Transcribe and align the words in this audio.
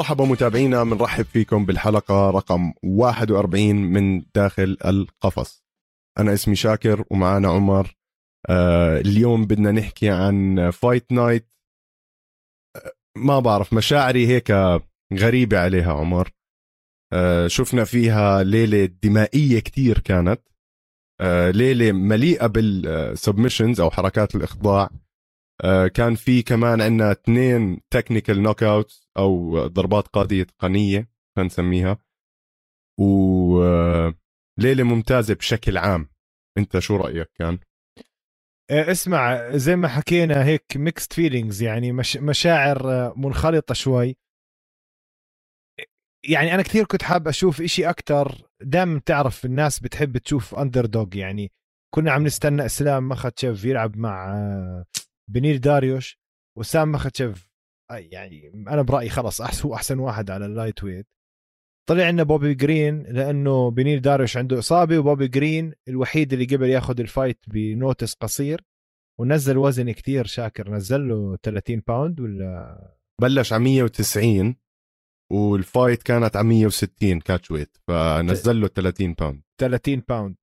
مرحبا 0.00 0.24
متابعينا 0.24 0.84
بنرحب 0.84 1.24
فيكم 1.24 1.66
بالحلقة 1.66 2.30
رقم 2.30 2.72
41 2.82 3.74
من 3.76 4.22
داخل 4.34 4.76
القفص. 4.84 5.64
أنا 6.18 6.34
اسمي 6.34 6.56
شاكر 6.56 7.04
ومعانا 7.10 7.48
عمر. 7.48 7.96
آه 8.48 9.00
اليوم 9.00 9.44
بدنا 9.44 9.72
نحكي 9.72 10.10
عن 10.10 10.70
Fight 10.70 11.12
Night 11.12 11.48
آه 12.76 12.92
ما 13.16 13.40
بعرف 13.40 13.72
مشاعري 13.72 14.26
هيك 14.26 14.52
غريبة 15.14 15.58
عليها 15.58 15.92
عمر. 15.92 16.30
آه 17.12 17.46
شفنا 17.46 17.84
فيها 17.84 18.42
ليلة 18.42 18.84
دمائية 18.84 19.60
كتير 19.60 19.98
كانت. 19.98 20.40
ليلة 21.50 21.92
مليئة 21.92 22.46
بال 22.46 22.67
submissions 22.67 23.80
أو 23.80 23.90
حركات 23.90 24.34
الإخضاع. 24.34 24.90
كان 25.94 26.14
في 26.14 26.42
كمان 26.42 26.80
عندنا 26.80 27.12
اثنين 27.12 27.80
technical 27.90 28.42
knock 28.42 28.64
أو 29.16 29.58
ضربات 29.66 30.08
قاضية 30.08 30.42
تقنيه 30.42 31.10
خلينا 31.36 31.46
نسميها. 31.46 31.98
وليله 33.00 34.84
ممتازة 34.84 35.34
بشكل 35.34 35.78
عام. 35.78 36.08
أنت 36.58 36.78
شو 36.78 36.96
رأيك 36.96 37.30
كان؟ 37.34 37.58
اسمع 38.70 39.50
زي 39.56 39.76
ما 39.76 39.88
حكينا 39.88 40.44
هيك 40.44 40.64
mixed 40.76 41.12
feelings 41.12 41.62
يعني 41.62 41.92
مش 41.92 42.16
مشاعر 42.16 43.12
مختلطة 43.18 43.74
شوي. 43.74 44.16
يعني 46.28 46.54
أنا 46.54 46.62
كثير 46.62 46.84
كنت 46.84 47.02
حاب 47.02 47.28
أشوف 47.28 47.60
إشي 47.60 47.90
أكثر 47.90 48.48
دائما 48.62 49.00
تعرف 49.06 49.44
الناس 49.44 49.80
بتحب 49.80 50.18
تشوف 50.18 50.54
underdog 50.54 51.16
يعني 51.16 51.52
كنا 51.94 52.12
عم 52.12 52.24
نستنى 52.24 52.66
إسلام 52.66 53.08
مخاتشيف 53.08 53.64
يلعب 53.64 53.96
مع 53.96 54.34
بنيل 55.30 55.56
داريوش 55.56 56.18
وإسلام 56.58 56.92
مخاتشيف 56.92 57.50
يعني 57.90 58.52
أنا 58.68 58.82
برأيي 58.82 59.08
خلص 59.08 59.40
احسن 59.40 59.68
هو 59.68 59.74
أحسن 59.74 59.98
واحد 59.98 60.30
على 60.30 60.46
ال 60.46 60.84
lightweight. 60.84 61.06
طلع 61.88 62.10
لنا 62.10 62.22
بوبي 62.22 62.54
جرين 62.54 63.02
لأنه 63.02 63.70
بنيل 63.70 63.98
داريوش 63.98 64.36
عنده 64.36 64.58
إصابة 64.58 64.98
وبوبي 64.98 65.28
جرين 65.28 65.72
الوحيد 65.88 66.32
اللي 66.32 66.44
قبل 66.44 66.68
ياخذ 66.68 67.00
ال 67.00 67.06
fight 67.06 67.38
ب 67.48 67.57
notice 67.57 68.14
قصير 68.14 68.60
ونزل 69.20 69.58
وزن 69.58 69.90
كتير 69.90 70.26
شاكر. 70.26 70.70
نزل 70.70 71.08
له 71.08 71.36
30 71.42 71.82
pound 71.86 72.20
ولا؟ 72.20 72.96
بلش 73.22 73.52
على 73.52 73.62
190 73.64 74.56
وال 75.32 75.52
fight 75.52 76.02
كانت 76.02 76.36
على 76.36 76.46
160 76.48 77.20
catchweight 77.20 77.76
فنزل 77.88 78.60
له 78.60 78.68
30 78.68 79.14
pound 79.14 79.42
30 79.60 80.02
pound 80.08 80.36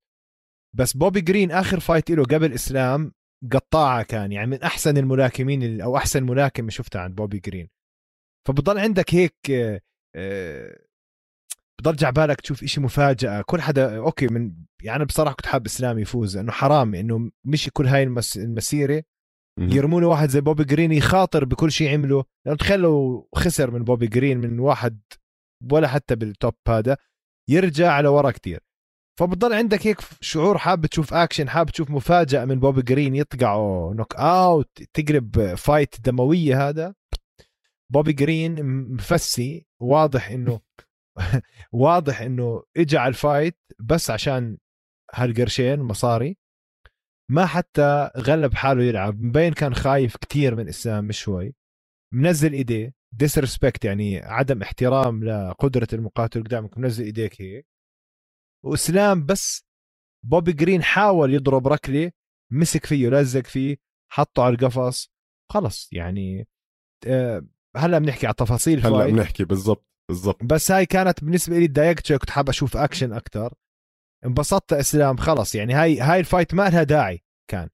بس 0.75 0.97
بوبي 0.97 1.21
جرين 1.21 1.51
آخر 1.51 1.79
fight 1.79 2.11
له 2.11 2.23
قبل 2.23 2.53
إسلام 2.53 3.13
قطاعة 3.51 4.03
كان 4.03 4.31
يعني 4.31 4.47
من 4.47 4.63
أحسن 4.63 4.97
الملاكمين 4.97 5.81
أو 5.81 5.97
أحسن 5.97 6.23
ملاكم 6.23 6.69
شفتها 6.69 7.01
عند 7.01 7.15
بوبي 7.15 7.39
جرين. 7.39 7.69
فبضل 8.47 8.79
عندك 8.79 9.15
هيك 9.15 9.35
آه، 10.15 10.79
بضل 11.81 12.11
بالك 12.11 12.41
تشوف 12.41 12.63
إشي 12.63 12.81
مفاجأة. 12.81 13.41
كل 13.41 13.61
حدا 13.61 13.97
okay 13.97 14.27
من 14.27 14.51
يعني 14.83 15.05
بصراحة 15.05 15.35
كنت 15.35 15.45
حاب 15.45 15.65
إسلام 15.65 15.99
يفوز 15.99 16.37
لأنه 16.37 16.51
حرام 16.51 16.95
إنه 16.95 17.31
مشي 17.45 17.71
كل 17.71 17.87
هاي 17.87 18.03
المسيرة 18.35 19.03
يرموا 19.59 20.01
له 20.01 20.07
واحد 20.07 20.29
زي 20.29 20.41
بوبي 20.41 20.63
جرين 20.63 20.91
يخاطر 20.91 21.45
بكل 21.45 21.71
شيء 21.71 21.93
عمله 21.93 22.23
لأنه 22.45 22.57
تخيل 22.57 22.79
لو 22.79 23.29
خسر 23.35 23.71
من 23.71 23.83
بوبي 23.83 24.07
جرين 24.07 24.37
من 24.37 24.59
واحد 24.59 24.99
ولا 25.71 25.87
حتى 25.87 26.15
بال 26.15 26.30
top 26.30 26.53
هذا 26.67 26.97
يرجع 27.49 27.99
لورا 27.99 28.31
كتير. 28.31 28.66
فبتضل 29.19 29.53
عندك 29.53 29.87
هيك 29.87 29.97
شعور 30.21 30.57
حاب 30.57 30.85
تشوف 30.85 31.13
اكشن 31.13 31.49
حاب 31.49 31.69
تشوف 31.69 31.91
مفاجأة 31.91 32.45
من 32.45 32.59
بوبي 32.59 32.81
جرين 32.81 33.15
يطقه 33.15 33.93
knockout 33.95 34.83
تقلب 34.93 35.55
fight 35.55 36.01
دموية 36.01 36.69
هذا. 36.69 36.95
بوبي 37.89 38.13
جرين 38.13 38.63
مفسي 38.93 39.65
واضح 39.79 40.29
إنه 40.29 40.59
واضح 41.71 42.21
إنه 42.21 42.63
اجى 42.77 42.97
على 42.97 43.09
ال 43.09 43.17
fight 43.17 43.57
بس 43.79 44.09
عشان 44.09 44.57
هالقرشين 45.13 45.79
مصاري. 45.79 46.37
ما 47.31 47.45
حتى 47.45 48.09
غلب 48.17 48.53
حاله 48.53 48.83
يلعب 48.83 49.21
مبين 49.21 49.53
كان 49.53 49.73
خايف 49.75 50.17
كتير 50.17 50.55
من 50.55 50.67
إسلام 50.67 51.05
مش 51.05 51.19
شوي. 51.19 51.55
منزل 52.13 52.53
إيديه 52.53 52.93
disrespect 53.11 53.85
يعني 53.85 54.19
عدم 54.19 54.61
احترام 54.61 55.23
لقدرة 55.23 55.87
المقاتل 55.93 56.43
قدامك 56.43 56.77
منزل 56.77 57.05
إيديك 57.05 57.41
هيك. 57.41 57.76
واسلام 58.67 59.25
بس 59.25 59.65
بوبي 60.25 60.53
جرين 60.53 60.83
حاول 60.83 61.33
يضرب 61.33 61.67
ركلة 61.67 62.11
مسك 62.51 62.85
فيه 62.85 63.09
لزق 63.09 63.45
فيه 63.45 63.77
حطه 64.11 64.43
على 64.43 64.55
القفص 64.55 65.11
خلص 65.51 65.89
يعني 65.93 66.47
آه، 67.07 67.45
هلا 67.77 67.99
بنحكي 67.99 68.27
على 68.27 68.33
تفاصيل 68.33 68.85
هلا 68.85 69.05
بنحكي 69.05 69.43
بالضبط 69.43 69.87
بالضبط. 70.09 70.43
بس 70.43 70.71
هاي 70.71 70.85
كانت 70.85 71.23
بالنسبة 71.23 71.59
لي 71.59 71.67
تضايقت 71.67 72.13
كنت 72.13 72.29
حاب 72.29 72.49
أشوف 72.49 72.77
أكشن 72.77 73.13
أكثر 73.13 73.53
انبسطت 74.25 74.73
إسلام 74.73 75.17
خلص 75.17 75.55
يعني 75.55 75.73
هاي 75.73 75.99
هاي 75.99 76.19
ال 76.19 76.25
fight 76.25 76.53
ما 76.53 76.69
لها 76.69 76.83
داعي 76.83 77.23
كان. 77.51 77.69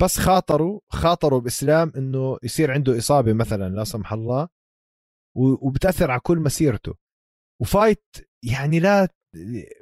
بس 0.00 0.18
خاطروا 0.18 0.80
خاطروا 0.88 1.40
بإسلام 1.40 1.92
إنه 1.96 2.38
يصير 2.42 2.70
عنده 2.70 2.98
إصابة 2.98 3.32
مثلا 3.32 3.68
لا 3.68 3.84
سمح 3.84 4.12
الله 4.12 4.48
وبتأثر 5.36 6.10
على 6.10 6.20
كل 6.20 6.38
مسيرته. 6.38 6.94
و 7.62 7.69
fight 7.69 8.04
يعني 8.44 8.80
لا 8.80 9.08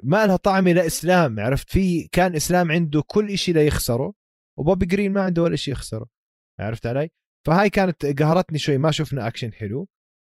ما 0.03 0.25
لها 0.25 0.35
طعمه 0.35 0.71
لاسلام 0.71 1.39
عرفت؟ 1.39 1.69
في 1.69 2.07
كان 2.07 2.35
إسلام 2.35 2.71
عنده 2.71 3.03
كل 3.07 3.37
شيء 3.37 3.55
ليخسره 3.55 4.13
وبوبي 4.59 4.85
جرين 4.85 5.13
ما 5.13 5.21
عنده 5.21 5.41
ولا 5.43 5.55
شيء 5.55 5.73
يخسره 5.73 6.09
عرفت 6.59 6.85
علي؟ 6.85 7.09
فهاي 7.47 7.69
كانت 7.69 8.05
قهرتني 8.05 8.59
شوي 8.59 8.77
ما 8.77 8.91
شفنا 8.91 9.27
اكشن 9.27 9.53
حلو. 9.53 9.87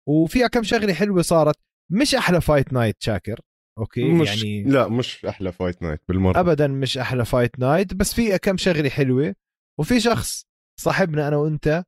وفيها 0.08 0.48
كم 0.48 0.64
شغلة 0.64 0.94
حلوة 0.94 1.22
صارت 1.22 1.56
مش 1.92 2.16
أحلى 2.16 2.42
Fight 2.42 2.74
Night 2.74 3.02
شاكر. 3.04 3.40
okay؟ 3.80 4.04
مش 4.04 4.28
يعني 4.44 4.64
لا 4.64 4.88
مش 4.88 5.26
أحلى 5.26 5.52
Fight 5.52 5.82
Night 5.82 6.02
بالمرة. 6.08 6.40
ابدا 6.40 6.68
مش 6.68 6.98
أحلى 6.98 7.26
Fight 7.26 7.60
Night 7.60 7.94
بس 7.94 8.14
في 8.14 8.38
كم 8.38 8.58
شغلة 8.58 8.90
حلوة. 8.90 9.36
وفي 9.80 10.00
شخص 10.00 10.46
صاحبنا 10.80 11.28
أنا 11.28 11.38
وأنت 11.38 11.84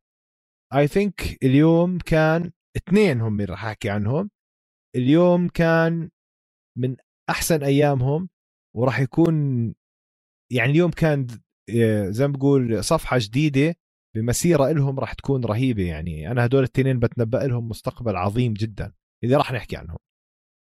I 0.76 0.88
think 0.88 1.44
اليوم 1.44 1.98
كان 1.98 2.52
اثنين 2.78 3.22
هم 3.22 3.34
اللي 3.34 3.46
راح 3.46 3.66
أحكي 3.66 3.90
عنهم 3.90 4.30
اليوم 4.96 5.48
كان 5.48 6.10
من 6.78 6.96
أحسن 7.30 7.64
أيامهم 7.64 8.30
وراح 8.76 9.00
يكون 9.00 9.36
يعني 10.52 10.72
اليوم 10.72 10.92
كان 10.92 11.28
آه، 11.70 12.10
زي 12.10 12.28
ما 12.28 12.34
بقول 12.34 12.84
صفحة 12.84 13.18
جديدة 13.20 13.76
بمسيرة 14.16 14.72
لهم 14.72 15.00
راح 15.00 15.14
تكون 15.14 15.46
رهيبة 15.46 15.84
يعني. 15.84 16.32
أنا 16.32 16.46
هدول 16.46 16.64
التنين 16.64 17.00
بتنبأ 17.00 17.38
لهم 17.38 17.70
مستقبل 17.70 18.16
عظيم 18.16 18.54
جدا. 18.54 18.94
اللي 19.24 19.36
راح 19.36 19.52
نحكي 19.52 19.76
عنهم. 19.78 19.98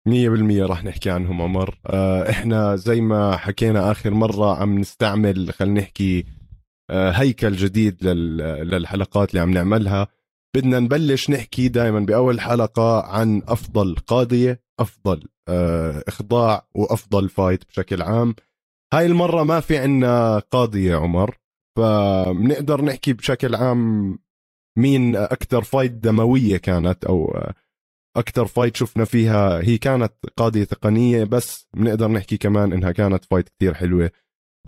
مية 0.09 0.29
بالمية 0.29 0.67
راح 0.67 0.85
نحكي 0.85 1.11
عنهم 1.11 1.43
عمر. 1.43 1.79
آه، 1.87 2.31
إحنا 2.31 2.77
زي 2.77 3.01
ما 3.01 3.37
حكينا 3.37 3.91
آخر 3.91 4.11
مرة 4.11 4.57
عم 4.61 4.79
نستعمل 4.79 5.53
خلينا 5.53 5.81
نحكي 5.81 6.25
آه، 6.91 7.11
هيكل 7.11 7.53
جديد 7.53 8.05
للحلقات 8.05 9.31
اللي 9.31 9.41
عم 9.41 9.51
نعملها. 9.51 10.09
بدنا 10.57 10.81
نبلش 10.81 11.31
نحكي 11.31 11.69
دائما 11.69 12.01
بأول 12.01 12.41
حلقة 12.41 13.03
عن 13.03 13.43
أفضل 13.49 13.95
قاضية. 13.95 14.64
أفضل 14.81 15.29
آه، 15.49 16.05
إخضاع 16.09 16.67
وأفضل 16.75 17.29
فايت 17.29 17.65
بشكل 17.69 18.03
عام. 18.03 18.35
هاي 18.95 19.07
المرة 19.07 19.43
ما 19.43 19.61
في 19.61 19.79
عنا 19.79 20.39
قاضي 20.39 20.85
يا 20.85 20.97
عمر 20.97 21.39
فبنقدر 21.79 22.85
نحكي 22.85 23.13
بشكل 23.13 23.55
عام 23.55 24.19
مين 24.79 25.17
أكثر 25.17 25.63
fight 25.63 25.93
دموية 25.93 26.57
كانت 26.57 27.05
أو 27.05 27.41
أكثر 28.17 28.47
fight 28.47 28.77
شفنا 28.77 29.05
فيها. 29.05 29.61
هي 29.61 29.79
كانت 29.79 30.13
قاضية 30.37 30.65
تقنية 30.65 31.25
بس 31.25 31.69
بنقدر 31.77 32.09
نحكي 32.09 32.37
كمان 32.37 32.73
إنها 32.73 32.93
كانت 32.93 33.25
fight 33.25 33.49
كثير 33.49 33.75
حلوة. 33.75 34.11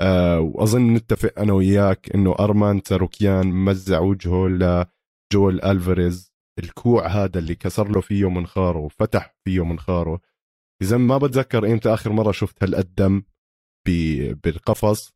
أه 0.00 0.40
وأظن 0.40 0.94
نتفق 0.94 1.38
أنا 1.38 1.52
وياك 1.52 2.14
إنه 2.14 2.34
أرمان 2.40 2.82
تساروكيان 2.82 3.46
مزع 3.46 4.00
وجهه 4.00 4.48
لجويل 4.48 5.60
ألفاريز. 5.62 6.35
الكوع 6.58 7.06
هذا 7.06 7.38
اللي 7.38 7.54
كسر 7.54 7.88
له 7.88 8.00
فيه 8.00 8.30
منخاره 8.30 8.78
وفتح 8.78 9.36
فيه 9.44 9.64
منخاره 9.64 10.20
اذا 10.82 10.96
ما 10.96 11.18
بتذكر 11.18 11.72
إمتى 11.72 11.94
آخر 11.94 12.12
مرة 12.12 12.32
شفت 12.32 12.62
هالقد 12.62 12.94
دم 12.94 13.22
بالقفص؟ 14.44 15.12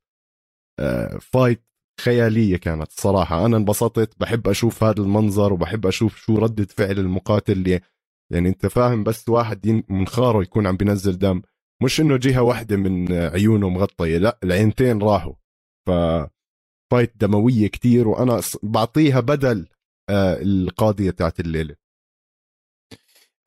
آه، 0.80 1.18
fight 1.18 1.64
خيالية 2.00 2.56
كانت 2.56 2.92
صراحة. 2.92 3.46
أنا 3.46 3.56
انبسطت 3.56 4.20
بحب 4.20 4.48
أشوف 4.48 4.84
هذا 4.84 5.02
المنظر 5.02 5.52
وبحب 5.52 5.86
أشوف 5.86 6.16
شو 6.16 6.38
رده 6.38 6.64
فعل 6.64 6.98
المقاتل 6.98 7.52
اللي 7.52 7.80
يعني 8.32 8.48
أنت 8.48 8.66
فاهم 8.66 9.04
بس 9.04 9.28
واحد 9.28 9.84
منخاره 9.88 10.42
يكون 10.42 10.66
عم 10.66 10.76
بينزل 10.76 11.18
دم. 11.18 11.42
مش 11.82 12.00
إنه 12.00 12.16
جهة 12.16 12.42
واحدة 12.42 12.76
من 12.76 13.12
عيونه 13.12 13.68
مغطية 13.68 14.18
لا 14.18 14.38
العينتين 14.44 15.02
راحوا. 15.02 15.34
ف 15.86 15.90
fight 16.92 17.16
دموية 17.16 17.66
كتير 17.68 18.08
وأنا 18.08 18.40
بعطيها 18.62 19.20
بدل 19.20 19.68
القاضية 20.42 21.10
تاعت 21.10 21.40
الليلة. 21.40 21.76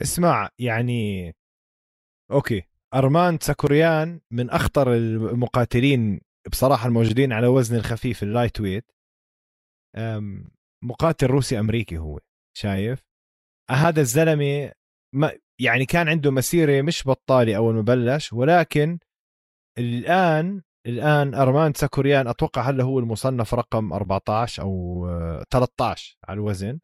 اسمع 0.01 0.49
يعني 0.59 1.33
أوكي. 2.31 2.63
أرمان 2.93 3.39
تساروكيان 3.39 4.21
من 4.31 4.49
أخطر 4.49 4.93
المقاتلين 4.93 6.21
بصراحة 6.51 6.87
الموجودين 6.87 7.33
على 7.33 7.47
وزن 7.47 7.75
الخفيف 7.75 8.23
ال 8.23 8.61
lightweight. 8.61 8.91
مقاتل 10.83 11.27
روسي 11.27 11.59
أمريكي 11.59 11.97
هو 11.97 12.19
شايف؟ 12.57 13.03
هذا 13.71 14.01
الزلمة 14.01 14.71
ما 15.15 15.37
يعني 15.61 15.85
كان 15.85 16.09
عنده 16.09 16.31
مسيرة 16.31 16.81
مش 16.81 17.07
بطالة 17.07 17.57
أول 17.57 17.75
ما 17.75 17.81
بلش 17.81 18.33
ولكن 18.33 18.99
الآن 19.77 20.61
الآن 20.87 21.33
أرمان 21.33 21.73
تساروكيان 21.73 22.27
أتوقع 22.27 22.61
هلا 22.69 22.83
هو 22.83 22.99
المصنف 22.99 23.53
رقم 23.53 23.93
14 23.93 24.63
أو 24.63 25.05
13 25.51 26.17
على 26.27 26.35
الوزن؟ 26.37 26.79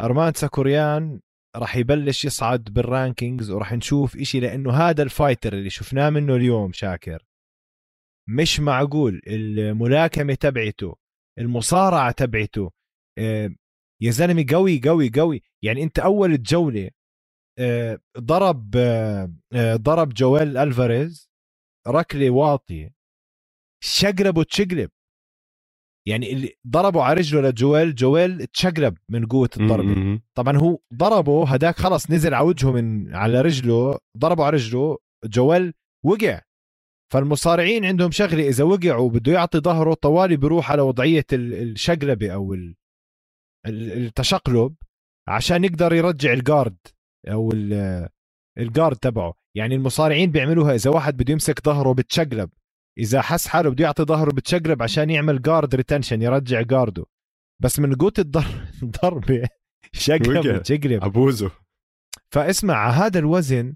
أرمان 0.00 0.32
تساروكيان 0.32 1.20
راح 1.56 1.76
يبلش 1.76 2.24
يصعد 2.24 2.64
بال 2.64 2.81
rankings 2.81 3.50
وراح 3.50 3.72
نشوف 3.72 4.16
إشي 4.16 4.40
لأنه 4.40 4.72
هذا 4.72 5.02
ال 5.02 5.08
fighter 5.08 5.52
اللي 5.52 5.70
شفناه 5.70 6.10
منه 6.10 6.36
اليوم 6.36 6.72
شاكر. 6.72 7.24
مش 8.28 8.60
معقول 8.60 9.22
الملاكمة 9.26 10.34
تبعته 10.34 10.96
المصارعة 11.38 12.10
تبعته 12.12 12.70
آه، 13.18 13.50
يا 14.02 14.10
زلمة 14.10 14.46
قوي 14.52 14.80
قوي 14.84 15.10
قوي. 15.16 15.42
يعني 15.62 15.82
أنت 15.82 15.98
أول 15.98 16.42
جولة 16.42 16.90
آه، 17.58 18.00
ضرب 18.18 18.76
آه، 18.76 19.76
ضرب 19.76 20.08
جويل 20.14 20.56
ألفاريز 20.56 21.30
ركلة 21.88 22.30
واطية. 22.30 22.97
شقلب 23.80 24.36
وتشقلب 24.38 24.90
يعني 26.08 26.32
اللي 26.32 26.54
ضربوا 26.68 27.02
على 27.02 27.20
رجله 27.20 27.48
لجويل 27.48 27.94
جويل 27.94 28.46
تشقلب 28.46 28.98
من 29.08 29.26
قوة 29.26 29.50
الضربة. 29.60 30.20
طبعا 30.34 30.56
هو 30.56 30.78
ضربه 30.94 31.48
هداك 31.48 31.76
خلص 31.76 32.10
نزل 32.10 32.34
على 32.34 32.46
وجهه 32.46 32.72
من 32.72 33.14
على 33.14 33.40
رجله 33.40 33.98
ضربوا 34.18 34.44
على 34.44 34.56
رجله 34.56 34.98
جويل 35.24 35.72
وقع. 36.04 36.40
فالمصارعين 37.12 37.84
عندهم 37.84 38.10
شغلة 38.10 38.48
إذا 38.48 38.64
وقعوا 38.64 39.06
وبده 39.06 39.32
يعطي 39.32 39.58
ظهره 39.58 39.94
طوالي 39.94 40.36
بيروح 40.36 40.72
على 40.72 40.82
وضعية 40.82 41.26
الشقلبه 41.32 42.30
أو 42.34 42.56
التشقلب 43.66 44.74
عشان 45.28 45.64
يقدر 45.64 45.92
يرجع 45.92 46.32
ال 46.32 46.39
guard 46.39 46.76
أو 47.28 47.52
ال 48.58 48.64
guard 48.64 48.96
تبعه. 48.96 49.34
يعني 49.56 49.74
المصارعين 49.74 50.30
بيعملوها 50.30 50.74
إذا 50.74 50.90
واحد 50.90 51.16
بده 51.16 51.32
يمسك 51.32 51.64
ظهره 51.64 51.92
بتشقلب. 51.92 52.50
إذا 52.98 53.22
حس 53.22 53.48
حاله 53.48 53.70
بده 53.70 53.84
يعطي 53.84 54.02
ظهره 54.02 54.32
بتشقلب 54.32 54.82
عشان 54.82 55.10
يعمل 55.10 55.42
guard 55.42 55.74
retention 55.74 56.22
يرجع 56.22 56.62
guard 56.62 56.97
ه 56.97 57.04
بس 57.62 57.78
من 57.78 57.94
قوه 57.94 58.12
الضربه 58.82 59.48
شقلب 59.92 60.46
وتشقلب 60.46 61.04
أبوزه. 61.04 61.50
فاسمع 62.32 62.90
هذا 62.90 63.18
الوزن 63.18 63.74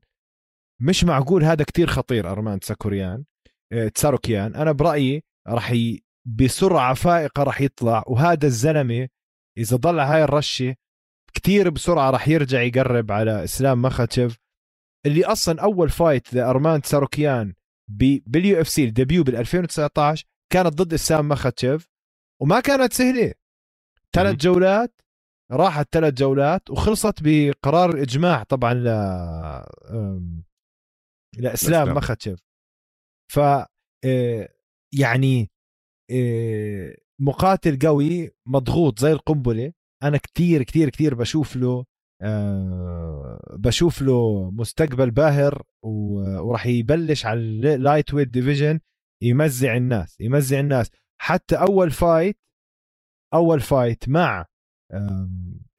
مش 0.81 1.05
معقول 1.05 1.45
هذا 1.45 1.65
كتير 1.65 1.87
خطير 1.87 2.31
أرمان 2.31 2.61
تساكوريان. 2.61 3.25
آه، 3.73 3.89
تساروكيان. 3.89 4.55
أنا 4.55 4.73
برأيي 4.73 5.23
راح 5.49 5.71
ي... 5.73 6.03
بسرعة 6.27 6.95
فائقة 6.95 7.43
راح 7.43 7.61
يطلع 7.61 8.05
وهذا 8.07 8.47
الزلمة 8.47 9.09
إذا 9.59 9.77
ضل 9.77 10.01
هاي 10.01 10.25
الرشة 10.25 10.75
كتير 11.35 11.71
بسرعة 11.71 12.11
راح 12.11 12.29
يرجع 12.29 12.63
يقرب 12.63 13.13
على 13.13 13.45
إسلام 13.45 13.83
مخاتشيف 13.83 14.37
اللي 15.07 15.25
أصلا 15.25 15.63
أول 15.63 15.91
fight 15.91 16.35
لأرمان 16.35 16.83
تساروكيان 16.83 17.55
بال 17.89 18.61
UFC 18.61 18.69
ال 18.69 18.85
debut 18.85 19.25
بال 19.25 19.37
2019 19.37 20.27
كانت 20.53 20.83
ضد 20.83 20.95
إسلام 20.95 21.29
مخاتشيف 21.29 21.89
وما 22.43 22.61
كانت 22.61 22.93
سهلة. 22.93 23.35
ثلاث 24.13 24.37
جولات 24.37 25.01
راحت 25.53 25.89
ثلاث 25.93 26.15
جولات 26.15 26.71
وخلصت 26.71 27.15
بقرار 27.23 27.91
الإجماع 27.91 28.43
طبعا 28.43 28.75
ل 28.75 28.85
لإسلام 31.39 31.95
مخاتشيف 31.95 32.41
ف 33.33 33.39
آه، 34.05 34.49
يعني 34.95 35.51
آه، 36.11 36.97
مقاتل 37.21 37.79
قوي 37.79 38.31
مضغوط 38.47 38.99
زي 38.99 39.13
القنبلة. 39.13 39.73
أنا 40.03 40.19
كتير 40.19 40.63
كتير 40.63 40.89
كتير 40.89 41.15
بشوف 41.15 41.57
له 41.57 41.85
أه 42.23 43.41
بشوف 43.53 44.03
له 44.03 44.51
مستقبل 44.51 45.11
باهر 45.11 45.63
وراح 45.83 46.67
يبلش 46.67 47.27
على 47.27 47.41
ال 47.41 48.15
lightweight 48.15 48.29
division 48.29 48.81
يمزع 49.23 49.77
الناس 49.77 50.21
يمزع 50.21 50.61
الناس. 50.61 50.91
حتى 51.21 51.57
أول 51.57 51.91
fight 51.91 52.39
أول 53.35 53.61
fight 53.61 54.09
مع 54.09 54.47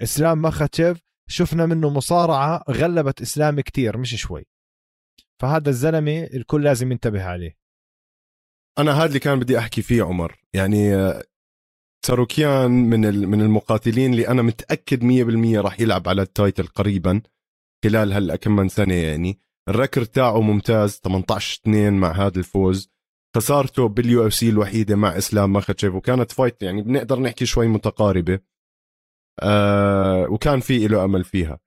إسلام 0.02 0.42
مخاتشيف 0.42 1.02
شفنا 1.30 1.66
منه 1.66 1.90
مصارعة 1.90 2.64
غلبت 2.70 3.22
إسلام 3.22 3.62
كتير 3.62 3.98
مش 3.98 4.16
شوي. 4.16 4.46
فهذا 5.42 5.70
الزلمة 5.70 6.24
الكل 6.24 6.64
لازم 6.64 6.92
ينتبه 6.92 7.24
عليه. 7.24 7.58
أنا 8.80 8.92
هذا 8.92 9.06
اللي 9.06 9.20
كان 9.20 9.40
بدي 9.40 9.60
أحكي 9.60 9.82
فيه 9.82 10.04
عمر. 10.04 10.40
يعني 10.54 10.94
تاروكيان 12.06 12.72
من 12.72 13.30
من 13.30 13.42
المقاتلين 13.42 14.12
اللي 14.12 14.28
أنا 14.28 14.42
متأكد 14.42 15.04
100% 15.04 15.62
راح 15.62 15.80
يلعب 15.80 16.10
على 16.10 16.22
ال 16.22 16.29
title 16.29 16.68
قريبا 16.68 17.22
خلال 17.84 18.14
هلأ 18.14 18.36
كم 18.36 18.56
من 18.56 18.70
سنة 18.70 18.94
يعني. 18.94 19.40
ال 19.70 19.75
record 19.75 20.04
تاعه 20.04 20.42
ممتاز 20.42 21.00
18 21.04 21.60
2 21.62 21.94
مع 21.94 22.12
هذا 22.12 22.40
الفوز. 22.40 22.90
خسارته 23.36 23.88
بال 23.88 24.28
UFC 24.28 24.50
الوحيدة 24.50 24.96
مع 24.96 25.18
إسلام 25.18 25.54
ماخاتشيف 25.54 25.94
وكانت 25.96 26.32
fight 26.32 26.64
يعني 26.64 26.82
بنقدر 26.82 27.20
نحكي 27.20 27.46
شوي 27.46 27.68
متقاربة. 27.68 28.40
آه 29.42 30.28
وكان 30.30 30.60
في 30.60 30.88
له 30.88 31.04
أمل 31.06 31.24
فيها. 31.24 31.60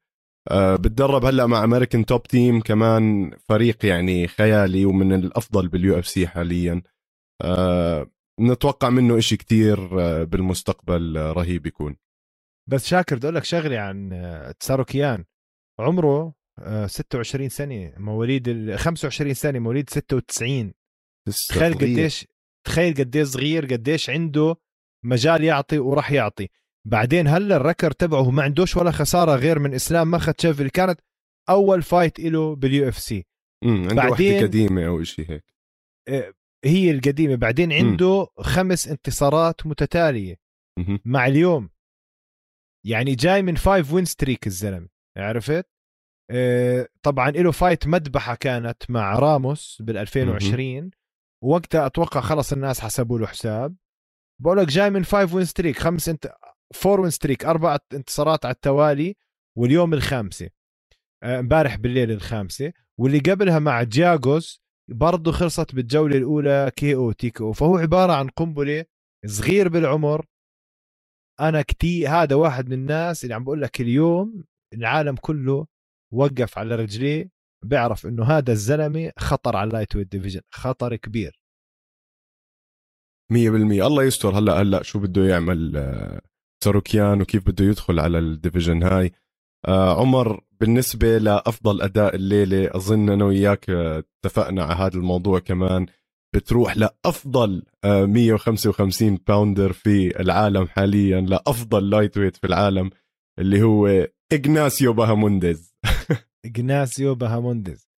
آه 0.50 0.76
بتدرب 0.76 1.24
هلأ 1.24 1.46
مع 1.46 1.64
American 1.64 2.06
Top 2.06 2.22
Team 2.22 2.60
كمان 2.60 3.30
فريق 3.48 3.86
يعني 3.86 4.28
خيالي 4.28 4.84
ومن 4.84 5.12
الأفضل 5.12 5.68
بال 5.68 5.98
UFC 5.98 6.26
حاليا. 6.26 6.82
آه 7.42 8.06
نتوقع 8.40 8.90
منه 8.90 9.18
إشي 9.18 9.36
كتير 9.36 10.00
آه، 10.00 10.24
بالمستقبل 10.24 11.16
آه، 11.16 11.32
رهيب 11.32 11.66
يكون. 11.66 11.96
بس 12.68 12.86
شاكر 12.86 13.16
بدي 13.16 13.26
أقول 13.26 13.34
لك 13.36 13.44
شغلة 13.44 13.78
عن 13.78 14.12
آه، 14.12 14.50
تساروكيان. 14.52 15.24
عمره 15.78 16.34
26 16.86 17.48
سنة 17.48 17.92
مواليد 17.96 18.74
25 18.76 19.34
سنة 19.34 19.58
مواليد 19.58 19.90
96 19.90 20.72
تخيل 21.48 21.74
قديش 21.74 22.26
تخيل 22.66 22.94
قديش 22.94 23.28
صغير 23.28 23.66
قديش 23.66 24.10
عنده 24.10 24.56
مجال 25.04 25.44
يعطي 25.44 25.78
وراح 25.78 26.12
يعطي. 26.12 26.48
بعدين 26.86 27.26
هلا 27.28 27.56
ال 27.56 27.61
record 27.61 27.90
تبعه 27.90 28.30
ما 28.30 28.42
عندوش 28.42 28.76
ولا 28.76 28.90
خسارة 28.90 29.36
غير 29.36 29.58
من 29.58 29.74
إسلام 29.74 30.10
مخاتشيف 30.10 30.58
اللي 30.60 30.70
كانت 30.70 31.00
أول 31.48 31.82
fight 31.82 32.20
له 32.20 32.56
بال 32.56 32.88
UFC. 32.88 33.26
عنده 33.64 33.94
بعدين 33.94 34.42
قديمة 34.42 34.86
أو 34.86 35.02
شيء 35.02 35.30
هيك. 35.30 35.44
هي 36.66 36.90
القديمة. 36.90 37.34
بعدين 37.34 37.72
عنده 37.72 38.22
م. 38.22 38.42
خمس 38.42 38.88
انتصارات 38.88 39.66
متتالية 39.66 40.36
م. 40.78 40.98
مع 41.04 41.26
اليوم. 41.26 41.70
يعني 42.86 43.14
جاي 43.14 43.42
من 43.42 43.54
five 43.54 43.92
win 43.92 44.04
streak 44.04 44.46
الزلمة. 44.46 44.88
عرفت؟ 45.16 45.66
آه 46.30 46.88
طبعا 47.02 47.30
له 47.30 47.50
fight 47.52 47.86
مذبحة 47.86 48.34
كانت 48.34 48.90
مع 48.90 49.18
راموس 49.18 49.82
بال 49.82 49.96
2020 49.96 50.90
وقتها 51.44 51.86
أتوقع 51.86 52.20
خلص 52.20 52.52
الناس 52.52 52.80
حسبوا 52.80 53.18
له 53.18 53.26
حساب. 53.26 53.76
بقول 54.42 54.58
لك 54.58 54.66
جاي 54.68 54.90
من 54.90 55.02
five 55.02 55.34
win 55.34 55.44
streak 55.44 55.78
خمس 55.78 56.08
انت 56.08 56.32
four 56.74 57.00
win 57.00 57.10
streak 57.10 57.44
أربع 57.44 57.78
انتصارات 57.92 58.44
على 58.44 58.54
التوالي 58.54 59.16
واليوم 59.58 59.94
الخامسة. 59.94 60.50
آه، 61.22 61.40
امبارح 61.40 61.76
بالليل 61.76 62.10
الخامسة. 62.10 62.72
واللي 62.98 63.18
قبلها 63.18 63.58
مع 63.58 63.82
جاغوس 63.82 64.62
برضه 64.88 65.32
خلصت 65.32 65.74
بالجولة 65.74 66.16
الأولى 66.16 66.72
KO 66.76 66.94
TKO. 66.94 67.52
فهو 67.52 67.76
عبارة 67.76 68.12
عن 68.12 68.28
قنبلة 68.28 68.84
صغير 69.26 69.68
بالعمر. 69.68 70.26
أنا 71.40 71.62
كتير 71.62 72.08
هذا 72.08 72.36
واحد 72.36 72.66
من 72.66 72.72
الناس 72.72 73.24
اللي 73.24 73.34
عم 73.34 73.44
بقول 73.44 73.62
لك 73.62 73.80
اليوم 73.80 74.44
العالم 74.74 75.16
كله 75.16 75.66
وقف 76.12 76.58
على 76.58 76.74
رجليه 76.74 77.30
بيعرف 77.64 78.06
إنه 78.06 78.24
هذا 78.24 78.52
الزلمة 78.52 79.12
خطر 79.18 79.56
على 79.56 79.68
ال 79.68 79.96
lightweight 79.96 80.08
division 80.08 80.40
خطر 80.50 80.96
كبير. 80.96 81.40
100% 83.32 83.36
الله 83.86 84.04
يستر. 84.04 84.38
هلا 84.38 84.62
هلا 84.62 84.82
شو 84.82 84.98
بده 84.98 85.24
يعمل 85.24 85.76
آه، 85.76 86.20
ساروكيان 86.64 87.20
وكيف 87.20 87.46
بده 87.48 87.64
يدخل 87.64 88.00
على 88.00 88.18
ال 88.18 88.25
division 88.25 88.82
هاي؟ 88.82 89.12
آه 89.68 90.00
عمر 90.00 90.40
بالنسبة 90.60 91.18
لأفضل 91.18 91.82
أداء 91.82 92.14
الليلة 92.14 92.70
أظن 92.76 93.10
أنا 93.10 93.24
وياك 93.24 93.70
آه، 93.70 94.04
اتفقنا 94.24 94.64
على 94.64 94.74
هذا 94.74 94.94
الموضوع 94.98 95.38
كمان. 95.38 95.86
بتروح 96.34 96.76
لأفضل 96.76 97.62
آه 97.84 98.04
155 98.04 99.18
pounder 99.28 99.72
في 99.72 100.20
العالم 100.20 100.66
حاليا 100.66 101.20
لأفضل 101.20 101.90
lightweight 101.90 102.36
في 102.36 102.46
العالم 102.46 102.90
اللي 103.38 103.62
هو 103.62 104.06
إغناسيو 104.32 104.92
باهامونديز 104.92 105.74
إغناسيو 106.46 107.14
باهامونديز 107.14 107.88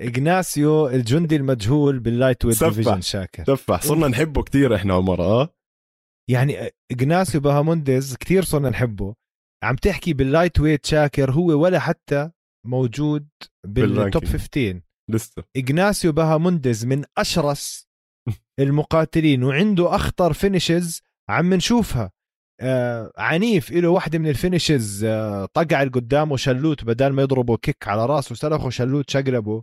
إغناسيو 0.00 0.88
الجندي 0.88 1.36
المجهول 1.36 1.98
بال 1.98 2.44
lightweight 2.44 2.64
division 2.64 3.00
شاكر. 3.00 3.44
تفح 3.44 3.82
صرنا 3.82 4.08
نحبه 4.08 4.42
كثير 4.42 4.74
إحنا 4.74 4.94
عمر 4.94 5.22
آه. 5.22 5.48
يعني 6.30 6.70
إغناسيو 6.92 7.40
باهامونديز 7.40 8.16
كثير 8.16 8.42
صرنا 8.44 8.70
نحبه. 8.70 9.14
عم 9.62 9.76
تحكي 9.76 10.12
بال 10.12 10.60
lightweight 10.60 10.86
شاكر 10.86 11.30
هو 11.30 11.62
ولا 11.62 11.78
حتى 11.78 12.30
موجود 12.66 13.28
بال 13.66 13.89
top 13.89 14.24
15 14.24 14.80
لسه. 15.10 15.44
إغناسيو 15.56 16.12
باهامونديز 16.12 16.86
من 16.86 17.04
أشرس 17.18 17.88
المقاتلين 18.60 19.44
وعنده 19.44 19.94
أخطر 19.94 20.32
finishes 20.32 21.02
عم 21.28 21.54
نشوفها. 21.54 22.10
آه 22.60 23.12
عنيف 23.18 23.70
له 23.72 23.88
واحدة 23.88 24.18
من 24.18 24.28
ال 24.28 24.36
finishes 24.36 25.04
آه 25.04 25.46
طقع 25.46 25.84
قدامه 25.84 26.36
شلوت 26.36 26.84
بدل 26.84 27.08
ما 27.08 27.22
يضربه 27.22 27.56
kick 27.56 27.88
على 27.88 28.06
رأسه 28.06 28.34
سلخه 28.34 28.70
شلوت 28.70 29.10
شقلبه. 29.10 29.62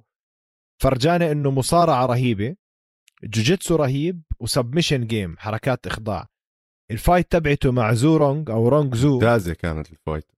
فرجانا 0.82 1.32
إنه 1.32 1.52
مصارعة 1.52 2.06
رهيبة. 2.06 2.56
جوجيتسو 3.24 3.76
رهيب 3.76 4.22
و 4.40 4.46
submission 4.46 5.08
game 5.08 5.38
حركات 5.38 5.88
إخضاع. 5.88 6.28
ال 6.92 6.99
fight 6.99 7.32
تبعته 7.32 7.72
مع 7.72 7.94
زورونج 7.94 8.50
أو 8.50 8.68
رونج 8.68 8.96
زو 8.96 9.14
ممتازة 9.14 9.54
كانت 9.54 9.92
ال 9.92 9.98
fight. 9.98 10.32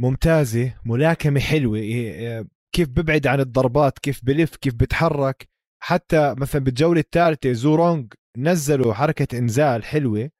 ممتازة 0.00 0.74
ملاكمة 0.84 1.40
حلوة 1.40 1.78
إيه، 1.78 2.46
كيف 2.74 2.88
ببعد 2.88 3.26
عن 3.26 3.40
الضربات 3.40 3.98
كيف 3.98 4.24
بلف 4.24 4.56
كيف 4.56 4.74
بتحرك. 4.74 5.48
حتى 5.82 6.34
مثلا 6.38 6.64
بالجولة 6.64 7.00
الثالثة 7.00 7.52
زورونج 7.52 8.12
نزلوا 8.38 8.94
حركة 8.94 9.38
إنزال 9.38 9.84
حلوة 9.84 10.30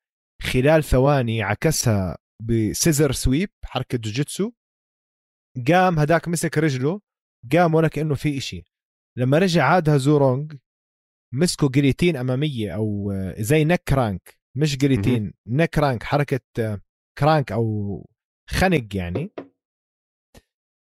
خلال 0.42 0.84
ثواني 0.84 1.42
عكسها 1.42 2.18
ب 2.42 2.51
scissor 2.51 3.12
sweep 3.12 3.50
حركة 3.64 3.98
جوجيتسو. 3.98 4.50
قام 5.68 5.98
هداك 5.98 6.28
مسك 6.28 6.58
رجله 6.58 7.00
قام 7.52 7.74
ولا 7.74 7.88
كأنه 7.88 8.14
في 8.14 8.38
إشي. 8.38 8.64
لما 9.18 9.38
رجع 9.38 9.64
عادها 9.64 9.96
زورونج 9.96 10.56
مسكوا 11.34 11.68
guillotine 11.68 12.16
أمامية 12.16 12.70
أو 12.74 13.12
زي 13.38 13.64
neck 13.64 13.82
crank 13.88 14.41
مش 14.56 14.76
guillotine 14.76 15.34
neck 15.46 15.70
crank 15.70 16.02
حركة 16.02 16.40
crank 17.18 17.52
أو 17.52 18.06
خنق 18.50 18.96
يعني. 18.96 19.32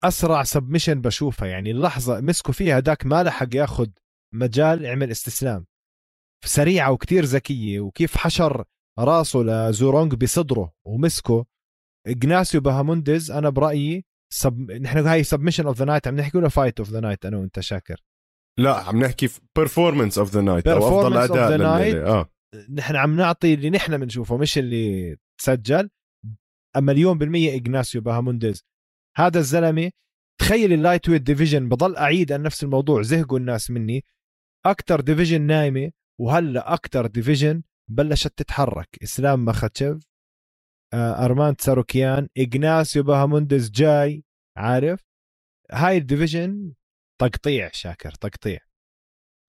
أسرع 0.05 0.43
submission 0.43 1.01
بشوفها 1.01 1.49
يعني 1.49 1.71
اللحظه 1.71 2.21
مسكوا 2.21 2.55
فيها 2.55 2.79
هداك 2.79 3.07
ما 3.07 3.23
لحق 3.23 3.55
ياخذ 3.55 3.89
مجال 4.35 4.85
يعمل 4.85 5.11
استسلام. 5.11 5.67
سريعة 6.45 6.93
وكتير 6.93 7.25
ذكية 7.25 7.81
وكيف 7.81 8.17
حشر 8.17 8.65
راسه 8.99 9.39
لزورونج 9.39 10.15
بصدره 10.15 10.73
ومسكه. 10.87 11.47
اجناسيو 12.07 12.61
باهامونديز 12.61 13.31
أنا 13.31 13.49
برأيي 13.49 14.05
سب... 14.33 14.71
نحن 14.71 15.07
هاي 15.07 15.25
submission 15.25 15.67
of 15.67 15.79
the 15.79 15.85
night 15.85 16.09
عم 16.09 16.17
نحكي 16.17 16.39
ولا 16.39 16.49
fight 16.49 16.81
of 16.81 16.91
the 16.91 17.01
night 17.01 17.27
أنا 17.27 17.37
وأنت 17.37 17.61
شاكر؟ 17.61 18.05
لا 18.59 18.75
عم 18.75 19.05
نحكي 19.05 19.29
ب 19.57 19.62
performance 19.62 20.19
of 20.19 20.31
the 20.31 20.41
night 20.41 20.69
أو 20.69 20.79
أفضل 20.79 21.17
أداء 21.17 21.51
لليلة 21.51 22.07
آه. 22.07 22.31
نحن 22.55 22.97
عم 22.97 23.17
نعطي 23.17 23.55
اللي 23.55 23.71
نحن 23.71 23.99
بنشوفه 23.99 24.37
مش 24.37 24.59
اللي 24.59 25.17
سجل 25.41 25.91
مليون 26.77 27.19
بالمية 27.19 27.57
إجناسيو 27.57 28.01
باهامونديز. 28.01 28.65
هذا 29.17 29.39
الزلمة 29.39 29.91
تخيل 30.41 30.73
ال 30.73 31.09
lightweight 31.09 31.23
division 31.23 31.69
بضل 31.69 31.97
أعيد 31.97 32.33
عن 32.33 32.43
نفس 32.43 32.65
الموضوع 32.65 33.03
زهقوا 33.03 33.39
الناس 33.39 33.71
مني. 33.71 34.05
أكتر 34.67 35.01
division 35.01 35.43
نايمة 35.43 35.91
وهلأ 36.21 36.75
أكتر 36.75 37.07
division 37.07 37.63
بلشت 37.91 38.33
تتحرك. 38.37 38.89
إسلام 39.03 39.45
مخاتشيف 39.45 40.11
آه، 40.95 41.25
أرمان 41.25 41.55
ساروكيان 41.59 42.29
إجناسيو 42.39 43.03
باهامونديز 43.03 43.71
جاي 43.71 44.25
عارف؟ 44.57 45.05
هاي 45.73 45.97
ال 45.97 46.06
division 46.06 46.75
تقطيع 47.21 47.71
شاكر 47.73 48.11
تقطيع. 48.11 48.70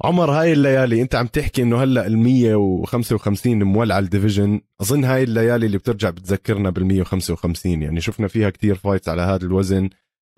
عمر 0.03 0.31
هاي 0.31 0.53
الليالي 0.53 1.01
انت 1.01 1.15
عم 1.15 1.27
تحكي 1.27 1.61
انه 1.61 1.83
هلا 1.83 2.07
ال 2.07 2.17
155 2.17 3.63
مولعه 3.63 3.99
ال 3.99 4.06
division 4.06 4.61
اظن 4.81 5.03
هاي 5.03 5.23
الليالي 5.23 5.65
اللي 5.65 5.77
بترجع 5.77 6.09
بتذكرنا 6.09 6.69
بال 6.69 6.85
155 6.85 7.81
يعني 7.81 8.01
شفنا 8.01 8.27
فيها 8.27 8.49
كتير 8.49 8.75
fights 8.75 9.09
على 9.09 9.21
هذا 9.21 9.45
الوزن. 9.45 9.89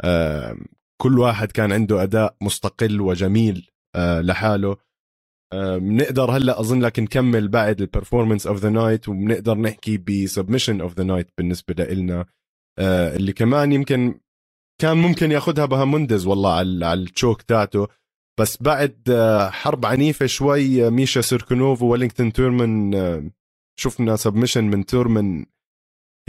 آه 0.02 0.58
كل 1.02 1.20
واحد 1.20 1.52
كان 1.52 1.72
عنده 1.72 2.04
أداء 2.04 2.36
مستقل 2.42 3.02
وجميل 3.02 3.70
آه 3.96 4.22
لحاله. 4.22 4.78
آه 5.54 5.78
بنقدر 5.78 6.32
هلا 6.32 6.60
أظن 6.60 6.82
لك 6.82 7.00
نكمل 7.00 7.48
بعد 7.48 7.82
ال 7.82 7.87
performance 7.87 8.48
of 8.48 8.58
the 8.60 8.70
night 8.70 9.10
وبنقدر 9.10 9.58
نحكي 9.58 9.98
ب 9.98 10.05
submission 10.05 10.82
of 10.82 10.98
the 10.98 11.04
night 11.04 11.30
بالنسبة 11.38 11.84
لنا 11.84 12.26
آه 12.80 13.16
اللي 13.16 13.34
كمان 13.34 13.72
يمكن 13.72 14.20
كان 14.82 14.98
ممكن 14.98 15.32
ياخذها 15.32 15.66
بهاموندز 15.66 16.26
والله 16.26 16.54
على 16.54 16.94
ال 16.94 17.02
choke 17.02 17.42
تاعته. 17.42 17.88
بس 18.40 18.64
بعد 18.64 19.10
آه، 19.10 19.50
حرب 19.50 19.86
عنيفة 19.86 20.26
شوي 20.26 20.88
آه، 20.88 20.90
ميشا 20.90 21.22
سيركونوف 21.22 21.82
وولينغتون 21.82 22.34
تورمان 22.34 22.96
آه، 22.96 23.24
شفنا 23.80 24.16
submission 24.16 24.64
من 24.64 24.86
تورمان 24.86 25.46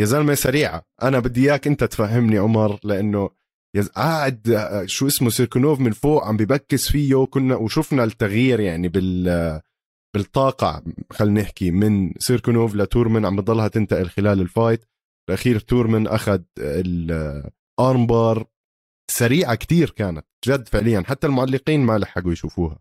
يا 0.00 0.04
زلمة 0.04 0.34
سريعة. 0.34 0.82
أنا 1.02 1.18
بدي 1.18 1.50
إياك 1.50 1.66
أنت 1.66 1.84
تفهمني 1.84 2.38
عمر 2.38 2.78
لأنه 2.84 3.30
قاعد 3.96 4.66
شو 4.86 5.06
اسمه 5.06 5.30
سيركونوف 5.30 5.80
من 5.80 5.92
فوق 5.92 6.24
عم 6.24 6.36
ببكس 6.36 6.90
فيه 6.90 7.24
كنا 7.24 7.56
وشفنا 7.56 8.04
التغيير 8.04 8.60
يعني 8.60 8.88
بال 8.88 9.60
بالطاقة 10.14 10.82
خلينا 11.10 11.40
نحكي 11.40 11.70
من 11.70 12.12
سيركونوف 12.18 12.74
لتورمن 12.74 13.26
عم 13.26 13.36
بضلها 13.36 13.68
تنتقل 13.68 14.08
خلال 14.08 14.40
ال 14.40 14.48
fight 14.48 14.84
الأخير 15.28 15.58
تورمن 15.58 16.06
أخذ 16.06 16.42
ال 16.58 16.95
arm 16.95 18.06
bar 19.14 19.28
سريعة 19.28 19.54
كتير 19.54 19.90
كانت 19.90 20.26
جد 20.46 20.68
فعليا 20.68 21.02
حتى 21.06 21.26
المعلقين 21.26 21.80
ما 21.80 21.98
لحقوا 21.98 22.32
يشوفوها. 22.32 22.78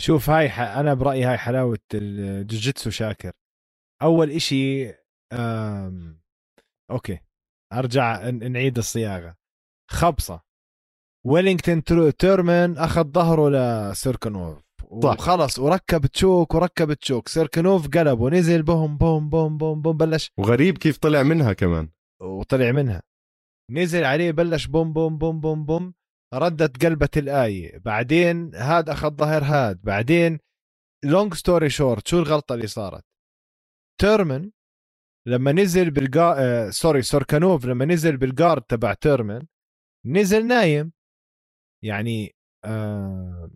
شوف 0.00 0.30
هاي 0.30 0.50
ح... 0.50 0.60
أنا 0.60 0.94
برأيي 0.94 1.24
هاي 1.24 1.38
حلاوة 1.38 1.78
الجوجيتسو 1.94 2.90
شاكر. 2.90 3.32
أول 4.02 4.30
إشي 4.30 4.90
أم... 5.32 6.20
أوكي 6.90 7.20
أرجع 7.72 8.30
نعيد 8.30 8.78
الصياغة. 8.78 9.36
خبصة. 9.90 10.40
ويلينغتون 11.26 11.82
تيرمان 12.16 12.78
أخذ 12.78 13.04
ظهره 13.04 13.50
لسيركنوف 13.90 14.62
وخلص 14.90 15.58
وركب 15.58 16.06
choke 16.06 16.54
وركب 16.54 16.92
choke 16.92 17.28
سيركنوف 17.28 17.88
قلب 17.88 18.20
ونزل 18.20 18.62
بوم 18.62 18.96
بوم 18.96 19.30
بوم 19.30 19.58
بوم 19.58 19.82
بوم 19.82 19.96
بلش. 19.96 20.30
وغريب 20.38 20.78
كيف 20.78 20.98
طلع 20.98 21.22
منها 21.22 21.52
كمان. 21.52 21.90
وطلع 22.20 22.72
منها. 22.72 23.02
نزل 23.70 24.04
عليه 24.04 24.30
بلش 24.30 24.66
بوم 24.66 24.92
بوم 24.92 25.18
بوم 25.18 25.40
بوم 25.40 25.64
بوم 25.64 25.94
ردت 26.34 26.84
قلبت 26.84 27.18
الآية. 27.18 27.78
بعدين 27.78 28.54
هاد 28.54 28.88
أخذ 28.88 29.10
ظهر 29.16 29.42
هاد. 29.44 29.80
بعدين 29.82 30.38
long 31.04 31.34
story 31.34 31.70
short 31.70 32.08
شو 32.08 32.18
الغلطة 32.18 32.54
اللي 32.54 32.66
صارت؟ 32.66 33.04
تيرمن 34.00 34.50
لما 35.26 35.52
نزل 35.52 35.90
بالجا 35.90 36.34
آه 36.38 36.70
sorry 36.70 37.02
سوركانوف 37.02 37.64
لما 37.64 37.84
نزل 37.84 38.16
بال 38.16 38.29
guard 38.29 38.62
تبع 38.62 38.94
تيرمن 38.94 39.42
نزل 40.06 40.46
نايم. 40.46 40.92
يعني 41.84 42.34
آه 42.64 43.50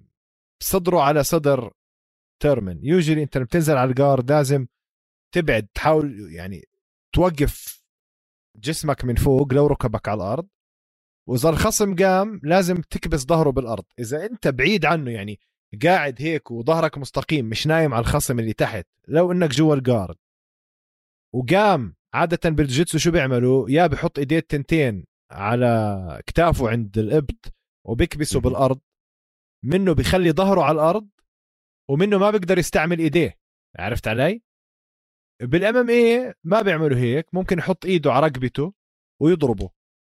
صدره 0.63 1.01
على 1.01 1.25
صدر 1.25 1.73
تيرمن. 2.43 2.85
يوجولي 2.85 3.23
أنت 3.23 3.39
بتنزل 3.39 3.77
على 3.77 3.91
الجارد 3.91 4.33
لازم 4.33 4.67
تبعد 5.35 5.69
تحاول 5.75 6.33
يعني 6.33 6.65
توقف 7.15 7.84
جسمك 8.57 9.05
من 9.05 9.15
فوق 9.15 9.55
لو 9.55 9.67
ركبك 9.67 10.09
على 10.09 10.17
الأرض. 10.17 10.49
وإذا 11.29 11.49
الخصم 11.49 11.97
قام 11.97 12.41
لازم 12.43 12.77
تكبس 12.77 13.25
ظهره 13.25 13.51
بالأرض. 13.51 13.85
إذا 13.99 14.27
أنت 14.27 14.49
بعيد 14.49 14.85
عنه 14.85 15.11
يعني 15.11 15.41
قاعد 15.83 16.23
هيك 16.23 16.51
وظهرك 16.51 16.99
مستقيم 16.99 17.45
مش 17.45 17.67
نايم 17.67 17.95
على 17.95 18.01
الخصم 18.01 18.39
اللي 18.39 18.53
تحت 18.53 18.87
لو 19.09 19.33
إنك 19.33 19.51
جوا 19.51 19.75
الجارد 19.75 20.17
وقام 21.35 21.97
عادة 22.15 22.51
بالجيتسو 22.51 22.99
شو 22.99 23.11
بيعملوا؟ 23.11 23.71
يا 23.71 23.87
بحط 23.87 24.19
إيديه 24.19 24.39
التنتين 24.39 25.05
على 25.31 26.23
كتافه 26.27 26.69
عند 26.69 26.99
الإبط 26.99 27.55
وبيكبسه 27.87 28.41
بالأرض. 28.41 28.81
منه 29.65 29.93
بيخلي 29.93 30.33
ظهره 30.33 30.63
على 30.63 30.75
الأرض 30.75 31.09
ومنه 31.91 32.19
ما 32.19 32.31
بيقدر 32.31 32.59
يستعمل 32.59 32.99
إيديه. 32.99 33.39
عرفت 33.79 34.09
علي؟ 34.09 34.43
بالام 35.43 35.77
ام 35.77 35.91
اي 35.91 36.35
ما 36.45 36.63
بيعملوا 36.63 36.99
هيك 36.99 37.35
ممكن 37.35 37.59
يحط 37.59 37.85
ايده 37.85 38.13
على 38.13 38.27
رقبته 38.27 38.73
ويضربه. 39.23 39.71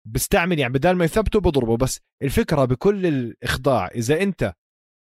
بستعمل 0.07 0.59
يعني 0.59 0.73
بدل 0.73 0.91
ما 0.91 1.05
يثبته 1.05 1.39
بضربه 1.39 1.77
بس 1.77 1.99
الفكرة 2.23 2.65
بكل 2.65 3.05
الإخضاع 3.05 3.87
إذا 3.87 4.21
أنت 4.21 4.53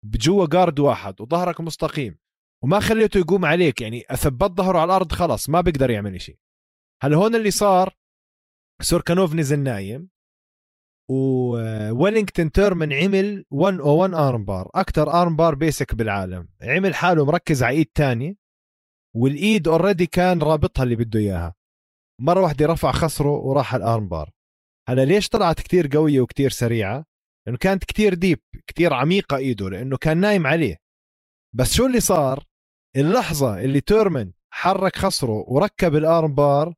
بجوا 0.05 0.47
جارد 0.47 0.79
واحد 0.79 1.21
وظهرك 1.21 1.61
مستقيم 1.61 2.17
وما 2.63 2.79
خليته 2.79 3.17
يقوم 3.17 3.45
عليك 3.45 3.81
يعني 3.81 4.03
أثبت 4.09 4.51
ظهره 4.51 4.79
على 4.79 4.85
الأرض 4.85 5.11
خلص 5.11 5.49
ما 5.49 5.61
بيقدر 5.61 5.89
يعمل 5.89 6.21
شيء 6.21 6.37
هلا 7.03 7.17
هون 7.17 7.35
اللي 7.35 7.51
صار 7.51 7.95
سوركانوف 8.81 9.35
نزل 9.35 9.59
نايم 9.59 10.09
وويلينغتون 11.09 12.51
تيرمن 12.51 12.93
عمل 12.93 13.45
101 13.51 14.13
arm 14.13 14.45
bar 14.45 14.69
أكثر 14.75 15.21
arm 15.21 15.35
bar 15.35 15.55
basic 15.55 15.95
بالعالم. 15.95 16.49
عمل 16.61 16.95
حاله 16.95 17.25
مركز 17.25 17.63
على 17.63 17.77
إيد 17.77 17.89
ثانية 17.95 18.35
والإيد 19.15 19.67
already 19.67 20.05
كان 20.05 20.41
رابطها 20.41 20.83
اللي 20.83 20.95
بده 20.95 21.19
إياها. 21.19 21.55
مرة 22.21 22.41
واحدة 22.41 22.65
رفع 22.65 22.91
خصره 22.91 23.29
وراح 23.29 23.75
ال 23.75 23.83
arm 23.83 24.07
bar 24.07 24.29
هلا 24.89 25.05
ليش 25.05 25.29
طلعت 25.29 25.59
كتير 25.59 25.87
قوية 25.87 26.21
وكتير 26.21 26.49
سريعة؟ 26.49 27.05
لأنه 27.45 27.57
كانت 27.57 27.83
كتير 27.83 28.13
deep 28.13 28.39
كتير 28.67 28.93
عميقة 28.93 29.37
إيده 29.37 29.69
لأنه 29.69 29.97
كان 29.97 30.17
نايم 30.17 30.47
عليه. 30.47 30.77
بس 31.55 31.73
شو 31.73 31.85
اللي 31.85 31.99
صار؟ 31.99 32.43
اللحظة 32.95 33.59
اللي 33.59 33.81
تورمن 33.81 34.31
حرك 34.53 34.95
خصره 34.95 35.43
وركب 35.47 35.95
ال 35.95 36.05
arm 36.05 36.35
bar 36.35 36.73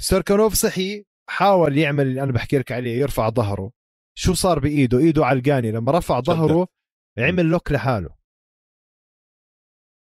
سيركانوف 0.00 0.54
صحي 0.54 1.04
حاول 1.30 1.78
يعمل 1.78 2.06
اللي 2.06 2.22
أنا 2.22 2.32
بحكي 2.32 2.58
لك 2.58 2.72
عليه 2.72 3.00
يرفع 3.00 3.28
ظهره. 3.28 3.72
شو 4.18 4.34
صار 4.34 4.58
بإيده؟ 4.58 4.98
إيده 4.98 5.26
علقاني. 5.26 5.70
لما 5.70 5.92
رفع 5.92 6.20
ظهره 6.20 6.68
عمل 7.18 7.44
lock 7.44 7.72
لحاله. 7.72 8.19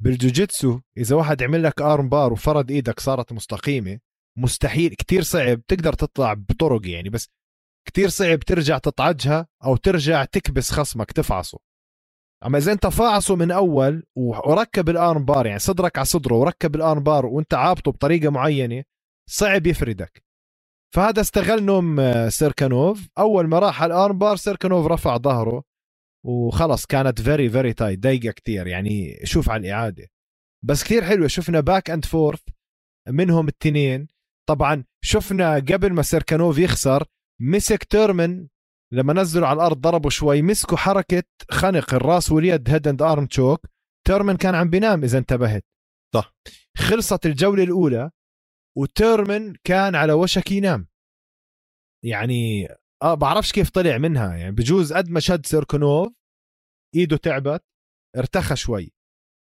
بالجوجيتسو 0.04 0.80
إذا 0.98 1.16
واحد 1.16 1.44
عمل 1.44 1.64
لك 1.64 1.82
arm 1.82 2.10
bar 2.10 2.34
وفرد 2.34 2.72
إيدك 2.72 3.00
صارت 3.00 3.34
مستقيمة 3.34 4.00
مستحيل 4.38 4.90
كتير 4.96 5.22
صعب 5.22 5.66
تقدر 5.66 5.94
تطلع 5.94 6.34
بطرق 6.34 6.88
يعني 6.88 7.10
بس 7.10 7.30
كتير 7.88 8.10
صعب 8.10 8.40
ترجع 8.40 8.78
تطعجها 8.78 9.48
أو 9.64 9.76
ترجع 9.76 10.26
تكبس 10.26 10.72
خصمك 10.72 11.12
تفعصه. 11.12 11.60
أما 12.46 12.58
إذا 12.58 12.72
أنت 12.72 12.88
فاعصه 12.88 13.36
من 13.36 13.52
أول 13.52 14.04
وركب 14.16 14.90
ال 14.90 14.99
arm 14.99 15.26
bar 15.26 15.46
يعني 15.46 15.60
صدرك 15.60 15.98
على 15.98 16.06
صدره 16.06 16.36
وركب 16.36 16.76
الارم 16.76 17.04
بار 17.04 17.26
وأنت 17.26 17.54
عابطه 17.54 17.92
بطريقة 17.92 18.30
معينة 18.30 18.84
صعب 19.30 19.68
يفردك. 19.68 20.24
فهذا 20.96 21.22
استغل 21.22 21.64
نوم 21.64 22.00
آه، 22.00 22.30
سيركانوف. 22.30 23.10
أول 23.18 23.48
ما 23.48 23.60
راح 23.60 23.84
على 23.84 23.94
ال 23.94 24.00
arm 24.00 24.18
bar 24.18 24.36
سيركانوف 24.36 24.88
رفع 24.88 25.18
ظهره 25.18 25.64
وخلص 26.26 26.86
كانت 26.86 27.22
very 27.22 27.50
very 27.50 27.74
tight 27.74 28.00
ضيقه 28.00 28.32
كتير 28.32 28.68
يعني 28.68 29.20
شوف 29.24 29.50
على 29.50 29.60
الإعادة. 29.60 30.08
بس 30.66 30.84
كثير 30.84 31.04
حلوة 31.04 31.28
شفنا 31.28 31.60
back 31.60 31.90
and 31.90 32.06
forth 32.06 32.42
منهم 33.08 33.48
التنين. 33.48 34.08
طبعا 34.50 34.84
شفنا 35.04 35.56
قبل 35.56 35.94
ما 35.94 36.02
سيركانوف 36.02 36.58
يخسر 36.58 37.04
مسك 37.42 37.84
تيرمن 37.84 38.48
لما 38.94 39.14
نزلوا 39.14 39.48
على 39.48 39.58
الأرض 39.58 39.78
ضربوا 39.82 40.10
شوي 40.10 40.42
مسكوا 40.42 40.78
حركة 40.78 41.24
خنق 41.52 41.94
الراس 41.94 42.32
واليد 42.32 42.70
head 42.70 42.88
and 42.88 43.02
arm 43.02 43.26
choke 43.26 43.66
تيرمن 44.08 44.38
كان 44.38 44.56
عم 44.56 44.70
بينام 44.70 45.04
إذا 45.04 45.18
انتبهت. 45.18 45.66
صح. 46.14 46.34
خلصت 46.78 47.26
الجولة 47.26 47.64
الأولى 47.64 48.12
وتيرمن 48.78 49.56
كان 49.64 49.96
على 49.96 50.14
وشك 50.14 50.52
ينام. 50.52 50.88
يعني 52.04 52.68
آه 53.06 53.14
بعرفش 53.14 53.52
كيف 53.52 53.70
طلع 53.70 53.98
منها. 53.98 54.36
يعني 54.36 54.52
بجوز 54.52 54.94
قد 54.94 55.10
ما 55.10 55.20
شد 55.20 55.46
سيركونوف 55.46 56.14
إيده 56.96 57.18
تعبت 57.18 57.64
ارتخى 58.18 58.56
شوي. 58.56 58.94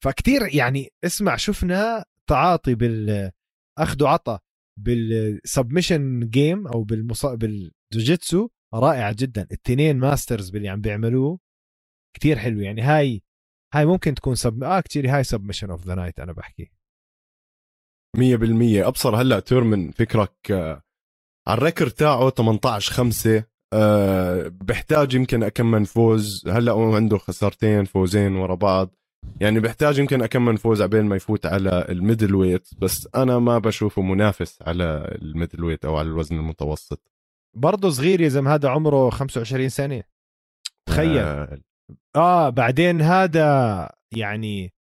فكتير 0.05 0.55
يعني 0.55 0.89
اسمع 1.05 1.37
شفنا 1.37 2.05
تعاطي 2.31 2.75
بال 2.75 3.31
أخذ 3.79 4.05
وعطى 4.05 4.39
بال 4.79 5.04
submission 5.04 6.29
game 6.31 6.67
أو 6.67 6.83
بالمص... 6.83 7.27
بالجوجيتسو 7.27 8.49
رائع 8.75 9.13
جدا. 9.13 9.47
التنين 9.53 9.99
masters 9.99 10.51
باللي 10.51 10.69
عم 10.69 10.81
بيعملوه 10.81 11.39
كتير 12.17 12.39
حلو. 12.39 12.61
يعني 12.61 12.83
هاي 12.83 13.23
هاي 13.75 13.87
ممكن 13.87 14.15
تكون 14.15 14.35
sub 14.35 14.65
آه 14.65 14.81
كتير 14.81 15.17
هاي 15.17 15.25
submission 15.25 15.71
of 15.71 15.87
the 15.87 15.95
night 15.95 16.21
أنا 16.21 16.33
بحكي. 16.33 16.73
100% 18.17 18.21
أبصر 18.87 19.17
هلأ 19.17 19.41
تورمن 19.41 19.91
فكرك 19.91 20.51
آه، 20.51 20.83
على 21.49 21.59
ال 21.59 21.63
record 21.63 21.91
تاعه 21.91 22.31
18 22.31 22.93
5 22.93 23.45
أه 23.73 24.49
بحتاج 24.49 25.15
يمكن 25.15 25.49
كم 25.49 25.71
من 25.71 25.85
فوز. 25.85 26.49
هلأ 26.49 26.73
هو 26.73 26.97
عنده 26.97 27.19
خسارتين 27.19 27.85
فوزين 27.85 28.37
ورا 28.37 28.55
بعض. 28.55 28.95
يعني 29.41 29.61
بحتاج 29.61 29.99
يمكن 29.99 30.27
كم 30.27 30.45
من 30.45 30.57
فوز 30.57 30.83
عبين 30.83 31.05
ما 31.05 31.17
يفوت 31.17 31.47
على 31.47 31.87
ال 31.89 32.35
middleweight 32.35 32.69
بس 32.79 33.09
أنا 33.15 33.39
ما 33.39 33.59
بشوفه 33.59 34.03
منافس 34.03 34.63
على 34.63 35.19
ال 35.23 35.65
middleweight 35.65 35.85
أو 35.85 35.97
على 35.97 36.09
الوزن 36.09 36.37
المتوسط. 36.37 37.13
برضه 37.57 37.91
صغير 37.91 38.21
يا 38.21 38.29
زلمة 38.29 38.55
هذا 38.55 38.69
عمره 38.69 39.11
25 39.11 39.69
سنة. 39.69 40.03
تخيل. 40.89 41.19
آه, 41.19 41.59
آه 42.17 42.49
بعدين 42.49 43.01
هذا 43.01 43.91
يعني 44.17 44.73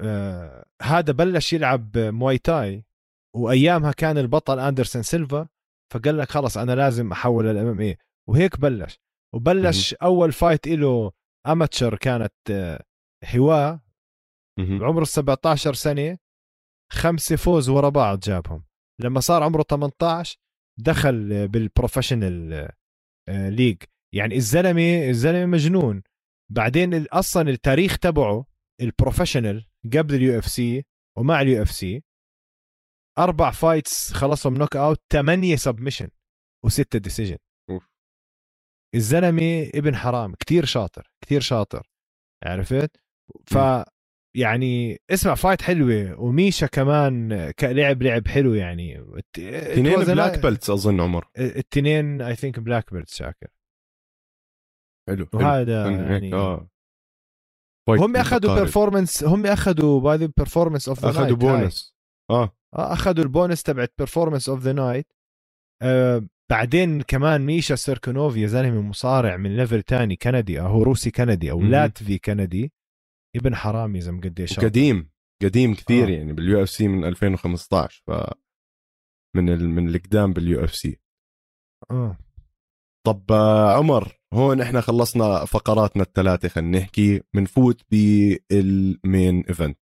آه 0.00 0.64
هذا 0.82 1.12
بلش 1.12 1.52
يلعب 1.52 1.98
مواي 1.98 2.38
تاي 2.38 2.84
وأيامها 3.36 3.92
كان 3.92 4.18
البطل 4.18 4.58
أندرسون 4.58 5.02
سيلفا. 5.02 5.48
فقال 5.92 6.18
لك 6.18 6.30
خلص 6.30 6.58
أنا 6.58 6.72
لازم 6.72 7.12
أحول 7.12 7.44
لل 7.46 7.66
MMA 7.66 7.96
وهيك 8.28 8.60
بلش. 8.60 8.98
وبلش 9.34 9.94
أول 9.94 10.32
fight 10.32 10.68
له 10.68 11.12
amateur 11.46 11.96
كانت 11.96 12.32
آه 12.50 12.84
هواة. 13.34 13.80
بعمره 14.58 15.04
17 15.04 15.74
سنة. 15.74 16.18
خمسة 16.92 17.36
فوز 17.36 17.68
ورا 17.68 17.88
بعض 17.88 18.20
جابهم. 18.20 18.64
لما 19.00 19.20
صار 19.20 19.42
عمره 19.42 19.62
18 19.62 20.38
دخل 20.78 21.48
بال 21.48 21.65
professional 21.65 22.68
league 23.30 23.82
يعني 24.14 24.36
الزلمة 24.36 25.08
الزلمة 25.08 25.46
مجنون. 25.46 26.02
بعدين 26.52 27.06
أصلا 27.06 27.50
التاريخ 27.50 27.98
تبعه 27.98 28.44
ال 28.80 28.87
professional 28.87 29.66
قبل 29.84 30.14
ال 30.14 30.38
UFC 30.38 30.84
ومع 31.18 31.40
ال 31.40 31.62
UFC 31.62 32.02
أربع 33.18 33.50
fights 33.50 34.12
خلصهم 34.12 34.54
knockout 34.54 35.00
ثمانيه 35.12 35.56
submission 35.56 36.08
وسته 36.64 36.98
decision 36.98 37.38
الزلمة 38.94 39.70
ابن 39.74 39.96
حرام 39.96 40.34
كتير 40.34 40.64
شاطر 40.64 41.12
كتير 41.24 41.40
شاطر. 41.40 41.90
عرفت؟ 42.44 42.96
ف 43.46 43.58
يعني 44.36 44.98
اسمع 45.10 45.34
fight 45.34 45.62
حلوة 45.62 46.20
وميشا 46.20 46.66
كمان 46.66 47.32
لعب 47.62 48.02
لعب 48.02 48.28
حلو 48.28 48.54
يعني. 48.54 49.04
اثنين 49.38 50.00
black 50.00 50.38
belts 50.38 50.70
أظن 50.70 51.00
عمر. 51.00 51.28
الاثنين 51.38 52.22
I 52.22 52.36
think 52.36 52.60
black 52.60 52.92
belts 52.92 53.16
شاكر. 53.16 53.48
حلو 55.08 55.28
وهذا 55.34 55.90
يعني 55.90 56.34
آه. 56.34 56.68
هم 57.88 58.16
أخذوا 58.16 58.54
performance 58.54 59.24
هم 59.24 59.46
أخذوا 59.46 60.00
by 60.00 60.16
the 60.16 60.32
performance 60.36 60.88
of 60.88 61.00
the 61.00 61.10
اخذوا 61.10 61.36
بونس 61.36 61.94
آه. 62.30 62.56
أخذوا 62.74 63.24
البونس 63.24 63.62
تبعت 63.62 63.92
performance 63.98 64.48
of 64.48 64.60
the 64.60 64.72
night 64.72 65.12
بعدين 66.50 67.02
كمان 67.02 67.40
ميشا 67.46 67.74
سيركونوف 67.74 68.36
يا 68.36 68.46
زلمة 68.46 68.80
مصارع 68.80 69.36
من 69.36 69.56
level 69.56 69.82
تاني 69.82 70.16
كندي 70.16 70.60
هو 70.60 70.82
روسي 70.82 71.10
كندي 71.10 71.50
أو 71.50 71.62
لاتفي 71.62 72.18
كندي. 72.18 72.72
ابن 73.36 73.54
حرام 73.54 73.96
يا 73.96 74.00
زلمة 74.00 74.20
قديش 74.20 74.60
قديم 74.60 75.10
قديم 75.42 75.74
كثير 75.74 76.08
آه. 76.08 76.10
يعني 76.10 76.32
بال 76.32 76.62
UFC 76.62 76.88
من 76.88 77.04
2015 77.04 78.02
ف 78.06 78.10
من 79.36 79.48
ال... 79.48 79.68
من 79.70 79.88
القدام 79.88 80.32
بال 80.32 80.64
UFC 80.64 81.00
آه. 81.90 82.16
طب 83.06 83.32
آه، 83.32 83.72
عمر 83.78 84.18
هون 84.34 84.60
إحنا 84.60 84.80
خلصنا 84.80 85.44
فقراتنا 85.44 86.02
الثلاثة 86.02 86.48
خلينا 86.48 86.78
نحكي 86.78 87.22
بنفوت 87.34 87.82
بال 87.90 88.41
main 88.41 89.44
event 89.48 89.78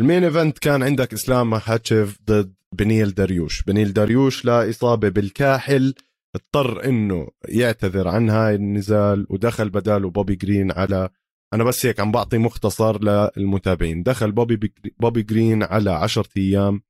ال 0.00 0.05
main 0.05 0.24
event 0.24 0.58
كان 0.58 0.82
عندك 0.82 1.12
إسلام 1.12 1.50
مخاتشف 1.50 2.18
ضد 2.26 2.54
بنيل 2.74 3.14
داريوش 3.14 3.62
بنيل 3.62 3.92
داريوش 3.92 4.44
لاصابه 4.44 5.08
بالكاحل 5.08 5.94
اضطر 6.34 6.84
إنه 6.84 7.28
يعتذر 7.48 8.08
عن 8.08 8.30
هاي 8.30 8.54
النزال 8.54 9.26
ودخل 9.30 9.70
بداله 9.70 10.10
بوبي 10.10 10.34
جرين 10.34 10.72
على 10.72 11.08
أنا 11.54 11.64
بس 11.64 11.86
هيك 11.86 12.00
عم 12.00 12.12
بعطي 12.12 12.38
مختصر 12.38 12.98
للمتابعين. 13.04 14.02
دخل 14.02 14.32
بوبي 14.32 14.72
بوبي 15.00 15.22
جرين 15.22 15.62
على 15.62 15.90
10 15.90 16.28
أيام 16.36 16.82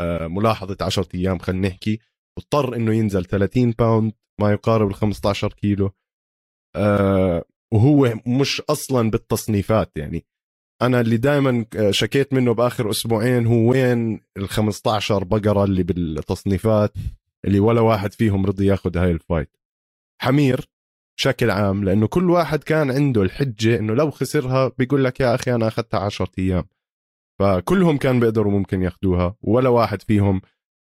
آه، 0.00 0.26
ملاحظة 0.26 0.76
10 0.80 1.08
أيام 1.14 1.38
خلينا 1.38 1.68
نحكي. 1.68 1.98
واضطر 2.38 2.76
إنه 2.76 2.94
ينزل 2.94 3.24
30 3.24 3.70
pound 3.70 4.12
ما 4.40 4.52
يقارب 4.52 4.88
ال 4.88 4.94
15 4.94 5.52
كيلو. 5.52 5.90
آه، 6.76 7.44
وهو 7.74 8.14
مش 8.26 8.60
أصلا 8.60 9.10
بالتصنيفات 9.10 9.96
يعني. 9.96 10.24
أنا 10.82 11.00
اللي 11.00 11.16
دائما 11.16 11.64
شكيت 11.90 12.32
منه 12.34 12.54
بآخر 12.54 12.90
أسبوعين 12.90 13.46
هو 13.46 13.70
وين 13.70 14.20
ال 14.36 14.48
15 14.48 15.24
بقرة 15.24 15.64
اللي 15.64 15.82
بالتصنيفات 15.82 16.92
اللي 17.44 17.60
ولا 17.60 17.80
واحد 17.80 18.12
فيهم 18.12 18.46
رضي 18.46 18.66
ياخذ 18.66 18.98
هاي 18.98 19.10
ال 19.10 19.17
fight. 19.17 19.56
حمير 20.22 20.68
بشكل 21.18 21.50
عام 21.50 21.84
لأنه 21.84 22.06
كل 22.06 22.30
واحد 22.30 22.64
كان 22.64 22.90
عنده 22.90 23.22
الحجة 23.22 23.78
إنه 23.78 23.94
لو 23.94 24.10
خسرها 24.10 24.72
بيقول 24.78 25.04
لك 25.04 25.20
يا 25.20 25.34
أخي 25.34 25.54
أنا 25.54 25.68
أخذتها 25.68 26.00
10 26.00 26.30
أيام. 26.38 26.64
فكلهم 27.40 27.96
كان 27.96 28.20
بيقدروا 28.20 28.52
ممكن 28.52 28.82
ياخذوها 28.82 29.36
ولا 29.42 29.68
واحد 29.68 30.02
فيهم 30.02 30.40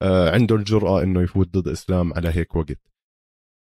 آه، 0.03 0.31
عنده 0.31 0.57
الجرأة 0.57 1.03
إنه 1.03 1.22
يفوت 1.22 1.48
ضد 1.57 1.68
إسلام 1.68 2.14
على 2.14 2.29
هيك 2.29 2.57
وقت. 2.57 2.79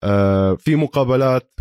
آه، 0.04 0.56
في 0.56 0.76
مقابلات 0.76 1.60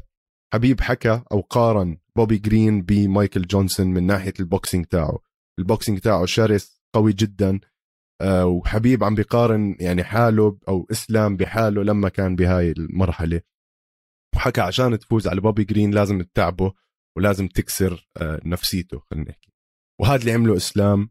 حبيب 0.54 0.80
حكى 0.80 1.22
أو 1.32 1.40
قارن 1.40 1.98
بوبي 2.16 2.38
جرين 2.38 2.82
بمايكل 2.82 3.42
جونسون 3.42 3.86
من 3.86 4.06
ناحية 4.06 4.34
ال 4.40 4.47
boxing 4.47 4.86
تاعه. 4.86 5.18
ال 5.58 5.64
boxing 5.64 5.98
تاعه 5.98 6.26
شرس 6.26 6.82
قوي 6.94 7.12
جدا 7.12 7.60
آه، 8.20 8.46
وحبيب 8.46 9.04
عم 9.04 9.14
بيقارن 9.14 9.76
يعني 9.80 10.04
حاله 10.04 10.58
أو 10.68 10.86
إسلام 10.90 11.36
بحاله 11.36 11.82
لما 11.82 12.08
كان 12.08 12.36
بهاي 12.36 12.70
المرحلة. 12.70 13.40
وحكى 14.36 14.60
عشان 14.60 14.98
تفوز 14.98 15.28
على 15.28 15.40
بوبي 15.40 15.64
جرين 15.64 15.90
لازم 15.90 16.22
تتعبه 16.22 16.72
ولازم 17.16 17.48
تكسر 17.48 18.08
آه، 18.16 18.40
نفسيته 18.44 18.98
خلينا 18.98 19.30
نحكي. 19.30 19.52
وهذا 20.00 20.20
اللي 20.20 20.32
عمله 20.32 20.56
إسلام. 20.56 21.10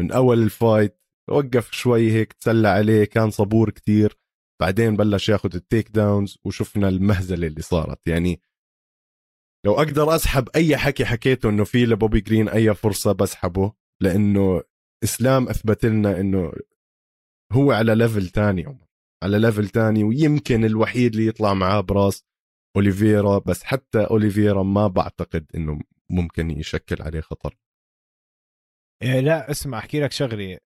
من 0.00 0.12
أول 0.12 0.42
ال 0.42 0.52
fight 0.52 1.00
وقف 1.30 1.72
شوي 1.72 2.12
هيك 2.12 2.32
تسلى 2.32 2.68
عليه 2.68 3.04
كان 3.04 3.30
صبور 3.30 3.70
كتير. 3.70 4.18
بعدين 4.60 4.96
بلش 4.96 5.28
ياخذ 5.28 5.54
ال 5.54 5.90
takedowns 5.90 6.38
وشفنا 6.44 6.88
المهزلة 6.88 7.46
اللي 7.46 7.62
صارت. 7.62 8.08
يعني 8.08 8.40
لو 9.64 9.74
أقدر 9.74 10.14
أسحب 10.14 10.48
أي 10.56 10.76
حكي 10.76 11.04
حكيته 11.04 11.48
إنه 11.48 11.64
في 11.64 11.86
لبوبي 11.86 12.20
جرين 12.20 12.48
أي 12.48 12.74
فرصة 12.74 13.12
بسحبه 13.12 13.72
لأنه 14.02 14.62
إسلام 15.04 15.48
أثبت 15.48 15.84
لنا 15.86 16.20
إنه 16.20 16.52
هو 17.52 17.72
على 17.72 17.94
level 17.94 18.28
تاني 18.28 18.78
على 19.22 19.38
level 19.38 19.68
تاني 19.68 20.04
ويمكن 20.04 20.64
الوحيد 20.64 21.14
اللي 21.14 21.26
يطلع 21.26 21.54
معاه 21.54 21.80
براس 21.80 22.24
أوليفيرا 22.76 23.38
بس 23.38 23.62
حتى 23.62 24.04
أوليفيرا 24.04 24.62
ما 24.62 24.86
بعتقد 24.86 25.46
إنه 25.54 25.80
ممكن 26.10 26.50
يشكل 26.50 27.02
عليه 27.02 27.20
خطر. 27.20 27.56
إيه 29.02 29.20
لا 29.20 29.50
اسمع 29.50 29.78
أحكي 29.78 30.00
لك 30.00 30.12
شغلة. 30.12 30.58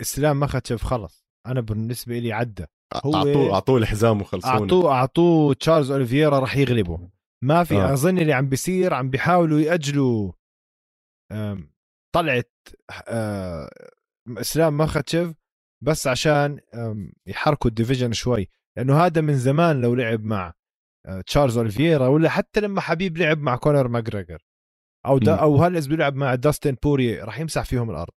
إسلام 0.00 0.40
ما 0.40 0.46
خطف 0.46 0.84
خلص. 0.84 1.26
أنا 1.46 1.60
بالنسبة 1.60 2.18
لي 2.18 2.32
عدى 2.32 2.66
هو 2.94 3.14
اعطوه 3.14 3.54
أعطوه 3.54 3.78
الحزام 3.78 4.20
وخلصونا. 4.20 4.54
أعطوه 4.54 4.92
أعطوه 4.92 5.54
تشارلز 5.54 5.90
أوليفيرا 5.90 6.38
راح 6.38 6.56
يغلبه. 6.56 7.10
ما 7.44 7.64
في 7.64 7.76
آه. 7.76 7.92
أظن 7.92 8.18
اللي 8.18 8.32
عم 8.32 8.48
بيصير 8.48 8.94
عم 8.94 9.10
بيحاولوا 9.10 9.60
يأجلوا 9.60 10.32
طلعت 12.14 12.52
آه، 13.08 13.70
إسلام 14.28 14.76
ماخاتشيف 14.76 15.34
بس 15.84 16.06
عشان 16.06 16.60
يحركوا 17.26 17.70
ال 17.70 17.75
division 17.75 18.12
شوي 18.12 18.48
لأنه 18.76 19.06
هذا 19.06 19.20
من 19.20 19.38
زمان 19.38 19.80
لو 19.80 19.94
لعب 19.94 20.24
مع 20.24 20.54
آه، 21.06 21.20
تشارلز 21.20 21.56
اوليفيرا 21.58 22.06
ولا 22.06 22.28
حتى 22.28 22.60
لما 22.60 22.80
حبيب 22.80 23.18
لعب 23.18 23.38
مع 23.38 23.56
كونر 23.56 23.88
ماجريجر 23.88 24.42
أو 25.06 25.18
دا 25.18 25.34
أو 25.34 25.66
اذا 25.66 25.88
بيلعب 25.88 26.14
مع 26.14 26.34
داستن 26.34 26.76
بورييه 26.82 27.20
راح 27.20 27.40
يمسح 27.40 27.64
فيهم 27.64 27.90
الأرض 27.90 28.12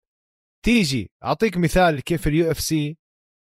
تيجي 0.65 1.11
أعطيك 1.25 1.57
مثال 1.57 2.01
كيف 2.01 2.27
ال 2.27 2.51
UFC 2.51 2.99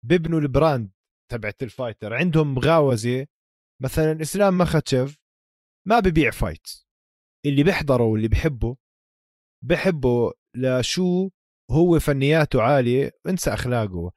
بيبنوا 0.05 0.39
ال 0.39 0.48
brand 0.48 0.91
تبعت 1.31 1.63
ال 1.63 1.69
fighter 1.69 2.13
عندهم 2.13 2.53
مغاوزة 2.53 3.27
مثلا 3.81 4.21
إسلام 4.21 4.57
مخاتشف 4.57 5.18
ما 5.89 5.99
ببيع 5.99 6.31
fight 6.31 6.67
اللي 7.45 7.63
بيحضره 7.63 8.03
واللي 8.03 8.27
بحبه 8.27 8.77
بحبه 9.63 10.33
لشو 10.55 11.29
هو 11.71 11.99
فنياته 11.99 12.61
عالية 12.61 13.11
انسى 13.27 13.53
أخلاقه. 13.53 14.11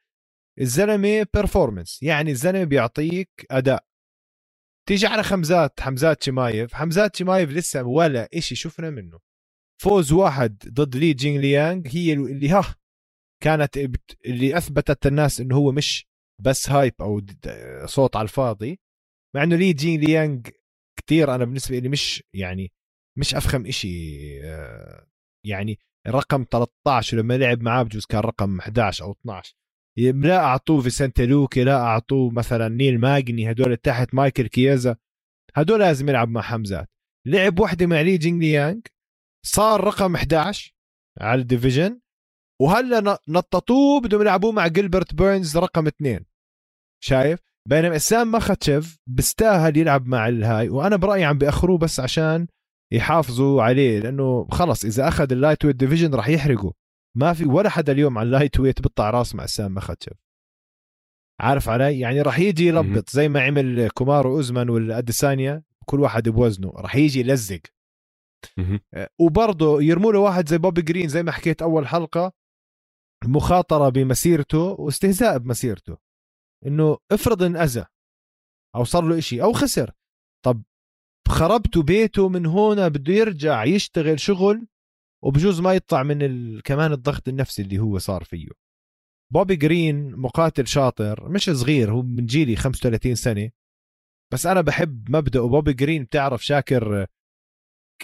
الزلمة 0.60 1.26
performance 1.34 2.02
يعني 2.02 2.30
الزلمة 2.30 2.64
بيعطيك 2.64 3.46
أداء. 3.50 3.84
تيجي 4.88 5.06
على 5.06 5.22
خمزات 5.22 5.80
حمزات 5.80 6.22
شمايف 6.22 6.74
حمزات 6.74 7.16
شمايف 7.16 7.50
لسه 7.50 7.82
ولا 7.82 8.28
إشي 8.34 8.54
شفنا 8.54 8.90
منه. 8.90 9.18
فوز 9.82 10.12
واحد 10.12 10.58
ضد 10.68 10.96
لي 10.96 11.12
جين 11.12 11.40
ليانغ 11.40 11.82
هي 11.86 12.12
اللي 12.12 12.48
ها 12.48 12.74
كانت 13.42 13.78
اللي 14.26 14.56
أثبتت 14.56 15.06
الناس 15.06 15.40
إنه 15.40 15.56
هو 15.56 15.72
مش 15.72 16.06
بس 16.40 16.70
hype 16.70 16.94
أو 17.00 17.20
صوت 17.86 18.16
على 18.16 18.24
الفاضي. 18.24 18.80
مع 19.34 19.42
إنه 19.42 19.56
لي 19.56 19.72
جين 19.72 20.00
ليانغ 20.00 20.40
كثير 21.06 21.34
أنا 21.34 21.44
بالنسبة 21.44 21.78
لي 21.78 21.88
مش 21.88 22.24
يعني 22.34 22.72
مش 23.18 23.34
أفخم 23.34 23.66
إشي 23.66 23.88
آه، 24.44 25.06
يعني 25.46 25.78
رقم 26.08 26.44
13 26.50 27.16
لما 27.16 27.34
لعب 27.38 27.62
معاه 27.62 27.82
بجوز 27.82 28.06
كان 28.06 28.20
رقم 28.20 28.58
11 28.60 29.04
أو 29.04 29.12
12 29.12 29.54
لا 29.98 30.38
أعطوه 30.38 30.80
فيسنتي 30.80 31.26
لوكي 31.26 31.64
لا 31.64 31.76
أعطوه 31.80 32.30
مثلا 32.30 32.68
نيل 32.68 33.00
ماجني 33.00 33.50
هدول 33.50 33.76
تحت 33.76 34.14
مايكل 34.14 34.46
كيازا 34.46 34.96
هدول 35.54 35.80
لازم 35.80 36.08
يلعب 36.08 36.28
مع 36.28 36.42
حمزات. 36.42 36.88
لعب 37.26 37.60
وحدة 37.60 37.86
مع 37.86 38.00
لي 38.00 38.18
جينغ 38.18 38.38
ليانغ 38.40 38.80
صار 39.46 39.84
رقم 39.84 40.14
11 40.14 40.74
على 41.20 41.40
ال 41.40 41.47
division 41.47 42.00
وهلأ 42.60 43.18
نططوه 43.28 44.00
بدهم 44.00 44.20
يلعبوه 44.20 44.52
مع 44.52 44.66
جيلبرت 44.66 45.14
بيرنز 45.14 45.56
رقم 45.58 45.86
اثنين. 45.86 46.26
شايف؟ 47.04 47.40
بينما 47.68 47.96
إسلام 47.96 48.32
مخاتشيف 48.32 48.98
بيستاهل 49.06 49.76
يلعب 49.76 50.06
مع 50.06 50.28
الهاي 50.28 50.68
وأنا 50.68 50.96
برأيي 50.96 51.24
عم 51.24 51.38
بيأخروه 51.38 51.78
بس 51.78 52.00
عشان 52.00 52.46
يحافظوا 52.92 53.62
عليه 53.62 53.98
لأنه 54.00 54.48
خلص 54.50 54.84
إذا 54.84 55.08
أخذ 55.08 55.32
ال 55.32 55.64
lightweight 55.64 55.76
division 55.76 56.14
راح 56.14 56.28
يحرقه. 56.28 56.72
ما 57.16 57.32
في 57.32 57.44
ولا 57.44 57.68
حدا 57.68 57.92
اليوم 57.92 58.18
على 58.18 58.26
ال 58.26 58.60
lightweight 58.60 58.82
بيطلع 58.82 59.10
راس 59.10 59.34
مع 59.34 59.44
إسلام 59.44 59.74
مخاتشيف 59.74 60.14
عارف 61.40 61.68
علي؟ 61.68 62.00
يعني 62.00 62.22
راح 62.22 62.38
يجي 62.38 62.66
يلبط 62.68 63.10
زي 63.10 63.28
ما 63.28 63.42
عمل 63.42 63.88
كومارو 63.90 64.36
أوزمان 64.36 64.68
والأديسانيا 64.70 65.62
كل 65.86 66.00
واحد 66.00 66.28
بوزنه 66.28 66.70
راح 66.76 66.96
يجي 66.96 67.20
يلزق. 67.20 67.60
آه، 68.94 69.08
وبرضه 69.20 69.82
يرموا 69.82 70.12
له 70.12 70.18
واحد 70.18 70.48
زي 70.48 70.58
بوبي 70.58 70.82
جرين 70.82 71.08
زي 71.08 71.22
ما 71.22 71.32
حكيت 71.32 71.62
أول 71.62 71.86
حلقة 71.88 72.32
مخاطرة 73.24 73.88
بمسيرته 73.88 74.58
واستهزاء 74.58 75.38
بمسيرته. 75.38 75.96
إنه 76.66 76.98
افرض 77.12 77.42
انأذى 77.42 77.86
أو 78.76 78.84
صار 78.84 79.04
له 79.04 79.18
إشي 79.18 79.42
أو 79.42 79.52
خسر 79.52 79.90
طب 80.44 80.62
خربتوا 81.28 81.82
بيته 81.82 82.28
من 82.28 82.46
هنا 82.46 82.88
بده 82.88 83.12
يرجع 83.12 83.64
يشتغل 83.64 84.20
شغل 84.20 84.66
وبجوز 85.24 85.60
ما 85.60 85.74
يطلع 85.74 86.02
من 86.02 86.22
ال... 86.22 86.62
كمان 86.62 86.92
الضغط 86.92 87.28
النفسي 87.28 87.62
اللي 87.62 87.78
هو 87.78 87.98
صار 87.98 88.24
فيه. 88.24 88.48
بوبي 89.32 89.56
جرين 89.56 90.16
مقاتل 90.16 90.66
شاطر 90.66 91.28
مش 91.28 91.50
صغير 91.50 91.92
هو 91.92 92.02
من 92.02 92.26
جيلي 92.26 92.56
35 92.56 93.14
سنة. 93.14 93.50
بس 94.32 94.46
أنا 94.46 94.60
بحب 94.60 95.10
مبدأ 95.10 95.40
بوبي 95.40 95.72
جرين 95.72 96.04
بتعرف 96.04 96.44
شاكر 96.44 97.06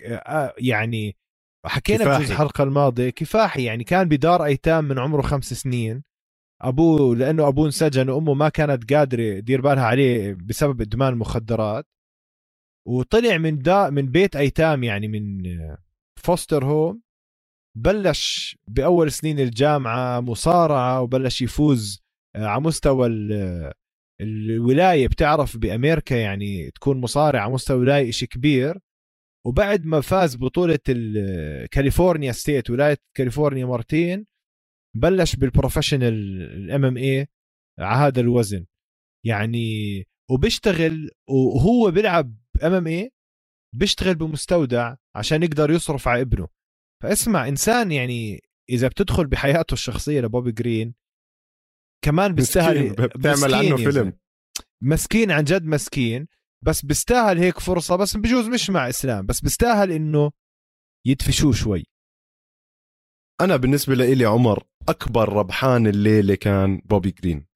آه، 0.04 0.54
يعني 0.58 1.16
حكينا 1.66 2.18
في 2.18 2.32
الحلقة 2.32 2.64
الماضية 2.64 3.10
كفاحي 3.10 3.64
يعني 3.64 3.84
كان 3.84 4.08
بدار 4.08 4.44
أيتام 4.44 4.84
من 4.84 4.98
عمره 4.98 5.22
خمس 5.22 5.54
سنين. 5.54 6.02
أبوه 6.62 7.16
لأنه 7.16 7.48
أبوه 7.48 7.66
انسجن 7.66 8.08
وأمه 8.10 8.34
ما 8.34 8.48
كانت 8.48 8.94
قادرة 8.94 9.38
دير 9.38 9.60
بالها 9.60 9.84
عليه 9.84 10.34
بسبب 10.34 10.80
إدمان 10.80 11.12
المخدرات 11.12 11.86
وطلع 12.88 13.38
من 13.38 13.58
دا 13.58 13.90
من 13.90 14.10
بيت 14.10 14.36
أيتام 14.36 14.84
يعني 14.84 15.08
من 15.08 15.42
فوستر 16.24 16.64
هوم 16.64 17.02
بلش 17.76 18.56
بأول 18.68 19.12
سنين 19.12 19.40
الجامعة 19.40 20.20
مصارعة 20.20 21.02
وبلش 21.02 21.42
يفوز 21.42 22.02
آه، 22.36 22.46
على 22.46 22.60
مستوى 22.62 23.08
الولاية. 24.20 25.08
بتعرف 25.08 25.56
بأمريكا 25.56 26.14
يعني 26.14 26.70
تكون 26.70 27.00
مصارع 27.00 27.40
على 27.42 27.52
مستوى 27.52 27.78
ولاية 27.80 28.10
شيء 28.10 28.28
كبير. 28.28 28.78
وبعد 29.46 29.86
ما 29.86 30.00
فاز 30.00 30.36
بطولة 30.36 30.78
كاليفورنيا 31.70 32.32
state 32.32 32.70
ولاية 32.70 32.96
كاليفورنيا 33.16 33.66
مرتين 33.66 34.26
بلش 34.96 35.36
بال 35.36 36.42
professional 36.42 36.84
ال 36.84 36.96
MMA 36.96 37.26
على 37.78 38.06
هذا 38.06 38.20
الوزن. 38.20 38.66
يعني 39.26 40.04
وبيشتغل 40.30 41.10
وهو 41.28 41.90
بيلعب 41.90 42.36
MMA 42.62 43.10
بيشتغل 43.74 44.14
بمستودع 44.14 44.96
عشان 45.16 45.42
يقدر 45.42 45.70
يصرف 45.70 46.08
على 46.08 46.20
ابنه. 46.20 46.48
فاسمع 47.02 47.48
إنسان 47.48 47.92
يعني 47.92 48.40
إذا 48.70 48.88
بتدخل 48.88 49.26
بحياته 49.26 49.72
الشخصية 49.74 50.20
لبوبي 50.20 50.52
جرين 50.52 50.94
كمان 52.04 52.34
بيستاهل 52.34 52.92
بتعمل 52.92 53.54
عنه 53.54 53.76
فيلم. 53.76 54.12
مسكين 54.82 55.30
عن 55.30 55.44
جد 55.44 55.64
مسكين. 55.64 56.26
بس 56.64 56.84
بيستاهل 56.84 57.38
هيك 57.38 57.58
فرصة 57.58 57.96
بس 57.96 58.16
بجوز 58.16 58.48
مش 58.48 58.70
مع 58.70 58.88
إسلام. 58.88 59.26
بس 59.26 59.40
بيستاهل 59.40 59.92
إنه 59.92 60.30
يدفشوه 61.06 61.52
شوي. 61.52 61.84
أنا 63.40 63.56
بالنسبة 63.56 63.94
لي 63.94 64.24
عمر 64.24 64.64
أكبر 64.88 65.32
ربحان 65.32 65.86
الليلة 65.86 66.34
كان 66.34 66.82
بوبي 66.84 67.10
جرين. 67.10 67.46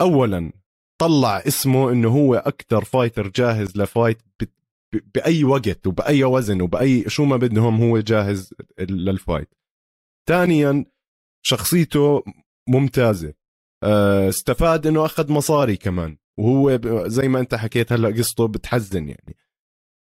اولا 0.00 0.52
طلع 1.00 1.38
اسمه 1.38 1.92
إنه 1.92 2.08
هو 2.08 2.34
أكثر 2.34 2.84
fighter 2.84 3.28
جاهز 3.28 3.76
ل 3.76 3.84
fight 3.84 4.22
بأي 5.14 5.44
وقت 5.44 5.86
وبأي 5.86 6.24
وزن 6.24 6.60
وبأي 6.60 7.04
شو 7.08 7.24
ما 7.24 7.36
بدهم 7.36 7.82
هو 7.82 7.98
جاهز 7.98 8.54
لل 8.80 8.99
fight. 8.99 9.54
ثانيا 10.28 10.84
شخصيته 11.42 12.22
ممتازة. 12.68 13.34
آه، 13.82 14.28
استفاد 14.28 14.86
إنه 14.86 15.04
أخذ 15.04 15.32
مصاري 15.32 15.76
كمان. 15.76 16.18
وهو 16.38 16.78
زي 17.08 17.28
ما 17.28 17.40
أنت 17.40 17.54
حكيت 17.54 17.92
هلأ 17.92 18.08
قصته 18.08 18.48
بتحزن 18.48 19.08
يعني. 19.08 19.36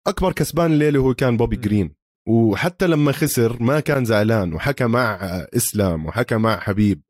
أكبر 0.07 0.33
كسبان 0.33 0.73
الليلة 0.73 1.01
هو 1.01 1.15
كان 1.15 1.37
بوبي 1.37 1.57
جرين. 1.57 1.95
وحتى 2.29 2.87
لما 2.87 3.13
خسر 3.13 3.63
ما 3.63 3.81
كان 3.81 4.05
زعلان 4.05 4.55
وحكى 4.55 4.87
مع 4.87 5.15
إسلام 5.57 6.07
وحكى 6.07 6.37
مع 6.37 6.57
حبيب 6.61 7.03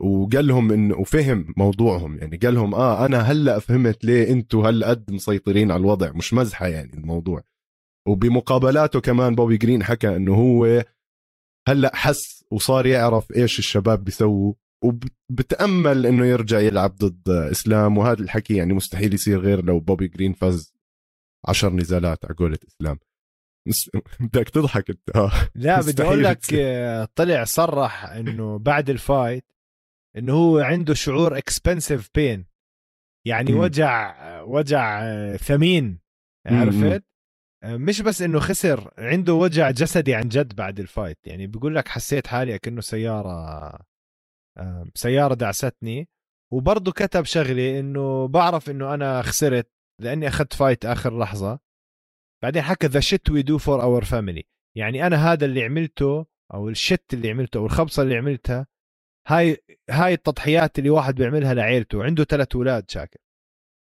وقال 0.00 0.46
لهم 0.46 0.72
انه 0.72 0.96
وفهم 0.96 1.54
موضوعهم 1.56 2.18
يعني 2.18 2.36
قال 2.36 2.54
لهم 2.54 2.74
آه 2.74 3.06
أنا 3.06 3.18
هلأ 3.18 3.58
فهمت 3.58 4.04
ليه 4.04 4.30
أنتم 4.30 4.58
هالقد 4.58 5.10
مسيطرين 5.12 5.70
على 5.70 5.80
الوضع 5.80 6.12
مش 6.12 6.34
مزحة 6.34 6.66
يعني 6.66 6.94
الموضوع. 6.94 7.42
وبمقابلاته 8.08 9.00
كمان 9.00 9.34
بوبي 9.34 9.56
جرين 9.56 9.82
حكى 9.84 10.16
إنه 10.16 10.34
هو 10.34 10.84
هلأ 11.68 11.96
حس 11.96 12.44
وصار 12.50 12.86
يعرف 12.86 13.32
إيش 13.36 13.58
الشباب 13.58 14.04
بيسووا 14.04 14.54
وبتامل 15.30 16.06
إنه 16.06 16.26
يرجع 16.26 16.60
يلعب 16.60 16.96
ضد 16.96 17.28
إسلام 17.28 17.98
وهذا 17.98 18.22
الحكي 18.22 18.56
يعني 18.56 18.74
مستحيل 18.74 19.14
يصير 19.14 19.40
غير 19.40 19.64
لو 19.64 19.80
بوبي 19.80 20.08
جرين 20.08 20.32
فاز 20.32 20.74
عشر 21.48 21.72
نزالات 21.72 22.24
على 22.24 22.34
قولة 22.34 22.58
إسلام. 22.68 22.98
بدك 24.20 24.48
تضحك 24.48 24.90
انت. 24.90 25.16
آه. 25.16 25.30
لا 25.54 25.80
بدي 25.80 26.02
أقول 26.02 26.24
لك 26.24 26.54
آه، 26.54 27.08
طلع 27.14 27.44
صرح 27.44 28.04
إنه 28.04 28.58
بعد 28.58 28.90
ال 28.90 28.99
fight 28.99 29.44
إنه 30.16 30.32
هو 30.32 30.58
عنده 30.58 30.94
شعور 30.94 31.38
expensive 31.38 32.10
بين 32.14 32.46
يعني 33.26 33.52
م. 33.52 33.58
وجع 33.58 34.16
وجع 34.42 35.02
آه، 35.02 35.36
ثمين 35.36 36.00
عرفت؟ 36.46 37.04
آه، 37.62 37.76
مش 37.76 38.00
بس 38.00 38.22
إنه 38.22 38.38
خسر 38.40 38.90
عنده 38.98 39.34
وجع 39.34 39.70
جسدي 39.70 40.14
عن 40.14 40.28
جد 40.28 40.54
بعد 40.54 40.80
ال 40.80 40.85
fight. 40.85 41.18
يعني 41.26 41.46
بيقول 41.46 41.74
لك 41.74 41.88
حسيت 41.88 42.26
حالي 42.26 42.58
كأنه 42.58 42.80
سيارة 42.80 43.78
سيارة 44.94 45.34
دعستني. 45.34 46.08
وبرضه 46.52 46.92
كتب 46.92 47.24
شغلة 47.24 47.80
إنه 47.80 48.28
بعرف 48.28 48.70
إنه 48.70 48.94
أنا 48.94 49.22
خسرت 49.22 49.70
لأني 50.00 50.28
أخذت 50.28 50.52
fight 50.52 50.86
آخر 50.86 51.18
لحظة. 51.18 51.58
بعدين 52.42 52.62
حكى 52.62 52.86
the 52.86 53.00
shit 53.00 53.30
we 53.30 53.42
do 53.42 53.58
for 53.58 53.82
our 53.82 54.04
family 54.04 54.44
يعني 54.76 55.06
أنا 55.06 55.32
هذا 55.32 55.46
اللي 55.46 55.64
عملته 55.64 56.26
أو 56.54 56.68
ال 56.68 56.77
shit 56.77 57.14
اللي 57.14 57.30
عملته 57.30 57.58
أو 57.58 57.66
الخبصة 57.66 58.02
اللي 58.02 58.16
عملتها 58.16 58.66
هاي 59.28 59.56
هاي 59.90 60.12
التضحيات 60.14 60.78
اللي 60.78 60.90
واحد 60.90 61.14
بيعملها 61.14 61.54
لعيلته 61.54 62.04
عنده 62.04 62.24
ثلاث 62.24 62.56
أولاد 62.56 62.90
شاكر. 62.90 63.20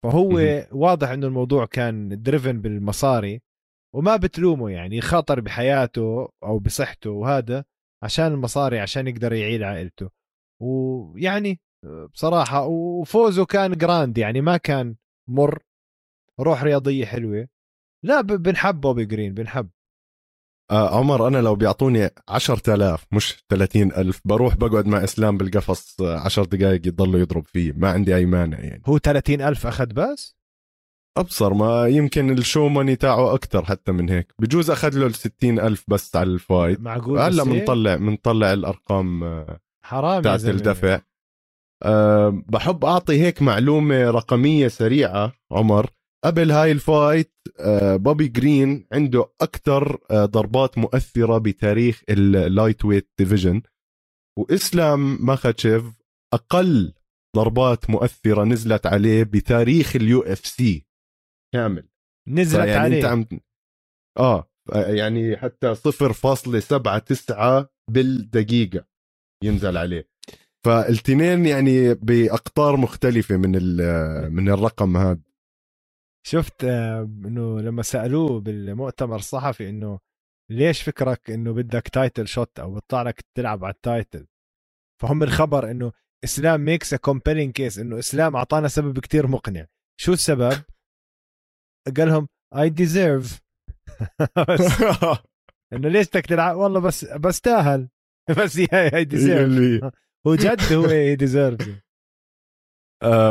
فهو. 0.04 0.38
واضح 0.72 1.08
إنه 1.08 1.26
الموضوع 1.26 1.66
كان 1.66 2.22
driven 2.22 2.60
بالمصاري 2.60 3.42
وما 3.94 4.16
بتلومه 4.16 4.70
يعني 4.70 5.00
خاطر 5.00 5.40
بحياته 5.40 6.28
أو 6.42 6.58
بصحته 6.58 7.10
وهذا 7.10 7.64
عشان 8.02 8.26
المصاري 8.26 8.80
عشان 8.80 9.08
يقدر 9.08 9.32
يعيل 9.32 9.64
عائلته. 9.64 10.10
ويعني 10.62 11.60
بصراحة 12.12 12.66
وفوزه 12.66 13.44
كان 13.44 13.72
grand 13.72 14.18
يعني 14.18 14.40
ما 14.40 14.56
كان 14.56 14.96
مر 15.28 15.62
روح 16.40 16.62
رياضية 16.62 17.04
حلوة. 17.04 17.48
لا 18.04 18.20
بنحب 18.20 18.80
بوبي 18.80 19.04
جرين 19.04 19.34
بنحب. 19.34 19.68
آه 20.70 20.98
عمر 20.98 21.28
أنا 21.28 21.38
لو 21.38 21.54
بيعطوني 21.54 22.10
10000 22.28 23.06
مش 23.12 23.44
30000 23.48 24.20
بروح 24.24 24.56
بقعد 24.56 24.86
مع 24.86 25.04
إسلام 25.04 25.36
بالقفص 25.36 26.00
10 26.00 26.44
دقائق 26.44 26.86
يضلوا 26.86 27.20
يضرب 27.20 27.44
فيه 27.46 27.72
ما 27.76 27.90
عندي 27.90 28.16
أي 28.16 28.26
مانع 28.26 28.58
يعني. 28.60 28.82
هو 28.86 28.98
30 28.98 29.40
ألف 29.40 29.66
أخذ 29.66 29.86
بس 29.86 30.36
أبصر 31.18 31.54
ما 31.54 31.86
يمكن 31.86 32.38
ال 32.38 32.44
show 32.44 32.68
money 32.68 32.96
تاعه 32.96 33.34
أكثر 33.34 33.64
حتى 33.64 33.92
من 33.92 34.10
هيك. 34.10 34.34
بجوز 34.38 34.70
أخذ 34.70 34.98
له 34.98 35.06
ال 35.06 35.14
60000 35.14 35.84
بس 35.88 36.16
على 36.16 36.30
ال 36.30 36.37
fight. 36.37 36.80
معقول 36.80 37.18
هلا؟ 37.18 37.44
بنطلع 37.44 37.96
بنطلع 37.96 38.52
الأرقام 38.52 39.24
آه، 39.24 39.60
حرام 39.84 40.22
تاعت. 40.22 40.44
الدفع. 40.44 41.00
أه 41.82 42.42
بحب 42.48 42.84
أعطي 42.84 43.20
هيك 43.20 43.42
معلومة 43.42 44.10
رقمية 44.10 44.68
سريعة 44.68 45.32
عمر. 45.52 45.90
قبل 46.24 46.50
هاي 46.50 46.72
ال 46.72 46.82
fight 46.82 47.32
أه 47.60 47.96
بوبي 47.96 48.28
جرين 48.28 48.86
عنده 48.92 49.32
أكثر 49.40 49.98
أه 50.10 50.24
ضربات 50.24 50.78
مؤثرة 50.78 51.38
بتاريخ 51.38 52.02
ال 52.08 52.84
lightweight 52.84 53.10
division 53.18 53.62
وإسلام 54.38 55.26
ماخاتشيف 55.26 55.84
أقل 56.34 56.94
ضربات 57.36 57.90
مؤثرة 57.90 58.44
نزلت 58.44 58.86
عليه 58.86 59.22
بتاريخ 59.22 59.96
ال 59.96 60.20
UFC 60.22 60.86
كامل. 61.54 61.88
نزلت 62.28 62.58
يعني 62.66 62.72
عليه. 62.80 62.96
انت 62.96 63.04
عم 63.04 63.40
آه 64.18 64.48
يعني 64.72 65.36
حتى 65.36 65.74
0.79 65.74 67.66
بالدقيقة 67.90 68.86
ينزل 69.44 69.76
عليه. 69.76 70.08
فالتنين 70.66 71.46
يعني 71.46 71.94
بأقطار 71.94 72.76
مختلفة 72.76 73.36
من 73.36 73.56
ال- 73.56 74.32
من 74.32 74.48
الرقم 74.48 74.96
هذا. 74.96 75.20
شفت 76.26 76.64
آه، 76.64 77.02
إنه 77.02 77.60
لما 77.60 77.82
سألوه 77.82 78.40
بالمؤتمر 78.40 79.16
الصحفي 79.16 79.68
إنه 79.68 79.98
ليش 80.50 80.82
فكرك 80.82 81.30
إنه 81.30 81.52
بدك 81.52 81.88
title 81.88 82.28
shot 82.28 82.58
أو 82.60 82.74
بيطلع 82.74 83.02
لك 83.02 83.20
تلعب 83.36 83.64
على 83.64 83.74
ال 83.74 83.83
title 83.83 84.26
فهم 85.02 85.22
الخبر 85.22 85.70
إنه 85.70 85.92
إسلام 86.24 86.60
makes 86.64 86.94
a 86.94 86.96
compelling 86.96 87.52
case 87.52 87.78
إنه 87.78 87.98
إسلام 87.98 88.36
أعطانا 88.36 88.68
سبب 88.68 88.98
كتير 88.98 89.26
مقنع. 89.26 89.66
شو 90.00 90.12
السبب؟ 90.12 90.52
قال 91.96 92.08
لهم 92.08 92.28
I 92.56 92.68
deserve 92.70 93.40
إنه 95.72 95.88
ليش 95.88 96.06
بدك 96.08 96.26
تلعب؟ 96.26 96.56
والله 96.56 96.80
بس 96.80 97.04
بستاهل 97.04 97.88
بس 98.38 98.58
he 98.72 99.04
deserve 99.10 99.40
اللي. 99.40 99.90
هو 100.26 100.34
جد 100.34 100.72
هو 100.72 101.14
deserve 101.20 101.60
آه 101.68 101.83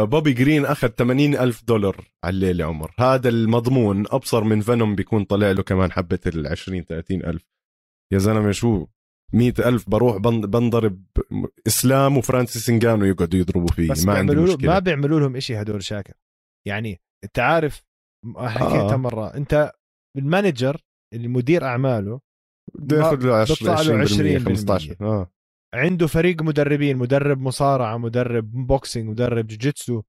بوبي 0.04 0.34
جرين 0.34 0.66
أخذ 0.66 0.88
80 0.88 1.36
ألف 1.36 1.64
دولار 1.64 2.08
على 2.24 2.34
الليلة 2.34 2.66
عمر. 2.66 2.92
هذا 3.00 3.30
المضمون 3.30 4.06
أبصر 4.08 4.44
من 4.44 4.62
Venum 4.62 4.96
بيكون 4.96 5.24
طلع 5.24 5.52
له 5.52 5.64
كمان 5.64 5.92
حبة 5.92 6.20
ال 6.28 6.48
20 6.48 6.84
30 6.84 7.24
ألف. 7.26 7.46
يا 8.14 8.18
زلمة 8.18 8.52
شو؟ 8.52 8.88
100 9.34 9.54
ألف 9.60 9.90
بروح 9.90 10.18
بن- 10.18 10.42
بنضرب 10.42 11.04
إسلام 11.68 12.18
وفرانسيس 12.18 12.70
إنجانو 12.70 13.06
يقعدوا 13.06 13.40
يضربوا 13.40 13.68
فيه. 13.68 13.90
بس 13.92 14.06
ما 14.06 14.14
عندي 14.18 14.36
مشكلة. 14.36 14.74
ما 14.74 14.80
بيعملوا 14.80 15.20
لهم 15.20 15.40
شيء 15.40 15.62
هدول 15.62 15.84
شاكر. 15.84 16.14
يعني 16.68 17.02
أنت 17.24 17.40
عارف 17.40 17.84
حكيتها 18.38 18.94
آه. 18.94 18.98
مرة. 18.98 19.34
أنت 19.34 19.72
ال 20.18 20.26
manager 20.26 20.82
اللي 21.14 21.28
مدير 21.28 21.64
أعماله 21.64 22.20
بده 22.76 22.98
ياخذ 22.98 23.26
له 23.26 23.36
10 23.36 23.56
بيطلع 23.56 23.82
له 23.82 24.02
20% 24.06 24.38
20%. 24.38 24.46
15 24.46 24.96
آه. 25.02 25.32
عنده 25.74 26.08
فريق 26.08 26.42
مدربين 26.42 26.98
مدرب 26.98 27.40
مصارعة 27.42 27.98
مدرب 27.98 28.52
boxing 28.68 29.10
مدرب 29.10 29.48
jiu-jitsu 29.48 30.02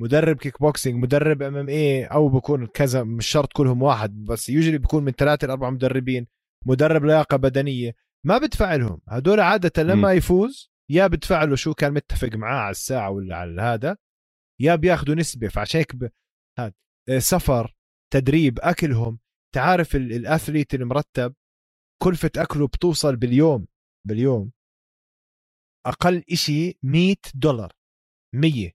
مدرب 0.00 0.36
كيك 0.36 0.60
بوكسينج 0.60 1.02
مدرب 1.02 1.42
MMA 1.42 2.04
أو 2.04 2.28
بكون 2.28 2.66
كذا 2.66 3.02
مش 3.02 3.26
شرط 3.26 3.52
كلهم 3.52 3.82
واحد 3.82 4.24
بس 4.24 4.48
usually 4.48 4.78
بيكون 4.78 5.04
من 5.04 5.12
ثلاثة 5.12 5.46
لاربع 5.46 5.70
مدربين 5.70 6.26
مدرب 6.66 7.04
لياقة 7.04 7.36
بدنية. 7.36 7.94
ما 8.26 8.38
بدفع 8.38 8.74
لهم. 8.74 9.00
هدول 9.08 9.40
عادة 9.40 9.82
لما 9.82 10.12
يفوز 10.12 10.70
يا 10.90 11.06
بدفع 11.06 11.44
له 11.44 11.56
شو 11.56 11.74
كان 11.74 11.92
متفق 11.92 12.28
معاه 12.34 12.60
على 12.60 12.70
الساعة 12.70 13.10
ولا 13.10 13.36
على 13.36 13.62
هذا 13.62 13.96
يا 14.60 14.74
بياخذوا 14.74 15.14
نسبة. 15.14 15.48
فعشان 15.48 15.78
هيك 15.80 15.96
ب... 15.96 16.08
هاد 16.58 16.74
آه، 17.08 17.18
سفر 17.18 17.74
تدريب 18.12 18.58
أكلهم. 18.62 19.18
تعرف 19.54 19.96
ال- 19.96 20.12
الأثليت 20.12 20.74
المرتب 20.74 21.34
كلفة 22.02 22.30
أكله 22.36 22.66
بتوصل 22.66 23.16
باليوم 23.16 23.66
باليوم. 24.06 24.50
أقل 25.86 26.24
إشي 26.32 26.78
100 26.82 27.14
دولار 27.34 27.72
100 28.34 28.70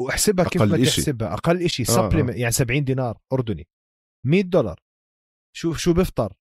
واحسبها 0.00 0.44
كيف 0.48 0.62
بدك. 0.62 0.84
تحسبها 0.84 1.34
أقل 1.34 1.68
شيء 1.70 1.86
آه، 1.88 1.90
آه. 1.90 2.08
سبلمنت 2.10 2.36
يعني 2.36 2.52
70 2.52 2.84
دينار 2.84 3.18
أردني. 3.32 3.68
100 4.26 4.42
دولار. 4.42 4.80
شوف 5.56 5.78
شو 5.78 5.92
بفطر 5.92 6.32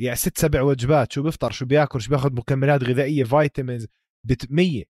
يعني 0.00 0.16
ست 0.16 0.38
سبع 0.38 0.62
وجبات 0.62 1.12
شو 1.12 1.22
بفطر 1.22 1.50
شو 1.50 1.66
بياكل؟ 1.66 2.00
شو 2.00 2.10
بياخذ 2.10 2.32
مكملات 2.34 2.82
غذائية 2.82 3.24
vitamins 3.24 3.86
بت 4.26 4.50
100 4.52 4.84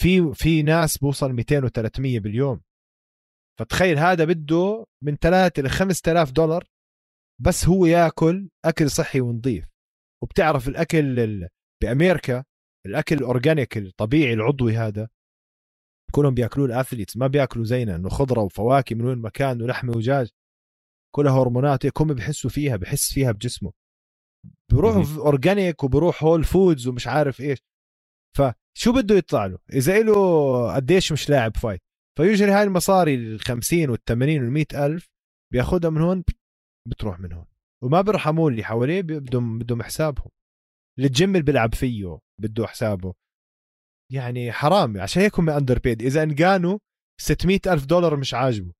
في 0.00 0.34
في 0.34 0.62
ناس 0.62 0.98
بوصل 0.98 1.32
200 1.32 1.60
و300 1.68 1.98
باليوم. 2.22 2.60
فتخيل 3.60 3.98
هذا 3.98 4.24
بده 4.24 4.86
من 5.04 5.16
3 5.16 5.62
ل 5.62 5.68
5000 5.70 6.30
دولار 6.30 6.64
بس 7.42 7.64
هو 7.68 7.86
ياكل 7.86 8.48
أكل 8.64 8.90
صحي 8.90 9.20
ونظيف. 9.20 9.66
وبتعرف 10.22 10.68
الأكل 10.68 11.20
ال- 11.20 11.48
بامريكا 11.82 12.44
الأكل 12.86 13.16
ال 13.16 13.23
organic 13.23 13.76
الطبيعي 13.76 14.32
العضوي 14.32 14.76
هذا 14.76 15.08
كلهم 16.12 16.34
بياكلوه 16.34 16.66
ال 16.66 16.72
athletes 16.72 17.16
ما 17.16 17.26
بيأكلوا 17.26 17.64
زينا 17.64 17.96
إنه 17.96 18.08
خضرة 18.08 18.40
وفواكه 18.40 18.96
من 18.96 19.04
وين 19.04 19.18
ما 19.18 19.28
كان 19.28 19.62
ولحمة 19.62 19.92
ودجاج. 19.96 20.28
كلها 21.14 21.32
هرمونات 21.32 21.86
هيك 21.86 22.00
هم 22.00 22.08
بحسوا 22.08 22.50
فيها 22.50 22.76
بحس 22.76 23.12
فيها 23.12 23.32
بجسمه. 23.32 23.72
بروحوا 24.72 25.04
organic 25.18 25.84
وبروح 25.84 26.24
Whole 26.24 26.44
Foods 26.44 26.86
ومش 26.88 27.06
عارف 27.06 27.40
إيش. 27.40 27.58
فشو 28.36 28.92
بده 28.92 29.14
يطلع 29.14 29.46
له؟ 29.46 29.58
إذا 29.72 30.02
له 30.02 30.74
قديش 30.74 31.12
مش 31.12 31.30
لاعب 31.30 31.56
fight 31.56 31.82
فيجري 32.18 32.50
هاي 32.50 32.62
المصاري 32.62 33.14
ال 33.14 33.40
50 33.40 33.90
وال 33.90 34.04
80 34.04 34.40
وال 34.40 34.50
100 34.50 34.66
ألف 34.74 35.08
بياخذها 35.52 35.90
من 35.90 36.00
هون 36.00 36.24
بتروح 36.88 37.20
من 37.20 37.32
هون. 37.32 37.46
وما 37.82 38.00
بيرحموا 38.00 38.50
اللي 38.50 38.64
حواليه 38.64 39.02
بدهم 39.02 39.58
بدهم 39.58 39.82
حسابهم. 39.82 40.30
الجيم 40.98 41.30
اللي 41.30 41.42
بيلعب 41.42 41.74
فيه 41.74 42.18
بده 42.40 42.66
حسابه. 42.66 43.14
يعني 44.12 44.52
حرام 44.52 45.00
عشان 45.00 45.22
هيك 45.22 45.38
هم 45.38 45.50
underpaid 45.50 46.02
إذا 46.02 46.22
إنجانو 46.22 46.78
600 47.20 47.60
ألف 47.66 47.84
دولار 47.86 48.16
مش 48.16 48.34
عاجبه. 48.34 48.72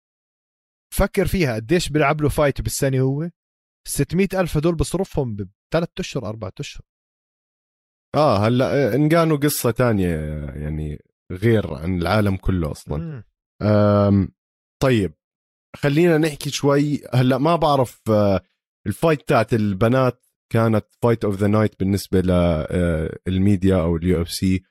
فكر 0.94 1.26
فيها 1.26 1.54
قديش 1.54 1.88
بيلعب 1.88 2.20
له 2.20 2.28
fight 2.28 2.60
بالسنة 2.60 3.00
هو؟ 3.00 3.30
600 3.88 4.28
ألف 4.34 4.56
هدول 4.56 4.74
بصرفهم 4.74 5.36
بثلاث 5.36 5.88
أشهر 5.98 6.28
أربع 6.28 6.50
أشهر. 6.60 6.82
آه 8.14 8.36
هلأ 8.46 8.94
إنجانو 8.94 9.36
قصة 9.36 9.70
تانية 9.70 10.16
يعني 10.46 11.04
غير 11.32 11.74
عن 11.74 11.98
العالم 11.98 12.36
كله 12.36 12.70
أصلا. 12.70 13.24
أم 13.62 14.32
طيب 14.82 15.14
خلينا 15.76 16.18
نحكي 16.18 16.50
شوي. 16.50 17.02
هلأ 17.14 17.38
ما 17.38 17.56
بعرف 17.56 18.10
آه، 18.10 18.40
ال 18.86 18.93
fight 18.93 19.28
تاعت 19.28 19.54
البنات 19.54 20.25
كانت 20.52 20.86
fight 21.02 21.24
of 21.24 21.36
the 21.36 21.46
night 21.46 21.80
بالنسبة 21.80 22.20
للميديا 23.26 23.76
أو 23.76 23.96
ال 23.96 24.22
UFC 24.22 24.62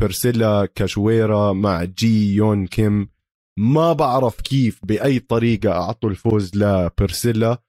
بريسيلا 0.00 0.66
كاشويرا 0.66 1.52
مع 1.52 1.84
جي 1.84 2.34
يون 2.34 2.66
كيم. 2.66 3.08
ما 3.58 3.92
بعرف 3.92 4.40
كيف 4.40 4.80
بأي 4.84 5.18
طريقة 5.18 5.72
أعطوا 5.72 6.10
الفوز 6.10 6.56
لبيرسيلا. 6.56 7.62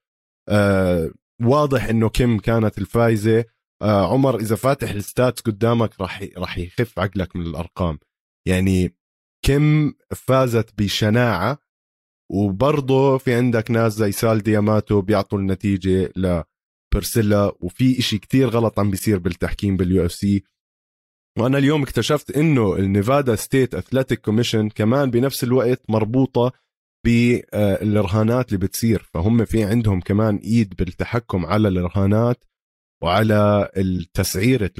آه، 0.49 1.11
واضح 1.43 1.85
إنه 1.85 2.09
كيم 2.09 2.39
كانت 2.39 2.77
الفايزة. 2.77 3.45
آه، 3.81 4.13
عمر 4.13 4.39
إذا 4.39 4.55
فاتح 4.55 4.89
ال 4.89 4.98
stats 4.98 5.41
قدامك 5.41 6.01
راح 6.01 6.23
راح 6.37 6.57
يخف 6.57 6.99
عقلك 6.99 7.35
من 7.35 7.41
الأرقام. 7.41 7.99
يعني 8.47 8.95
كم 9.45 9.93
فازت 10.15 10.81
بشناعة 10.81 11.57
وبرضه 12.31 13.17
في 13.17 13.33
عندك 13.33 13.71
ناس 13.71 13.93
زي 13.93 14.11
سال 14.11 14.43
داماتو 14.43 15.01
بيعطوا 15.01 15.39
النتيجة 15.39 16.11
لبرسيلا 16.95 17.55
وفي 17.59 17.99
إشي 17.99 18.17
كتير 18.17 18.49
غلط 18.49 18.79
عم 18.79 18.91
بيصير 18.91 19.19
بالتحكيم 19.19 19.77
بال 19.77 20.05
UFC 20.05 20.43
وأنا 21.39 21.57
اليوم 21.57 21.83
اكتشفت 21.83 22.37
إنه 22.37 22.75
ال 22.75 22.84
Nevada 22.84 23.35
State 23.35 23.75
Athletic 23.75 24.21
Commission 24.21 24.69
كمان 24.69 25.11
بنفس 25.11 25.43
الوقت 25.43 25.89
مربوطة 25.89 26.51
بالرهانات 27.05 28.47
اللي 28.47 28.57
بتصير. 28.57 29.03
فهم 29.13 29.45
في 29.45 29.63
عندهم 29.63 30.01
كمان 30.01 30.35
إيد 30.35 30.75
بالتحكم 30.75 31.45
على 31.45 31.67
الرهانات 31.67 32.43
وعلى 33.03 33.69
تسعيره 34.13 34.71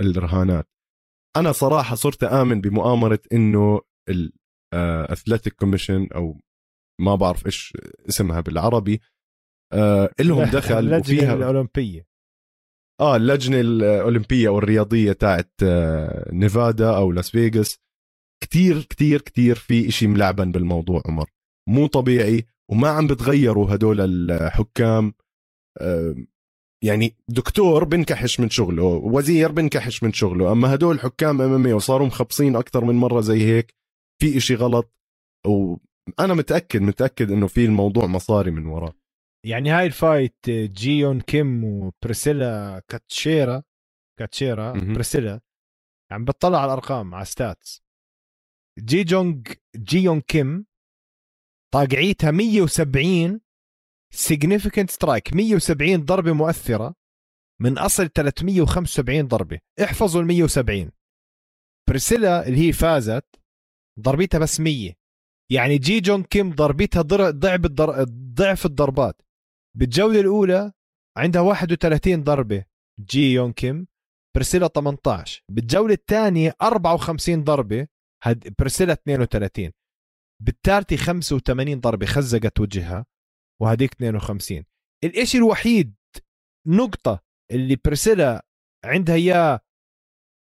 الرهانات 0.00 0.68
أنا 1.36 1.52
صراحة 1.52 1.94
صرت 1.94 2.24
آمن 2.24 2.60
بمؤامرة 2.60 3.20
إنه 3.32 3.80
ال 4.74 4.83
athletic 4.83 5.52
commission 5.52 6.08
أو 6.14 6.40
ما 7.00 7.14
بعرف 7.14 7.46
إيش 7.46 7.72
اسمها 8.08 8.40
بالعربي 8.40 9.00
آه 9.72 10.10
لهم 10.20 10.44
دخل 10.44 10.78
اللجنة 10.78 10.98
وفيها 10.98 11.34
الأولمبية. 11.34 12.06
آه 13.00 13.16
اللجنة 13.16 13.60
الأولمبية 13.60 14.48
والرياضية 14.48 15.12
تاعت 15.12 15.52
آه 15.62 16.30
نيفادا 16.32 16.96
أو 16.96 17.12
لاس 17.12 17.30
فيغاس. 17.30 17.78
كتير 18.42 18.82
كتير 18.82 19.20
كتير 19.20 19.54
في 19.54 19.88
إشي 19.88 20.06
ملعبن 20.06 20.52
بالموضوع 20.52 21.02
عمر. 21.06 21.30
مو 21.68 21.86
طبيعي 21.86 22.46
وما 22.70 22.88
عم 22.88 23.06
بتغيروا 23.06 23.74
هدول 23.74 24.00
الحكام. 24.30 25.14
آه 25.80 26.14
يعني 26.84 27.16
دكتور 27.28 27.84
بنكحش 27.84 28.40
من 28.40 28.50
شغله 28.50 28.82
وزير 28.84 29.52
بنكحش 29.52 30.02
من 30.02 30.12
شغله. 30.12 30.52
أما 30.52 30.74
هدول 30.74 31.00
حكام 31.00 31.40
امامي 31.40 31.72
وصاروا 31.72 32.06
مخبصين 32.06 32.56
أكثر 32.56 32.84
من 32.84 32.94
مرة 32.94 33.20
زي 33.20 33.42
هيك 33.42 33.74
في 34.20 34.36
إشي 34.36 34.54
غلط. 34.54 34.94
وأنا 35.46 36.34
متأكد 36.34 36.82
متأكد 36.82 37.30
إنه 37.30 37.46
في 37.46 37.64
الموضوع 37.64 38.06
مصاري 38.06 38.50
من 38.50 38.66
وراه 38.66 38.94
يعني 39.46 39.70
هاي 39.70 39.86
ال 39.86 39.97
fight 39.97 40.50
جيون 40.50 41.20
كيم 41.20 41.64
وبريسيلا 41.64 42.82
كاتشيرا 42.88 43.62
كاتشيرا 44.18 44.72
بريسيلا 44.72 45.40
عم 46.10 46.24
بتطلع 46.24 46.58
على 46.58 46.66
الأرقام 46.66 47.14
على 47.14 47.24
stats 47.24 47.82
جي 48.78 49.04
جونج 49.04 49.52
جيون 49.76 50.20
كيم 50.20 50.66
طاقعيتها 51.74 52.30
170 52.30 53.40
significant 54.14 54.90
strike 54.90 55.34
170 55.34 56.04
ضربة 56.04 56.32
مؤثرة 56.32 56.94
من 57.60 57.78
أصل 57.78 58.08
375 58.08 59.28
ضربة. 59.28 59.58
احفظوا 59.82 60.22
ال 60.22 60.26
170 60.26 60.90
بريسيلا 61.88 62.46
اللي 62.48 62.68
هي 62.68 62.72
فازت 62.72 63.26
ضربتها 64.00 64.38
بس 64.38 64.60
100 64.60 64.92
يعني 65.50 65.78
جي 65.78 66.00
جون 66.00 66.22
كيم 66.22 66.50
ضربتها 66.50 67.02
ضعف 67.02 67.60
ضعف 68.34 68.66
الضربات. 68.66 69.22
بالجولة 69.76 70.20
الأولى 70.20 70.72
عندها 71.16 71.42
31 71.42 72.22
ضربة. 72.22 72.64
جي 73.00 73.32
يون 73.32 73.52
كيم 73.52 73.86
برسيلا 74.36 74.68
18 74.68 75.42
بالجولة 75.50 75.94
الثانية 75.94 76.54
54 76.62 77.44
ضربة. 77.44 77.88
برسيلا 78.58 78.92
32 78.92 79.72
بالثالثة 80.42 80.96
85 80.96 81.80
ضربة 81.80 82.06
خزقت 82.06 82.60
وجهها 82.60 83.06
وهديك 83.62 83.92
52 83.92 84.64
الإشي 85.04 85.38
الوحيد 85.38 85.94
نقطة 86.68 87.20
اللي 87.52 87.76
برسيلا 87.84 88.46
عندها 88.84 89.14
إياه 89.14 89.60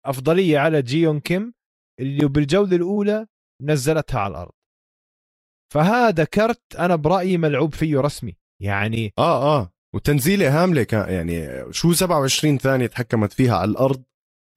أفضلية 0.06 0.58
على 0.58 0.82
جيون 0.82 1.20
كيم 1.20 1.54
اللي 2.00 2.28
بالجولة 2.28 2.76
الأولى 2.76 3.26
نزلتها 3.62 4.20
على 4.20 4.30
الأرض. 4.30 4.52
فهذا 5.74 6.24
كرت 6.24 6.76
أنا 6.76 6.96
برأيي 6.96 7.38
ملعوب 7.38 7.74
فيه 7.74 8.00
رسمي. 8.00 8.36
يعني 8.62 9.12
آه 9.18 9.58
آه. 9.60 9.72
وتنزيلة 9.94 10.62
هاملة 10.62 10.82
كان 10.82 11.12
يعني 11.12 11.64
شو 11.72 11.92
27 11.92 12.58
ثانية 12.58 12.86
تحكمت 12.86 13.32
فيها 13.32 13.56
على 13.56 13.70
الأرض 13.70 14.02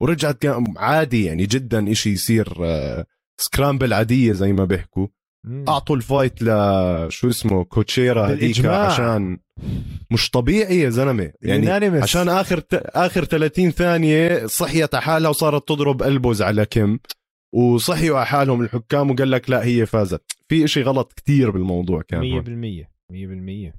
ورجعت 0.02 0.38
كان 0.38 0.74
عادي 0.76 1.24
يعني 1.24 1.46
جدا 1.46 1.92
إشي 1.92 2.10
يصير 2.10 2.54
آه 2.64 3.06
scramble 3.40 3.92
عادية 3.92 4.32
زي 4.32 4.52
ما 4.52 4.64
بيحكوا. 4.64 5.06
أعطوا 5.68 5.96
ال 5.96 6.04
fight 6.04 6.42
ل 6.42 6.46
شو 7.12 7.28
اسمه 7.28 7.64
كوتشيرا 7.64 8.26
هذيك 8.26 8.66
عشان 8.66 9.38
مش 10.10 10.30
طبيعي 10.30 10.78
يا 10.80 10.90
زلمة. 10.90 11.32
يعني 11.42 11.66
عشان 12.02 12.28
آخر 12.28 12.58
ت... 12.58 12.74
آخر 12.74 13.24
30 13.24 13.70
ثانية 13.70 14.46
صحيت 14.46 14.94
على 14.94 15.02
حالها 15.04 15.30
وصارت 15.30 15.68
تضرب 15.68 16.02
البوز 16.02 16.42
على 16.42 16.66
كيم 16.66 17.00
وصحيوا 17.54 18.16
على 18.18 18.26
حالهم 18.26 18.60
الحكام 18.62 19.10
وقال 19.10 19.30
لك 19.30 19.50
لا 19.50 19.64
هي 19.64 19.86
فازت. 19.86 20.22
في 20.48 20.64
إشي 20.64 20.82
غلط 20.82 21.12
كتير 21.12 21.50
بالموضوع 21.50 22.02
كان 22.02 22.42
100% 22.42 22.86
100% 23.70 23.72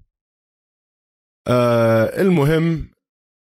آه 1.47 2.21
المهم 2.21 2.93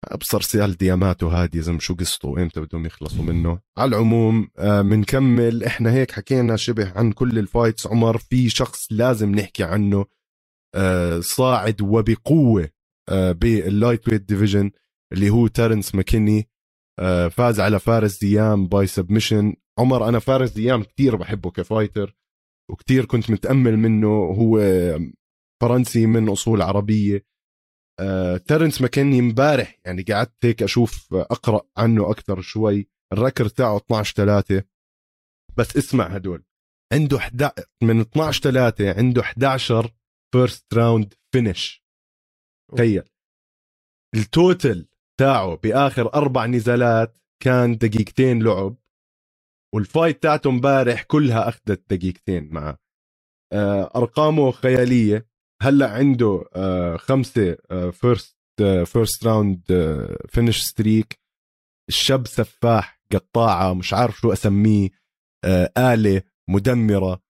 أبصر 0.05 0.41
سال 0.41 0.77
داماتو 0.77 1.27
هادي 1.27 1.61
زم 1.61 1.79
شو 1.79 1.95
قصته؟ 1.95 2.41
إمتى 2.41 2.61
بدهم 2.61 2.85
يخلصوا 2.85 3.23
منه؟ 3.23 3.59
على 3.77 3.89
العموم 3.89 4.47
آه 4.57 4.81
بنكمل 4.81 5.63
إحنا 5.63 5.93
هيك 5.93 6.11
حكينا 6.11 6.55
شبه 6.55 6.91
عن 6.95 7.11
كل 7.11 7.39
ال 7.39 7.46
fights 7.46 7.87
عمر 7.87 8.17
في 8.17 8.49
شخص 8.49 8.87
لازم 8.91 9.31
نحكي 9.31 9.63
عنه 9.63 10.05
آه 10.75 11.19
صاعد 11.19 11.81
وبقوة 11.81 12.69
آه 13.09 13.31
بال 13.31 14.07
lightweight 14.07 14.21
division 14.21 14.71
اللي 15.13 15.29
هو 15.29 15.47
تيرنس 15.47 15.95
ماكيني. 15.95 16.49
آه 16.99 17.27
فاز 17.27 17.59
على 17.59 17.79
فارس 17.79 18.19
زيام 18.19 18.67
by 18.67 18.87
submission 18.87 19.53
عمر 19.79 20.09
أنا 20.09 20.19
فارس 20.19 20.51
زيام 20.51 20.83
كتير 20.83 21.15
بحبه 21.15 21.51
ك 21.51 21.59
fighter 21.59 22.15
وكتير 22.71 23.05
كنت 23.05 23.31
متأمل 23.31 23.77
منه. 23.77 24.07
هو 24.07 24.59
فرنسي 25.61 26.05
من 26.05 26.29
أصول 26.29 26.61
عربية. 26.61 27.30
آه، 27.99 28.37
ترنس 28.37 28.81
ماكني 28.81 29.19
امبارح 29.19 29.79
يعني 29.85 30.03
قعدت 30.03 30.45
هيك 30.45 30.63
أشوف 30.63 31.13
أقرأ 31.13 31.61
عنه 31.77 32.11
أكثر 32.11 32.41
شوي. 32.41 32.87
ال 33.13 33.18
record 33.18 33.47
تاعه 33.47 33.77
12 33.77 34.15
3 34.15 34.63
بس 35.57 35.77
اسمع 35.77 36.05
هدول. 36.07 36.43
عنده 36.93 37.17
11 37.17 37.65
من 37.83 37.99
12 37.99 38.41
3 38.41 38.97
عنده 38.97 39.21
11 39.21 39.91
first 40.33 40.73
round 40.73 41.13
finish 41.33 41.83
تخيل. 42.71 43.03
ال 44.15 44.27
total 44.27 44.87
تاعه 45.19 45.55
بآخر 45.55 46.13
أربع 46.13 46.45
نزالات 46.45 47.17
كان 47.43 47.77
دقيقتين 47.77 48.43
لعب. 48.43 48.75
وال 49.75 49.89
fight 49.89 50.23
تاعته 50.23 50.49
امبارح 50.49 51.03
كلها 51.03 51.49
أخذت 51.49 51.93
دقيقتين 51.93 52.49
معه. 52.53 52.77
آه، 53.53 53.91
أرقامه 53.95 54.51
خيالية. 54.51 55.30
هلا 55.61 55.91
عنده 55.91 56.43
آه، 56.55 56.97
خمسة 56.97 57.57
first 57.91 58.37
first 58.85 59.25
round 59.25 59.61
finish 60.29 60.61
streak 60.61 61.19
الشاب 61.89 62.27
سفاح 62.27 63.01
قطاعة 63.11 63.73
مش 63.73 63.93
عارف 63.93 64.17
شو 64.17 64.33
أسميه 64.33 64.89
آه، 65.45 65.71
آلة 65.77 66.21
مدمرة. 66.49 67.21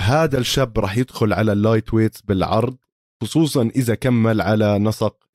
هذا 0.00 0.38
الشاب 0.38 0.78
راح 0.78 0.96
يدخل 0.96 1.32
على 1.32 1.52
ال 1.52 1.94
lightweights 1.94 2.20
بالعرض 2.20 2.76
خصوصا 3.22 3.62
إذا 3.76 3.94
كمل 3.94 4.40
على 4.40 4.78
نسق 4.78 5.28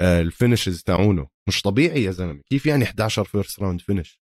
ال 0.00 0.09
finishes 0.09 0.82
تاعونه. 0.82 1.28
مش 1.48 1.62
طبيعي 1.62 2.04
يا 2.04 2.10
زلمة. 2.10 2.42
كيف 2.50 2.66
يعني 2.66 2.84
11 2.84 3.24
first 3.24 3.60
round 3.60 3.80
finish 3.80 4.22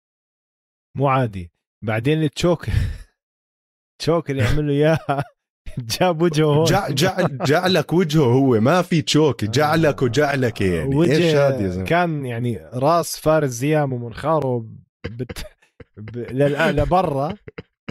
مو 0.96 1.08
عادي. 1.08 1.52
بعدين 1.84 2.22
ال 2.22 2.29
choke 2.29 2.66
choke 3.98 4.30
اللي 4.30 4.42
عمل 4.42 4.66
له 4.66 4.72
إياها. 4.72 5.24
جاب 5.78 6.22
وجهه 6.22 6.44
هون. 6.44 6.64
جعل 6.94 7.38
جعلك 7.38 7.92
وجهه 7.92 8.24
هو 8.24 8.60
ما 8.60 8.82
في 8.82 9.02
choke. 9.02 9.44
جعلك 9.44 10.02
وجعلك 10.02 10.60
يعني. 10.60 10.96
وجه 10.96 11.12
إيش 11.16 11.34
هذا 11.34 11.84
كان 11.84 12.26
يعني 12.26 12.58
راس 12.74 13.16
فارس 13.18 13.50
زيام 13.50 13.92
ومنخاره 13.92 14.66
بت... 15.10 15.38
ب... 15.96 16.18
لبرا 16.70 17.34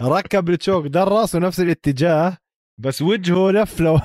ركب 0.02 0.50
ال 0.50 0.56
choke 0.56 0.88
درس 0.88 1.36
ونفس 1.36 1.60
الاتجاه 1.60 2.38
بس 2.80 3.02
وجهه 3.02 3.52
لف 3.52 3.80
لو 3.82 4.00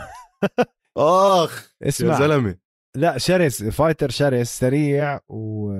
آخ 0.98 1.68
اسمع. 1.82 2.12
يا 2.14 2.18
زلمة. 2.18 2.56
لا 2.96 3.18
شرس 3.18 3.62
fighter 3.62 4.10
شرس 4.10 4.58
سريع 4.58 5.20
و 5.28 5.72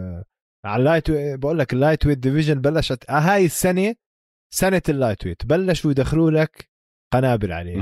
على 0.64 0.81
ال 0.81 0.85
light 0.85 1.05
بقول 1.11 1.59
لك 1.59 1.73
ال 1.73 2.07
lightweight 2.07 2.19
division 2.19 2.61
بلشت 2.61 3.05
آه، 3.11 3.18
هاي 3.18 3.45
السنة 3.45 3.95
سنة 4.55 4.83
ال 4.89 5.27
lightweight 5.27 5.47
بلشوا 5.47 5.91
يدخلوا 5.91 6.31
لك 6.31 6.68
قنابل 7.13 7.53
عليه. 7.53 7.77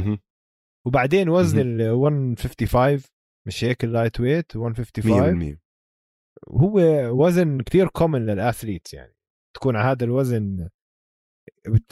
وبعدين 0.87 1.29
وزن 1.29 1.59
ال 1.59 1.97
155 1.97 3.01
مش 3.47 3.65
هيك 3.65 3.85
ال 3.85 4.21
lightweight 4.21 4.57
155 4.57 5.59
هو 6.49 6.81
وزن 7.25 7.61
كثير 7.61 7.89
common 7.89 8.27
لل 8.27 8.40
athletes 8.40 8.95
يعني. 8.95 9.15
تكون 9.57 9.77
على 9.77 9.91
هذا 9.91 10.05
الوزن 10.05 10.69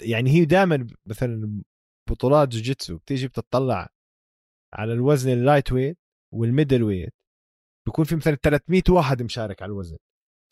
يعني 0.03 0.31
هي 0.31 0.45
دائما 0.45 0.87
مثلا 1.07 1.63
بطولات 2.11 2.49
جوجيتسو 2.49 2.99
بتيجي 2.99 3.29
بتطلع 3.29 3.89
على 4.75 4.93
الوزن 4.93 5.33
ال 5.33 5.73
lightweight 5.73 5.99
وال 6.35 6.83
middleweight 6.83 7.15
بيكون 7.87 8.05
في 8.05 8.17
مثلا 8.17 8.35
300 8.35 8.83
واحد 8.89 9.23
مشارك 9.23 9.63
على 9.63 9.71
الوزن. 9.73 9.97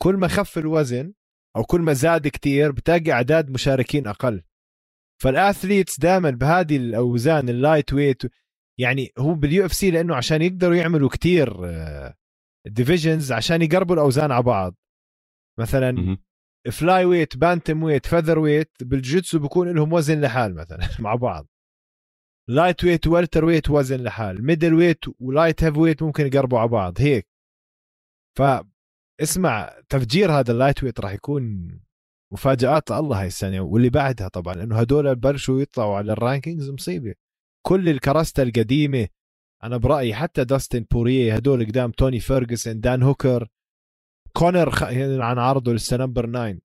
كل 0.01 0.15
ما 0.15 0.27
خف 0.27 0.57
الوزن 0.57 1.13
أو 1.55 1.63
كل 1.63 1.81
ما 1.81 1.93
زاد 1.93 2.27
كتير 2.27 2.71
بتلاقي 2.71 3.11
أعداد 3.11 3.49
مشاركين 3.49 4.07
أقل. 4.07 4.43
فال 5.21 5.37
athletes 5.37 5.99
دائما 5.99 6.29
بهذه 6.29 6.77
الأوزان 6.77 7.49
ال 7.49 7.93
lightweight 7.93 8.21
يعني 8.79 9.11
هو 9.19 9.33
بال 9.33 9.65
UFC 9.65 9.91
لأنه 9.91 10.15
عشان 10.15 10.41
يقدروا 10.41 10.75
يعملوا 10.75 11.09
كتير 11.09 11.53
divisions 12.67 13.31
آه، 13.31 13.35
عشان 13.35 13.61
يقربوا 13.61 13.95
الأوزان 13.95 14.31
على 14.31 14.43
بعض. 14.43 14.75
مثلا 15.59 16.17
فلاي 16.71 17.05
ويت 17.05 17.37
بانتم 17.37 17.83
ويت 17.83 18.05
فذر 18.05 18.39
ويت 18.39 18.71
بالجوتسو 18.81 19.39
بكون 19.39 19.75
لهم 19.75 19.93
وزن 19.93 20.21
لحال 20.21 20.55
مثلا 20.55 20.89
مع 20.99 21.15
بعض. 21.15 21.47
lightweight 22.49 23.07
welterweight 23.07 23.69
وزن 23.69 24.03
لحال. 24.03 24.45
middleweight 24.45 25.05
و 25.19 25.26
light 25.26 25.63
heavyweight 25.63 26.03
ممكن 26.03 26.27
يقربوا 26.27 26.59
على 26.59 26.67
بعض 26.67 27.01
هيك. 27.01 27.27
ف 28.37 28.41
اسمع 29.21 29.79
تفجير 29.89 30.31
هذا 30.31 30.51
ال 30.51 30.83
lightweight 30.83 30.99
راح 30.99 31.13
يكون 31.13 31.69
مفاجآت 32.33 32.91
الله 32.91 33.21
هاي 33.21 33.27
السنة 33.27 33.61
واللي 33.61 33.89
بعدها 33.89 34.27
طبعا 34.27 34.53
لأنه 34.53 34.79
هدول 34.79 35.15
بلشوا 35.15 35.61
يطلعوا 35.61 35.97
على 35.97 36.11
ال 36.13 36.19
rankings 36.19 36.69
مصيبة. 36.69 37.13
كل 37.65 37.89
الكراستا 37.89 38.43
القديمة 38.43 39.07
أنا 39.63 39.77
برأيي 39.77 40.15
حتى 40.15 40.43
داستن 40.43 40.85
بوريه 40.91 41.35
هدول 41.35 41.65
قدام 41.65 41.91
توني 41.91 42.19
فيرجسون 42.19 42.79
دان 42.79 43.03
هوكر 43.03 43.47
كونر 44.37 44.69
خ... 44.69 44.83
عن 45.19 45.37
عرضه 45.39 45.73
لسه 45.73 45.97
number 45.97 46.27
9 46.29 46.57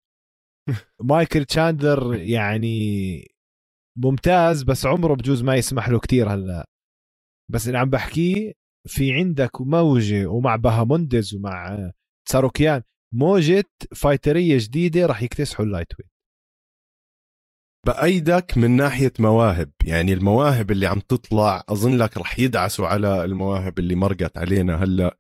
مايكل 1.11 1.45
تشاندلر 1.45 2.14
يعني 2.14 3.29
ممتاز 3.97 4.62
بس 4.62 4.87
عمره 4.87 5.14
بجوز 5.14 5.43
ما 5.43 5.57
يسمح 5.57 5.89
له 5.89 5.99
كتير 5.99 6.35
هلأ. 6.35 6.64
بس 7.51 7.66
اللي 7.66 7.79
عم 7.79 7.91
بحكيه 7.91 8.53
في 8.87 9.12
عندك 9.14 9.61
موجة 9.61 10.27
ومع 10.27 10.57
بهاموندز 10.57 11.35
ومع 11.35 11.91
ساروكيان. 12.29 12.83
موجة 13.15 13.71
fighter 13.95 14.44
ية 14.44 14.59
جديدة 14.59 15.07
راح 15.07 15.23
يكتسحوا 15.23 15.65
ال 15.64 15.89
lightweight 15.99 16.09
بأيدك 17.87 18.59
من 18.59 18.71
ناحية 18.71 19.13
مواهب 19.19 19.71
يعني 19.85 20.13
المواهب 20.13 20.71
اللي 20.71 20.87
عم 20.87 21.01
تطلع 21.01 21.65
أظن 21.69 21.97
لك 21.97 22.17
رح 22.17 22.39
يدعسوا 22.39 22.87
على 22.87 23.25
المواهب 23.25 23.79
اللي 23.79 23.95
مرقت 23.95 24.39
علينا 24.39 24.85
هلأ. 24.85 25.19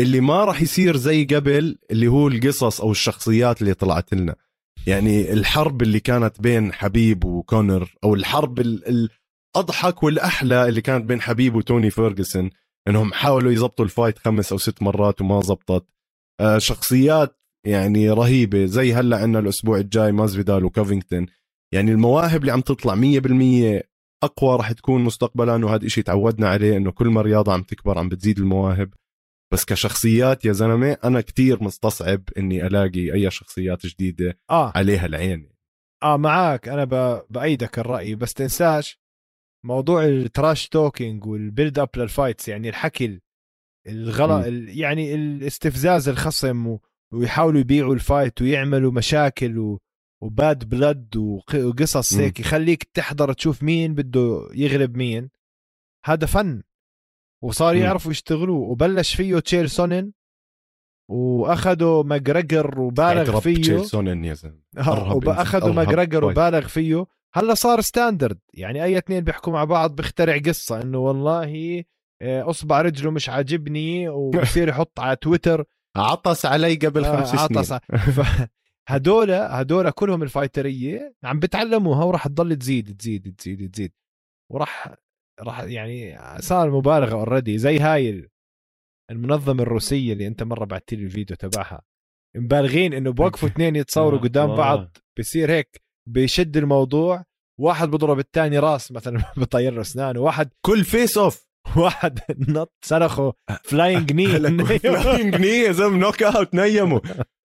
اللي 0.00 0.20
ما 0.20 0.44
رح 0.44 0.62
يصير 0.62 0.96
زي 0.96 1.24
قبل 1.24 1.78
اللي 1.90 2.06
هو 2.08 2.28
القصص 2.28 2.80
أو 2.80 2.90
الشخصيات 2.90 3.62
اللي 3.62 3.74
طلعت 3.74 4.14
لنا. 4.14 4.36
يعني 4.86 5.32
الحرب 5.32 5.82
اللي 5.82 6.00
كانت 6.00 6.40
بين 6.40 6.72
حبيب 6.72 7.24
وكونر 7.24 7.94
أو 8.04 8.14
الحرب 8.14 8.60
الأضحك 8.60 10.02
والأحلى 10.02 10.68
اللي 10.68 10.80
كانت 10.80 11.04
بين 11.04 11.20
حبيب 11.20 11.54
وتوني 11.54 11.90
فيرجسون 11.90 12.50
إنهم 12.88 13.12
حاولوا 13.12 13.52
يزبطوا 13.52 13.84
ال 13.84 13.90
fight 13.90 14.18
خمس 14.18 14.52
أو 14.52 14.58
ست 14.58 14.82
مرات 14.82 15.20
وما 15.20 15.40
زبطت. 15.40 15.86
شخصيات 16.58 17.38
يعني 17.66 18.10
رهيبة 18.10 18.64
زي 18.64 18.94
هلأ 18.94 19.16
عندنا 19.16 19.38
الأسبوع 19.38 19.78
الجاي 19.78 20.12
مازفيدال 20.12 20.64
وكوفينغتون 20.64 21.26
يعني 21.74 21.90
المواهب 21.92 22.40
اللي 22.40 22.52
عم 22.52 22.60
تطلع 22.60 22.94
100% 22.94 23.82
أقوى 24.22 24.56
راح 24.56 24.72
تكون 24.72 25.04
مستقبلا 25.04 25.64
وهذا 25.66 25.86
إشي 25.86 26.02
تعودنا 26.02 26.48
عليه 26.48 26.76
إنه 26.76 26.90
كل 26.90 27.08
ما 27.08 27.22
رياضه 27.22 27.52
عم 27.52 27.62
تكبر 27.62 27.98
عم 27.98 28.08
بتزيد 28.08 28.38
المواهب. 28.38 28.94
بس 29.52 29.64
كشخصيات 29.64 30.44
يا 30.44 30.52
زلمة 30.52 30.96
أنا 31.04 31.20
كتير 31.20 31.64
مستصعب 31.64 32.22
إني 32.38 32.66
ألاقي 32.66 33.12
أي 33.12 33.30
شخصيات 33.30 33.86
جديدة 33.86 34.38
آه. 34.50 34.72
عليها 34.74 35.06
العين. 35.06 35.48
آه 36.02 36.16
معك 36.16 36.68
أنا 36.68 36.84
ب... 36.84 37.22
بأيدك 37.30 37.78
الرأي. 37.78 38.14
بس 38.14 38.34
تنساش 38.34 39.00
موضوع 39.64 40.04
ال 40.04 40.15
trash 40.15 40.68
talking 40.68 41.26
وال 41.26 41.41
build 41.41 41.78
up 41.78 41.88
لل 41.96 42.09
fights 42.09 42.48
يعني 42.48 42.68
الحكي 42.68 43.20
الغلط 43.86 44.46
يعني 44.68 45.14
الاستفزاز 45.14 46.08
الخصم 46.08 46.66
و... 46.66 46.80
ويحاولوا 47.12 47.60
يبيعوا 47.60 47.94
ال 47.94 48.02
fight 48.02 48.42
ويعملوا 48.42 48.92
مشاكل 48.92 49.58
و... 49.58 49.80
و 50.22 50.34
bad 50.34 50.68
blood 50.68 51.16
وقصص 51.16 52.14
هيك 52.14 52.40
يخليك 52.40 52.82
تحضر 52.82 53.32
تشوف 53.32 53.62
مين 53.62 53.94
بده 53.94 54.48
يغلب 54.54 54.96
مين. 54.96 55.30
هذا 56.04 56.26
فن. 56.26 56.62
وصار 57.42 57.76
يعرفوا 57.76 58.10
يشتغلوه. 58.10 58.68
وبلش 58.68 59.14
فيه 59.14 59.38
تشيل 59.38 59.70
سونن. 59.70 60.12
واخذوا 61.10 62.02
ماجريجر 62.02 62.80
وبالغ 62.80 63.40
فيه. 63.40 63.54
تشيل 63.54 63.86
سونن 63.86 64.24
يا 64.24 64.34
زلمة. 64.34 64.62
اخذوا 65.42 65.72
ماجريجر 65.72 66.24
وبالغ 66.24 66.68
فيه. 66.68 67.06
هلا 67.34 67.54
صار 67.54 67.80
standard 67.80 68.38
يعني 68.54 68.84
أي 68.84 68.98
اثنين 68.98 69.24
بيحكوا 69.24 69.52
مع 69.52 69.64
بعض 69.64 69.96
بيخترع 69.96 70.38
قصة 70.38 70.82
إنه 70.82 70.98
والله 70.98 71.78
آه، 71.78 71.84
أصبع 72.22 72.80
رجله 72.82 73.10
مش 73.10 73.28
عاجبني 73.28 74.08
وبصير 74.08 74.68
يحط 74.68 75.00
على 75.00 75.16
تويتر. 75.16 75.64
عطس 75.96 76.46
علي 76.46 76.74
قبل 76.74 77.04
آه، 77.04 77.16
خمس 77.16 77.34
عطس. 77.34 77.68
سنين 77.68 78.48
هدول 78.88 79.30
هدول 79.30 79.90
كلهم 79.90 80.22
ال 80.22 80.30
fighter 80.30 80.89
ية. 80.89 81.14
عم 81.24 81.38
بتعلموها 81.40 82.04
وراح 82.04 82.26
تضل 82.28 82.56
تزيد 82.56 82.96
تزيد 82.96 83.34
تزيد 83.36 83.70
تزيد. 83.70 83.92
وراح 84.52 84.94
راح 85.40 85.60
يعني 85.60 86.18
صار 86.40 86.70
مبالغة 86.70 87.12
already 87.12 87.58
زي 87.58 87.78
هاي 87.78 88.28
المنظمة 89.10 89.62
الروسية 89.62 90.12
اللي 90.12 90.26
أنت 90.26 90.42
مرة 90.42 90.64
بعثت 90.64 90.94
لي 90.94 91.04
الفيديو 91.04 91.36
تبعها. 91.36 91.82
مبالغين 92.36 92.92
إنه 92.94 93.10
بوقفوا 93.12 93.48
اثنين 93.52 93.76
يتصوروا 93.76 94.18
آه، 94.18 94.22
قدام 94.22 94.54
بعض. 94.56 94.96
بصير 95.18 95.50
هيك 95.50 95.82
بيشد 96.08 96.56
الموضوع. 96.56 97.24
واحد 97.60 97.88
بضرب 97.88 98.18
الثاني 98.18 98.58
راس 98.58 98.92
مثلا 98.92 99.24
بطير 99.36 99.72
له 99.72 99.80
اسنانه 99.80 100.20
واحد 100.20 100.50
كل 100.66 100.84
face 100.84 101.18
off 101.18 101.46
واحد 101.76 102.18
نط 102.48 102.72
صرخه 102.84 103.32
flying 103.64 104.12
knee 104.12 104.26
flying 104.78 105.34
knee 105.34 105.48
يا 105.48 105.72
زلمة 105.72 105.96
knock 105.96 106.22
out 106.22 106.54
نيموا. 106.54 107.00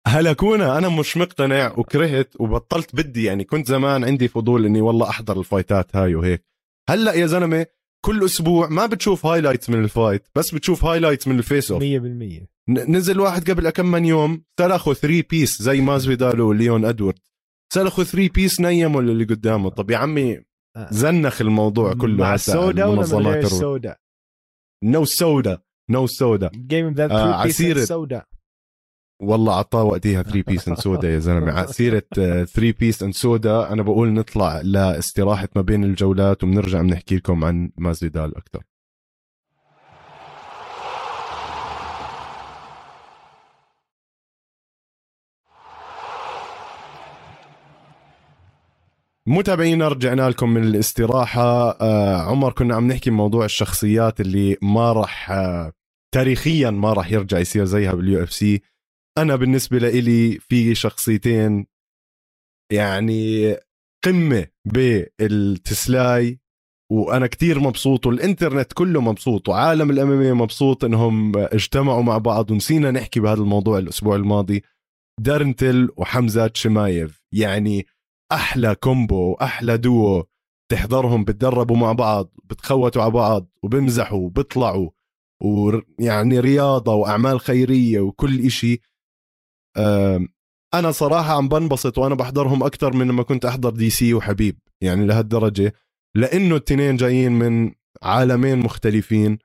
هلكونا 0.06 0.78
أنا 0.78 0.88
مش 0.88 1.16
مقتنع. 1.16 1.74
وكرهت 1.76 2.34
وبطلت 2.40 2.96
بدي 2.96 3.24
يعني 3.24 3.44
كنت 3.44 3.66
زمان 3.66 4.04
عندي 4.04 4.28
فضول 4.28 4.66
إني 4.66 4.80
والله 4.80 5.08
أحضر 5.08 5.38
ال 5.38 5.46
fight 5.46 5.88
ات 5.88 5.96
هاي 5.96 6.14
وهيك. 6.14 6.44
هلأ 6.90 7.14
يا 7.14 7.26
زلمة 7.26 7.66
كل 8.04 8.24
أسبوع 8.24 8.68
ما 8.68 8.86
بتشوف 8.86 9.26
highlights 9.26 9.70
من 9.70 9.84
ال 9.84 9.91
fight 9.91 10.28
بس 10.34 10.54
بتشوف 10.54 10.84
highlights 10.84 11.28
من 11.28 11.38
ال 11.38 11.45
face 11.45 11.72
off 11.72 11.82
100% 11.82 11.86
نزل 12.70 13.20
واحد 13.20 13.50
قبل 13.50 13.70
كم 13.70 13.86
من 13.86 14.04
يوم 14.04 14.44
صرخوا 14.60 14.94
3 14.94 15.24
piece 15.30 15.62
زي 15.62 15.80
مازفيدال 15.80 16.40
وليون 16.40 16.84
ادوارد 16.84 17.18
صرخوا 17.74 18.04
3 18.04 18.28
piece 18.34 18.60
نيموا 18.60 19.02
اللي 19.02 19.24
قدامه. 19.24 19.70
طب 19.70 19.90
يا 19.90 19.96
عمي. 19.96 20.40
زنخ 20.90 21.40
الموضوع 21.40 21.94
كله 21.94 22.16
مع 22.24 22.34
ال 22.34 22.44
soda 22.44 22.84
ولا 22.84 23.00
من 23.18 23.26
غير 23.26 23.38
ال 23.38 23.48
soda؟ 23.48 23.96
no 24.84 25.04
soda 25.04 25.58
no 25.90 26.06
soda 26.06 26.50
gave 26.54 26.76
him 26.76 26.92
that 26.92 27.10
آه، 27.10 27.16
3 27.16 27.42
piece 27.44 27.54
عسيرة. 27.54 27.84
soda 27.84 28.22
والله 29.22 29.54
عطاه 29.58 29.82
وقتها 29.84 30.22
3 30.22 30.42
piece 30.42 30.68
and 30.68 30.76
soda 30.76 31.08
يا 31.10 31.18
زلمة. 31.18 31.52
على 31.52 31.66
سيره 31.66 32.02
3 32.14 32.72
piece 32.80 33.02
and 33.02 33.12
soda 33.12 33.72
أنا 33.72 33.82
بقول 33.82 34.12
نطلع 34.12 34.60
لاستراحه 34.60 35.48
ما 35.56 35.62
بين 35.62 35.84
الجولات 35.84 36.44
وبنرجع 36.44 36.80
بنحكي 36.82 37.16
لكم 37.16 37.44
عن 37.44 37.70
مازيدال 37.76 38.36
أكثر. 38.36 38.62
متابعينا 49.28 49.88
رجعنا 49.88 50.30
لكم 50.30 50.48
من 50.50 50.64
الاستراحة. 50.64 51.70
آه 51.80 52.16
عمر 52.16 52.52
كنا 52.52 52.74
عم 52.74 52.86
نحكي 52.88 53.10
موضوع 53.10 53.44
الشخصيات 53.44 54.20
اللي 54.20 54.56
ما 54.62 54.92
راح 54.92 55.30
آه 55.30 55.72
تاريخيا 56.14 56.70
ما 56.70 56.92
راح 56.92 57.12
يرجع 57.12 57.38
يصير 57.38 57.64
زيها 57.64 57.92
بال 57.92 58.22
UFC. 58.22 58.60
أنا 59.18 59.36
بالنسبة 59.36 59.78
لإلي 59.78 60.38
في 60.38 60.74
شخصيتين 60.74 61.66
يعني 62.72 63.56
قمة 64.04 64.46
بالتسلاي 64.72 66.40
وأنا 66.92 67.26
كتير 67.26 67.60
مبسوط 67.60 68.06
والإنترنت 68.06 68.72
كله 68.72 69.00
مبسوط 69.00 69.48
وعالم 69.48 69.90
ال 69.90 70.01
MMA 70.01 70.32
مبسوط 70.32 70.84
إنهم 70.84 71.32
اجتمعوا 71.36 72.02
مع 72.02 72.18
بعض 72.18 72.50
ونسينا 72.50 72.90
نحكي 72.90 73.20
بهذا 73.20 73.40
الموضوع 73.40 73.78
الأسبوع 73.78 74.16
الماضي. 74.16 74.62
دارن 75.20 75.54
تيل 75.54 75.88
وحمزة 75.96 76.50
شمايف 76.54 77.22
يعني 77.34 77.86
أحلى 78.32 78.74
combo 78.74 79.32
واحلى 79.32 79.76
دوو. 79.76 80.24
تحضرهم 80.70 81.24
بتدربوا 81.24 81.76
مع 81.76 81.92
بعض 81.92 82.32
بتخوتوا 82.44 83.02
على 83.02 83.10
بعض 83.10 83.48
وبمزحوا 83.62 84.18
وبيطلعوا 84.18 84.90
ويعني 85.42 86.40
رياضة 86.40 86.94
وأعمال 86.94 87.40
خيرية 87.40 88.00
وكل 88.00 88.40
إشي. 88.46 88.80
أنا 90.74 90.90
صراحة 90.90 91.36
عم 91.36 91.48
بنبسط 91.48 91.98
وأنا 91.98 92.14
بحضرهم 92.14 92.62
أكثر 92.62 92.96
من 92.96 93.08
لما 93.08 93.22
كنت 93.22 93.44
أحضر 93.44 93.70
DC 93.70 94.14
وحبيب 94.14 94.58
يعني 94.80 95.06
لهالدرجة. 95.06 95.72
لأنه 96.14 96.56
التنين 96.56 96.96
جايين 96.96 97.32
من 97.32 97.72
عالمين 98.02 98.58
مختلفين. 98.58 99.38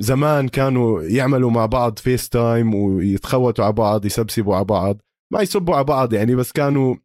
زمان 0.00 0.48
كانوا 0.48 1.02
يعملوا 1.02 1.50
مع 1.50 1.66
بعض 1.66 1.98
FaceTime 1.98 2.74
ويتخوتوا 2.74 3.64
على 3.64 3.72
بعض 3.72 4.06
يسبسبوا 4.06 4.56
على 4.56 4.64
بعض. 4.64 5.02
ما 5.32 5.40
يسبوا 5.40 5.74
على 5.74 5.84
بعض 5.84 6.12
يعني 6.12 6.34
بس 6.34 6.52
كانوا 6.52 6.96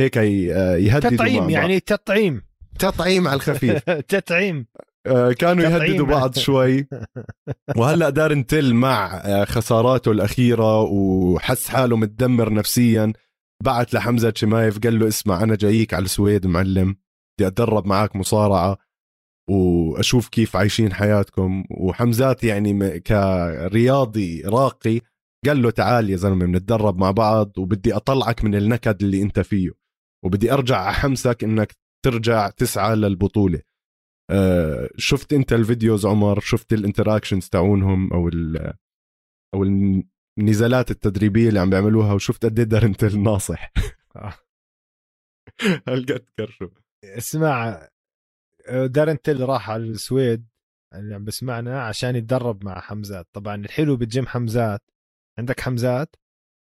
هيك 0.00 0.18
آه، 0.18 0.76
يهددوا 0.76 1.10
تطعيم. 1.16 1.50
يعني 1.50 1.80
تطعيم. 1.80 2.42
تطعيم 2.78 3.28
على 3.28 3.36
الخفيف. 3.36 3.90
تطعيم. 4.14 4.66
آه، 5.06 5.32
كانوا. 5.32 5.64
يهددوا 5.64 6.06
بعض 6.06 6.38
شوي. 6.38 6.88
وهلأ 7.76 8.10
دارن 8.10 8.46
تيل 8.46 8.74
مع 8.74 9.16
آه، 9.24 9.44
خساراته 9.44 10.10
الأخيرة 10.12 10.80
وحس 10.82 11.68
حاله 11.68 11.96
متدمر 11.96 12.52
نفسيا. 12.52 13.12
بعت 13.64 13.94
لحمزة 13.94 14.32
شمايف 14.36 14.78
قال 14.78 14.98
له 14.98 15.08
اسمع 15.08 15.42
أنا 15.42 15.56
جايك 15.56 15.94
على 15.94 16.04
السويد 16.04 16.46
معلم 16.46 16.96
بدي 17.38 17.46
أتدرب 17.46 17.86
معك 17.86 18.16
مصارعة 18.16 18.78
وأشوف 19.50 20.28
كيف 20.28 20.56
عايشين 20.56 20.92
حياتكم. 20.92 21.64
وحمزات 21.70 22.44
يعني 22.44 23.00
كرياضي 23.00 24.42
راقي 24.42 25.00
قال 25.46 25.62
له 25.62 25.70
تعال 25.70 26.10
يا 26.10 26.16
زلمة 26.16 26.46
بنتدرب 26.46 26.98
مع 26.98 27.10
بعض 27.10 27.58
وبدي 27.58 27.96
أطلعك 27.96 28.44
من 28.44 28.54
النكد 28.54 29.02
اللي 29.02 29.22
أنت 29.22 29.40
فيه. 29.40 29.81
وبدي 30.24 30.52
أرجع 30.52 30.90
احمسك 30.90 31.44
إنك 31.44 31.72
ترجع 32.04 32.50
تسعى 32.50 32.96
للبطولة. 32.96 33.62
آه، 34.30 34.88
شفت 34.96 35.32
أنت 35.32 35.52
ال 35.52 35.60
videos 35.60 36.06
عمر؟ 36.06 36.40
شفت 36.40 36.72
ال 36.72 36.78
interactions 36.78 37.48
تاعونهم 37.48 38.12
أو 38.12 38.28
ال 38.28 38.72
أو 39.54 39.62
ال 39.62 40.04
النزالات 40.38 40.90
التدريبية 40.90 41.48
اللي 41.48 41.60
عم 41.60 41.70
بيعملوها؟ 41.70 42.12
وشفت 42.12 42.44
قد 42.44 42.74
إيه 42.74 42.92
تيل 42.92 43.22
ناصح 43.22 43.72
آه. 44.16 44.34
هالقد 45.88 46.24
كرشو 46.38 46.68
اسمع 47.04 47.88
دارن 48.84 49.20
تيل 49.20 49.40
راح 49.48 49.70
على 49.70 49.82
السويد 49.82 50.46
اللي 50.94 51.14
عم 51.14 51.24
بسمعنا 51.24 51.82
عشان 51.82 52.16
يتدرب 52.16 52.64
مع 52.64 52.80
حمزات. 52.80 53.28
طبعا 53.32 53.54
الحلو 53.54 53.96
بالجيم 53.96 54.26
حمزات. 54.26 54.82
عندك 55.38 55.60
حمزات؟ 55.60 56.16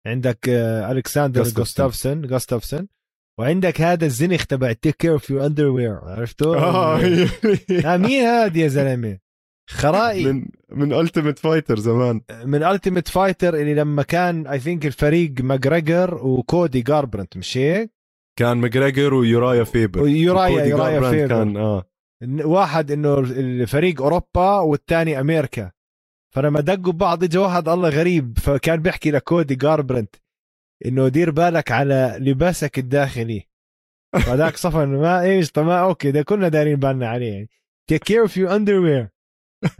عندك 0.06 0.48
آه، 0.48 0.92
ألكساندر. 0.92 1.42
جوستافسون 1.42 2.22
جوستافسون 2.22 2.88
وعندك 3.38 3.80
هذا 3.80 4.06
الزنخ 4.06 4.46
تبع 4.46 4.72
take 4.72 4.96
care 4.96 5.12
of 5.12 5.30
your 5.30 5.46
underwear 5.46 5.94
عرفته؟ 5.94 6.58
آه 6.58 6.96
مين 7.96 8.24
هذا 8.24 8.58
يا 8.58 8.68
زلمة؟ 8.68 9.18
خرائي. 9.70 10.32
من 10.32 10.46
من 10.70 10.92
Ultimate 10.92 11.38
Fighter 11.38 11.78
زمان. 11.78 12.20
من 12.44 12.62
Ultimate 12.62 13.08
Fighter 13.08 13.54
اللي 13.54 13.74
لما 13.74 14.02
كان 14.02 14.46
I 14.46 14.58
think 14.58 14.86
الفريق 14.86 15.32
ماجريجر 15.40 16.14
وكودي 16.14 16.82
جاربرنت 16.82 17.36
مش 17.36 17.56
هيك؟ 17.56 17.90
كان 18.38 18.56
ماجريجر 18.56 19.14
ويورايا 19.14 19.64
فيبر. 19.64 20.02
ويورايا 20.02 20.64
يورايا 20.64 21.10
فيبر 21.10 21.28
كان 21.28 21.56
آه. 21.56 21.84
واحد 22.44 22.90
إنه 22.90 23.18
الفريق 23.18 24.02
أوروبا 24.02 24.58
والثاني 24.58 25.20
أمريكا. 25.20 25.70
فلما 26.34 26.60
دقوا 26.60 26.92
ببعض 26.92 27.24
اجى 27.24 27.38
واحد 27.38 27.68
الله 27.68 27.88
غريب 27.88 28.38
فكان 28.38 28.82
بيحكي 28.82 29.10
لكودي 29.10 29.54
جاربرنت 29.54 30.16
إنه 30.86 31.08
دير 31.08 31.30
بالك 31.30 31.70
على 31.70 32.16
لباسك 32.20 32.78
الداخلي. 32.78 33.48
فذاك 34.26 34.56
صفى 34.56 34.82
إنه 34.82 35.00
ما 35.00 35.22
إيش 35.22 35.50
طب 35.50 35.64
ما 35.64 35.80
okay 35.80 36.10
ده 36.10 36.22
كلنا 36.22 36.48
دايرين 36.48 36.76
بالنا 36.76 37.08
عليه 37.08 37.32
يعني. 37.32 37.48
take 37.88 38.02
care 38.04 38.20
of 38.20 38.36
your 38.36 38.56
underwear 38.56 39.08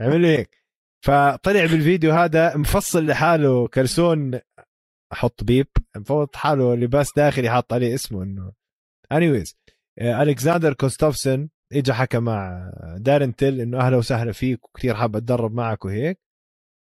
عملوا 0.01 0.29
هيك. 0.29 0.63
فطلع 1.05 1.61
بالفيديو 1.61 2.11
هذا 2.11 2.57
مفصل 2.57 3.05
لحاله 3.05 3.67
كرسون 3.67 4.39
أحط 5.13 5.43
بيب 5.43 5.67
مفوت 5.97 6.35
حاله 6.35 6.75
لباس 6.75 7.13
داخلي 7.15 7.49
حاط 7.49 7.73
عليه 7.73 7.93
اسمه 7.93 8.23
إنه. 8.23 8.51
anyways 9.11 9.57
الكسندر 10.01 10.73
كوستوفسن 10.73 11.49
اجى 11.73 11.93
حكى 11.93 12.19
مع 12.19 12.71
دارن 12.97 13.35
تيل 13.35 13.61
إنه 13.61 13.79
أهلا 13.79 13.97
وسهلا 13.97 14.31
فيك 14.31 14.65
وكثير 14.69 14.95
حاب 14.95 15.15
أتدرب 15.15 15.53
معك 15.53 15.85
وهيك. 15.85 16.19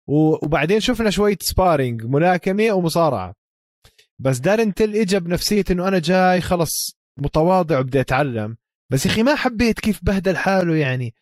وبعدين 0.08 0.80
شفنا 0.80 1.10
شوية 1.10 1.38
sparring 1.42 2.06
ملاكمة 2.06 2.72
ومصارعة. 2.72 3.36
بس 4.20 4.38
دارن 4.40 4.74
تيل 4.74 4.96
اجى 4.96 5.20
بنفسية 5.20 5.64
انه 5.72 5.88
أنا 5.88 6.00
جاي 6.00 6.42
خلص 6.42 6.98
متواضع 7.18 7.80
وبدي 7.80 8.00
اتعلم. 8.00 8.58
بس 8.92 9.06
يا 9.06 9.12
أخي 9.12 9.24
ما 9.24 9.36
حبيت 9.36 9.80
كيف 9.80 10.00
بهدل 10.04 10.38
حاله 10.38 10.76
يعني. 10.76 11.14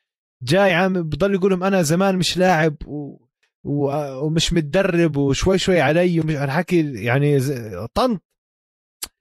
جاي 0.43 0.73
عم 0.73 0.93
بضل 0.93 1.33
يقول 1.33 1.51
لهم 1.51 1.63
أنا 1.63 1.81
زمان 1.81 2.17
مش 2.17 2.37
لاعب 2.37 2.75
و... 2.87 3.25
و... 3.63 3.91
ومش 4.25 4.53
متدرب 4.53 5.17
وشوي 5.17 5.57
شوي 5.57 5.81
علي 5.81 6.19
ومش 6.19 6.35
الحكي 6.35 6.93
يعني 7.03 7.39
ز... 7.39 7.53
طنط. 7.93 8.21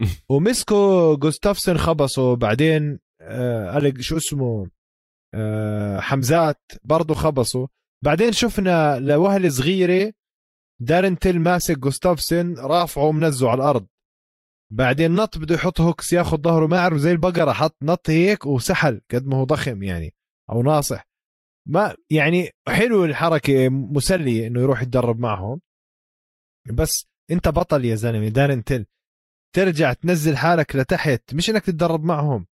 ومسكو 0.31 1.17
جوستافسون 1.17 1.79
خبصه. 1.79 2.37
بعدين 2.37 2.99
آه 3.21 3.93
شو 4.01 4.17
اسمه 4.17 4.67
آه 5.35 6.01
حمزات 6.01 6.61
برضه 6.85 7.15
خبصه. 7.15 7.69
بعدين 8.05 8.33
شفنا 8.33 8.99
لوهلة 9.01 9.49
صغيرة 9.49 10.13
دارن 10.81 11.19
تيل 11.19 11.41
ماسك 11.41 11.79
جوستافسون 11.79 12.59
رافعه 12.59 13.05
ومنزه 13.05 13.51
على 13.51 13.63
الأرض. 13.63 13.87
بعدين 14.73 15.15
نط 15.15 15.39
بده 15.39 15.55
يحط 15.55 15.81
hooks 15.81 16.13
ياخذ 16.13 16.43
ظهره 16.43 16.67
ما 16.67 16.79
أعرف 16.79 16.97
زي 16.99 17.13
البقرة 17.13 17.53
حط 17.53 17.77
نط 17.83 18.11
هيك 18.11 18.47
وسحل 18.47 19.01
قد 19.11 19.27
ما 19.27 19.37
هو 19.37 19.45
ضخم 19.45 19.83
يعني 19.83 20.15
أو 20.51 20.63
ناصح. 20.63 21.09
ما 21.69 21.97
يعني 22.11 22.51
حلو 22.69 23.05
الحركة 23.05 23.69
مسلية 23.69 24.47
إنه 24.47 24.61
يروح 24.61 24.83
يتدرب 24.83 25.19
معهم. 25.19 25.61
بس 26.75 27.07
أنت 27.31 27.49
بطل 27.49 27.85
يا 27.85 27.95
زلمة 27.95 28.29
دارن 28.29 28.65
تيل 28.65 28.87
ترجع 29.55 29.93
تنزل 29.93 30.37
حالك 30.37 30.77
لتحت 30.77 31.35
مش 31.35 31.51
إنك 31.51 31.63
تتدرب 31.65 32.05
معهم. 32.05 32.47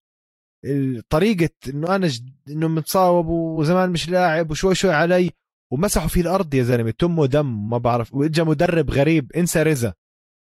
طريقة 1.08 1.50
إنه 1.68 1.96
أنا 1.96 2.06
جد 2.06 2.34
إنه 2.48 2.68
متصاوب 2.68 3.26
وزمان 3.26 3.90
مش 3.90 4.08
لاعب 4.08 4.50
وشوي 4.50 4.74
شوي 4.74 4.92
علي 4.92 5.30
ومسحوا 5.72 6.08
في 6.08 6.20
الأرض 6.20 6.54
يا 6.54 6.62
زلمة. 6.62 6.90
تمه 6.90 7.26
دم 7.26 7.70
ما 7.70 7.78
بعرف. 7.78 8.14
واجا 8.14 8.44
مدرب 8.44 8.90
غريب 8.90 9.32
إنسى 9.32 9.62
رزا. 9.62 9.94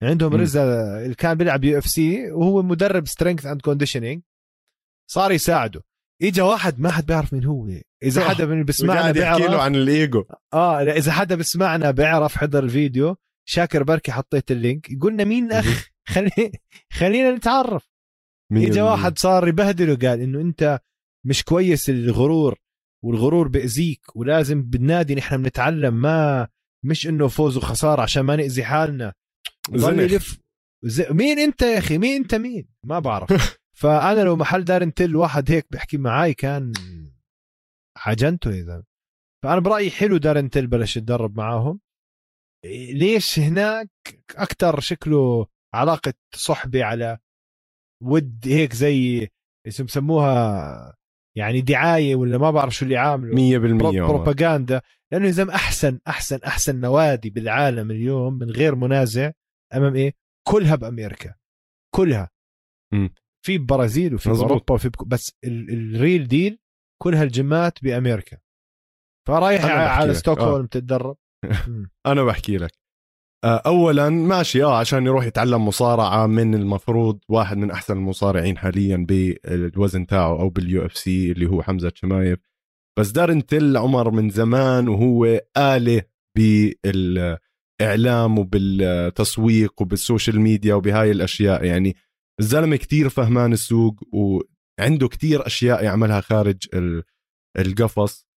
عندهم. 0.03 0.35
رزا 0.35 0.65
اللي 1.05 1.15
كان 1.15 1.35
بيلعب 1.35 1.65
UFC 1.65 2.31
وهو 2.31 2.63
مدرب 2.63 3.07
strength 3.07 3.47
and 3.47 3.61
conditioning 3.61 4.23
صار 5.11 5.33
يساعده. 5.33 5.83
اجى 6.23 6.41
واحد 6.43 6.81
ما 6.81 6.91
حد 6.91 7.07
بيعرف 7.07 7.33
مين 7.33 7.45
هو. 7.45 7.69
إذا. 8.03 8.29
حدا 8.29 8.47
من 8.47 8.67
وقاعد 8.85 9.17
يحكي 9.17 9.43
له 9.43 9.49
بيعرف 9.49 9.61
عن 9.61 9.75
الإيجو. 9.75 10.25
آه 10.55 10.83
إذا 10.83 11.13
حدا 11.13 11.35
بيسمعنا 11.35 11.91
بيعرف 11.91 12.39
حضر 12.39 12.65
الفيديو. 12.65 13.17
شاكر 13.49 13.83
بركي 13.83 14.13
حطيت 14.13 14.51
اللينك. 14.51 14.89
قلنا 15.03 15.25
مين 15.25 15.53
أخ؟ 15.53 15.89
خلي 16.13 16.53
خلينا 16.93 17.33
نتعرف. 17.33 17.91
اجى. 18.53 18.81
واحد 18.81 19.19
صار 19.19 19.49
يبهدله 19.49 20.09
قال 20.09 20.21
إنه 20.21 20.41
أنت 20.41 20.81
مش 21.27 21.45
كويس 21.45 21.91
الغرور. 21.91 22.59
والغرور 23.05 23.49
بأذيك 23.49 24.17
ولازم 24.17 24.63
بالنادي 24.63 25.15
نحن 25.15 25.43
بنتعلم 25.43 25.95
ما 25.95 26.49
مش 26.85 27.07
إنه 27.07 27.29
فوز 27.29 27.57
وخسارة 27.57 28.03
عشان 28.03 28.23
ما 28.23 28.37
نأذي 28.37 28.65
حالنا. 28.65 29.15
ضل. 29.71 30.01
يلف. 30.01 30.39
مين 31.11 31.39
أنت 31.39 31.63
يا 31.63 31.79
أخي؟ 31.79 31.99
مين 31.99 32.23
أنت 32.23 32.35
مين؟ 32.35 32.69
ما 32.85 32.99
بعرف. 32.99 33.29
فأنا 33.81 34.21
لو 34.21 34.37
محل 34.37 34.65
دارن 34.65 34.95
تيل 34.95 35.17
واحد 35.17 35.51
هيك 35.51 35.67
بيحكي 35.71 35.97
معاي 35.99 36.35
كان 36.35 36.73
يا 38.07 38.63
زلمه 38.63 38.85
فأنا 39.45 39.61
برأيي 39.61 39.91
حلو 39.91 40.17
دارن 40.17 40.51
تيل 40.51 40.67
بلش 40.67 40.97
يتدرب 40.97 41.37
معاهم. 41.37 41.81
ليش 42.93 43.39
هناك 43.39 43.91
أكثر 44.37 44.81
شكله 44.81 45.47
علاقة 45.75 46.15
صحبه 46.35 46.85
على 46.85 47.19
ود 48.03 48.49
هيك 48.49 48.73
زي 48.73 49.29
اسم 49.69 49.85
بسموها 49.85 50.95
يعني 51.39 51.61
دعاية 51.61 52.15
ولا 52.17 52.39
ما 52.39 52.51
بعرف 52.51 52.75
شو 52.75 52.85
اللي 52.85 52.97
عامله 52.97 53.35
مية 53.35 53.59
برو- 53.59 53.63
بالمية 53.63 54.03
عمر. 54.03 54.13
بروباغندا 54.17 54.81
لأنه 55.13 55.27
يا 55.27 55.31
زلمه 55.31 55.55
احسن 55.55 55.99
احسن 56.09 56.39
أحسن 56.47 56.81
نوادي 56.81 57.31
بالعالم 57.31 57.91
اليوم 57.91 58.35
من 58.39 58.51
غير 58.51 58.75
منازع 58.75 59.31
أمام 59.75 59.95
إيه 59.95 60.13
كلها 60.49 60.75
بأمريكا 60.77 61.35
كلها 61.95 62.31
مم. 62.93 63.11
في 63.47 63.59
برازيل 63.59 64.15
وفي 64.15 64.31
مزبوط. 64.31 64.47
أوروبا 64.51 64.75
وفي 64.75 64.89
بك... 64.89 65.05
بس 65.07 65.33
ال... 65.45 65.71
ال 65.95 66.01
real 66.01 66.29
deal 66.29 66.59
كلها 67.03 67.23
ال 67.23 67.35
gyمات 67.35 67.83
بأمريكا 67.85 68.39
فرايح 69.29 69.65
على. 69.65 70.15
ستوكهولم 70.15 70.67
تتدرب 70.67 71.17
مم. 71.69 71.91
أنا 72.07 72.23
بحكي 72.25 72.57
لك 72.57 72.71
آه، 72.73 72.88
اولا 73.45 74.09
ماشي 74.11 74.65
آه 74.65 74.79
عشان 74.79 75.07
يروح 75.07 75.25
يتعلم 75.25 75.67
مصارعة 75.69 76.27
من 76.27 76.55
المفروض 76.55 77.19
واحد 77.29 77.57
من 77.57 77.71
أحسن 77.71 77.97
المصارعين 77.97 78.59
حاليا 78.59 78.97
بالوزن 79.09 80.07
تاعه 80.07 80.41
أو 80.41 80.49
بال 80.49 80.87
UFC 80.87 81.33
اللي 81.33 81.47
هو 81.47 81.63
حمزة 81.63 81.93
شمايف. 81.95 82.39
بس 82.99 83.11
دارن 83.11 83.47
تيل 83.47 83.77
عمر 83.77 84.11
من 84.11 84.31
زمان 84.31 84.89
وهو 84.89 85.41
آلة 85.57 86.03
بالإعلام 86.37 88.39
وبالتسويق 88.39 89.83
وبال 89.83 90.02
social 90.02 90.41
media 90.41 90.75
وبهاي 90.75 91.11
الأشياء. 91.11 91.65
يعني 91.65 91.97
الزلمة 92.41 92.77
كتير 92.77 93.09
فهمان 93.09 93.53
السوق 93.53 94.01
وعنده 94.13 95.09
كتير 95.09 95.47
أشياء 95.47 95.85
يعملها 95.85 96.21
خارج 96.21 96.57
ال- 96.75 97.03
القفص. 97.59 98.28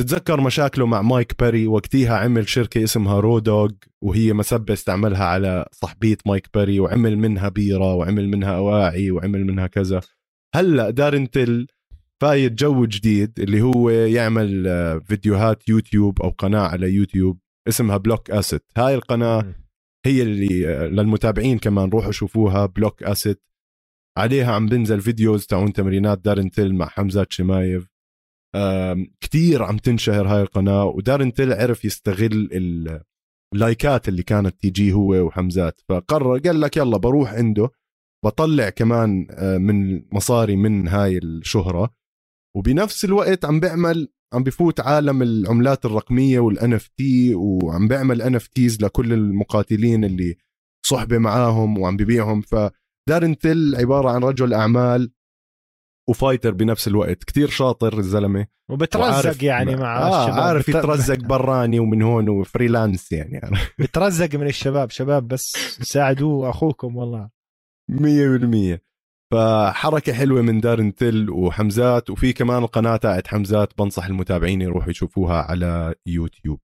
تتذكر 0.00 0.40
مشاكله 0.40 0.86
مع 0.86 1.02
مايك 1.02 1.40
باري 1.40 1.66
وقتها 1.66 2.16
عمل 2.16 2.48
شركة 2.48 2.84
اسمها 2.84 3.20
رودوغ 3.20 3.70
وهي 4.02 4.32
مسبة 4.32 4.74
استعملها 4.74 5.24
على 5.24 5.66
صحبية 5.72 6.16
مايك 6.26 6.48
باري 6.54 6.80
وعمل 6.80 7.18
منها 7.18 7.48
بيرة 7.48 7.94
وعمل 7.94 8.28
منها 8.28 8.56
أواعي 8.56 9.10
وعمل 9.10 9.46
منها 9.46 9.66
كذا. 9.66 10.00
هلأ 10.54 10.90
دارن 10.90 11.30
تيل 11.30 11.66
فايت 12.20 12.52
جو 12.52 12.86
جديد 12.86 13.40
اللي 13.40 13.62
هو 13.62 13.90
يعمل 13.90 14.66
آه، 14.68 14.98
فيديوهات 14.98 15.68
يوتيوب 15.68 16.22
أو 16.22 16.28
قناة 16.28 16.68
على 16.68 16.90
يوتيوب 16.94 17.38
اسمها 17.68 17.96
بلوك 17.96 18.30
أسيت. 18.30 18.64
هاي 18.76 18.94
القناة. 18.94 19.54
هي 20.06 20.22
اللي 20.22 20.68
آه، 20.68 20.86
للمتابعين 20.86 21.58
كمان 21.58 21.90
روحوا 21.90 22.12
شوفوها 22.12 22.66
بلوك 22.66 23.02
أسيت. 23.02 23.42
عليها 24.18 24.52
عم 24.52 24.66
بنزل 24.66 25.00
videos 25.00 25.46
تاعون 25.46 25.72
تمرينات 25.72 26.18
دارن 26.18 26.50
تيل 26.50 26.74
مع 26.74 26.86
حمزات 26.86 27.32
شمايف. 27.32 27.99
كتير 29.20 29.62
عم 29.62 29.76
تنشهر 29.76 30.26
هاي 30.28 30.42
القناة 30.42 30.84
ودارن 30.84 31.32
تيل 31.32 31.52
عرف 31.52 31.84
يستغل 31.84 32.48
ال- 32.52 33.00
اللايكات 33.54 34.08
اللي 34.08 34.22
كانت 34.22 34.60
تيجي 34.60 34.92
هو 34.92 35.14
وحمزات. 35.26 35.80
فقرر 35.88 36.38
قال 36.38 36.60
لك 36.60 36.76
يلا 36.76 36.96
بروح 36.98 37.32
عنده 37.34 37.70
بطلع 38.24 38.68
كمان 38.68 39.26
آه، 39.30 39.58
من 39.58 40.02
مصاري 40.14 40.56
من 40.56 40.88
هاي 40.88 41.18
الشهرة. 41.18 41.90
وبنفس 42.56 43.04
الوقت 43.04 43.44
عم 43.44 43.60
بيعمل 43.60 44.08
عم 44.34 44.42
بفوت 44.44 44.80
عالم 44.80 45.22
العملات 45.22 45.84
الرقمية 45.84 46.38
وال 46.40 46.74
NFT 46.74 47.34
وعم 47.34 47.88
بيعمل 47.88 48.22
NFTs 48.22 48.82
لكل 48.82 49.12
المقاتلين 49.12 50.04
اللي 50.04 50.36
صحبة 50.86 51.18
معاهم 51.18 51.78
وعم 51.78 51.96
ببيعهم. 51.96 52.40
فدارن 52.40 53.38
تيل 53.38 53.76
عبارة 53.76 54.10
عن 54.10 54.22
رجل 54.24 54.54
أعمال 54.54 55.12
و 56.10 56.15
fighter 56.15 56.50
بنفس 56.50 56.88
الوقت. 56.88 57.24
كتير 57.24 57.48
شاطر 57.48 57.98
الزلمة. 57.98 58.46
وبترزق 58.70 59.44
يعني 59.44 59.76
مع 59.76 59.98
آه 59.98 60.24
الشباب. 60.24 60.40
عارف 60.40 60.68
يترزق 60.68 61.18
براني 61.18 61.80
ومن 61.80 62.02
هون 62.02 62.28
و 62.28 62.36
freelance 62.36 63.12
يعني. 63.12 63.40
بترزق 63.78 64.34
من 64.34 64.46
الشباب. 64.46 64.90
شباب 64.90 65.28
بس 65.28 65.52
ساعدوه 65.82 66.50
أخوكم 66.50 66.96
والله. 66.96 67.30
مية 67.90 68.28
بالمية. 68.28 68.82
فحركة 69.32 70.12
حلوة 70.12 70.42
من 70.42 70.60
دارن 70.60 70.94
تل 70.94 71.30
وحمزات. 71.30 72.10
وفي 72.10 72.32
كمان 72.32 72.62
القناة 72.62 72.96
تاعت 72.96 73.26
حمزات 73.26 73.78
بنصح 73.78 74.06
المتابعين 74.06 74.60
يروحوا 74.60 74.90
يشوفوها 74.90 75.42
على 75.42 75.94
يوتيوب. 76.06 76.60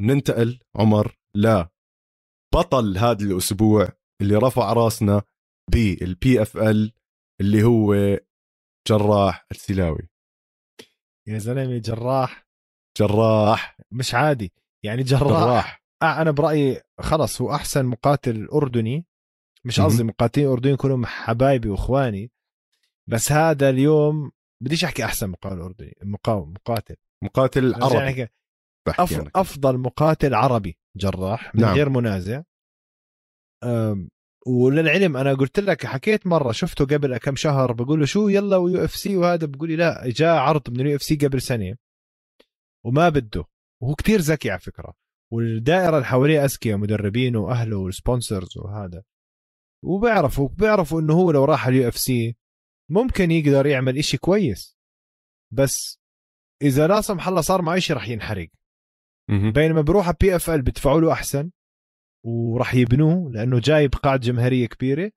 ننتقل 0.00 0.58
عمر 0.76 1.16
لا 1.36 1.68
بطل 2.54 2.98
هذا 2.98 3.24
الأسبوع 3.24 3.88
اللي 4.22 4.36
رفع 4.36 4.72
راسنا 4.72 5.22
بالبي 5.72 6.42
اف 6.42 6.56
ال 6.56 6.92
اللي 7.40 7.62
هو 7.62 7.94
جراح 8.88 9.46
السلاوي 9.50 10.08
يا 11.26 11.38
زلمة 11.38 11.78
جراح. 11.78 12.46
جراح. 12.98 13.76
مش 13.90 14.14
عادي. 14.14 14.52
يعني 14.82 15.02
جراح, 15.02 15.44
جراح. 15.44 15.84
آه 16.02 16.22
أنا 16.22 16.30
برأيي 16.30 16.82
خلص 17.00 17.40
هو 17.40 17.54
أحسن 17.54 17.86
مقاتل 17.86 18.48
أردني. 18.48 19.06
مش. 19.64 19.80
قصدي 19.80 20.04
مقاتلين 20.04 20.46
أردنيين 20.48 20.76
كلهم 20.76 21.06
حبايبي 21.06 21.68
وإخواني. 21.68 22.30
بس 23.06 23.32
هذا 23.32 23.70
اليوم 23.70 24.32
بديش 24.60 24.84
أحكي 24.84 25.04
أحسن 25.04 25.30
مقاتل 25.30 25.60
أردني 25.60 25.96
مقاوم 26.02 26.50
مقاتل. 26.50 26.96
مقاتل 27.22 27.72
رجع 27.76 27.84
عربي. 27.86 28.28
أف... 28.88 29.30
أفضل 29.36 29.78
مقاتل 29.78 30.34
عربي 30.34 30.78
جراح 30.96 31.54
من 31.54 31.60
نعم. 31.60 31.74
غير 31.74 31.88
منازع. 31.88 32.42
وللعلم 34.46 35.16
أنا 35.16 35.34
قلت 35.34 35.60
لك 35.60 35.86
حكيت 35.86 36.26
مرة 36.26 36.52
شفته 36.52 36.84
قبل 36.84 37.16
كم 37.16 37.36
شهر 37.36 37.72
بقول 37.72 38.00
له 38.00 38.06
شو 38.06 38.28
يلا 38.28 38.56
و 38.56 38.84
UFC 38.84 39.16
وهذا 39.16 39.46
بقول 39.46 39.68
لي 39.68 39.76
لا 39.76 40.02
جاء 40.06 40.36
عرض 40.36 40.70
من 40.70 40.80
ال 40.80 40.96
UFC 40.96 41.16
قبل 41.16 41.42
سنة. 41.42 41.76
وما 42.84 43.08
بده. 43.08 43.44
وهو 43.82 43.94
كتير 43.94 44.20
ذكي 44.20 44.50
على 44.50 44.60
فكرة. 44.60 44.94
والدائرة 45.32 45.96
اللي 45.96 46.06
حواليه 46.06 46.44
أذكياء 46.44 46.78
مدربينه 46.78 47.38
وأهله 47.38 47.76
وال 47.76 47.92
sponsors 47.92 48.58
وهذا. 48.58 49.02
وبيعرفوا 49.84 50.48
بيعرفوا 50.48 51.00
إنه 51.00 51.14
هو 51.14 51.30
لو 51.30 51.44
راح 51.44 51.66
ال 51.66 51.88
UFC 51.88 52.36
ممكن 52.90 53.30
يقدر 53.30 53.66
يعمل 53.66 53.98
إشي 53.98 54.16
كويس. 54.16 54.76
بس 55.50 56.00
إذا 56.62 56.86
لا 56.86 57.00
سمح 57.00 57.28
الله 57.28 57.40
صار 57.40 57.62
معه 57.62 57.78
شيء 57.78 57.96
رح 57.96 58.08
ينحرق. 58.08 58.48
بينما 59.28 59.80
بروح 59.80 60.06
على 60.06 60.16
PFL 60.20 60.62
بدفعوا 60.62 61.00
له 61.00 61.12
أحسن. 61.12 61.50
وراح 62.24 62.74
يبنوه 62.74 63.32
لأنه 63.32 63.60
جايب 63.60 63.94
قاعدة 63.94 64.22
جماهيرية 64.22 64.66
كبيرة 64.66 65.10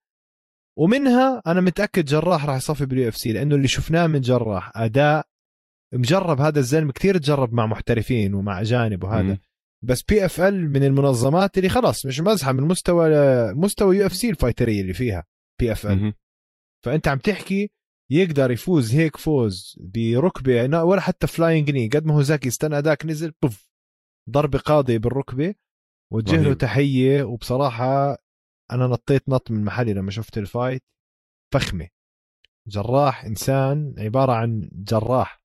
ومنها 0.78 1.41
أنا 1.47 1.62
متأكد 1.62 2.05
جراح 2.05 2.45
راح 2.45 2.55
يصفي 2.55 2.86
بال 2.86 3.07
UFC 3.07 3.34
لأنه 3.34 3.55
اللي 3.55 3.68
شفناه 3.68 4.08
من 4.08 4.22
جراح 4.22 4.78
أداء 4.78 5.28
مجرب 5.93 6.41
هذا 6.41 6.60
الزلمه 6.60 6.91
كثير 6.91 7.18
تجرب 7.18 7.53
مع 7.53 7.66
محترفين 7.66 8.34
ومع 8.34 8.62
أجانب 8.62 9.03
وهذا 9.03 9.24
مهم. 9.24 9.38
بس 9.84 10.01
PFL 10.03 10.69
من 10.70 10.84
المنظمات 10.84 11.58
اللي 11.58 11.70
خلاص 11.70 12.05
مش 12.05 12.20
مزحة 12.22 12.51
من 12.51 12.64
مستوى 12.64 13.10
مستوى 13.53 13.97
UFC 13.97 14.30
الفايترية 14.30 14.82
اللي 14.82 14.93
فيها 14.93 15.26
PFL. 15.59 16.13
فأنت 16.86 17.08
عم 17.08 17.18
تحكي 17.18 17.72
يقدر 18.12 18.51
يفوز 18.51 18.95
هيك 18.95 19.18
فوز 19.18 19.80
بركبة 19.80 20.84
ولا 20.84 21.01
حتى 21.01 21.28
flying 21.28 21.71
knee 21.71 21.88
قد 21.88 22.05
ما 22.05 22.14
هو 22.14 22.22
ذكي 22.22 22.47
استنى 22.47 22.78
أداك 22.78 23.05
نزل 23.05 23.34
بف 23.41 23.70
ضربة 24.30 24.60
قاضية 24.60 24.97
بالركبة 24.97 25.55
وجه 26.14 26.41
له. 26.41 26.53
تحية 26.53 27.24
وبصراحة 27.24 28.18
أنا 28.72 28.88
نطيت 28.88 29.30
نط 29.30 29.51
من 29.51 29.64
محلي 29.64 29.93
لما 29.93 30.12
شفت 30.12 30.38
ال 30.38 30.44
fight. 30.44 30.84
فخمة. 31.53 31.88
جراح 32.68 33.26
إنسان 33.26 33.95
عبارة 33.97 34.32
عن 34.34 34.70
جراح. 34.74 35.43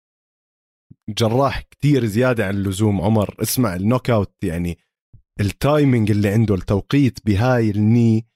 جراح 1.08 1.60
كتير 1.60 2.04
زيادة 2.04 2.46
عن 2.46 2.54
اللزوم 2.54 3.00
عمر. 3.00 3.36
اسمع 3.42 3.74
ال 3.74 4.10
knockout 4.10 4.44
يعني 4.44 4.78
ال 5.40 5.50
timing 5.50 6.10
اللي 6.10 6.28
عنده 6.28 6.54
التوقيت 6.54 7.26
بهاي 7.26 7.70
ال 7.70 7.81
knee 7.81 8.26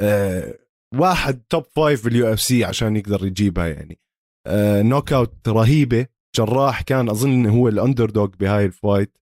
آه 0.00 0.58
واحد 0.94 1.42
top 1.50 1.64
five 1.64 2.04
بال 2.04 2.32
UFC 2.32 2.64
عشان 2.64 2.96
يقدر 2.96 3.26
يجيبها 3.26 3.66
يعني. 3.68 4.00
آه 4.46 4.82
knockout 4.82 5.48
رهيبة. 5.48 6.06
جراح 6.36 6.82
كان 6.82 7.08
أظن 7.08 7.46
هو 7.46 7.68
ال 7.68 8.10
underdog 8.10 8.26
بهاي 8.26 8.64
ال 8.64 8.72
fight. 8.72 9.18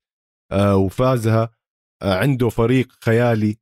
آه 0.53 0.77
وفازها. 0.77 1.55
عنده 2.03 2.49
فريق 2.49 2.89
خيالي 3.05 3.57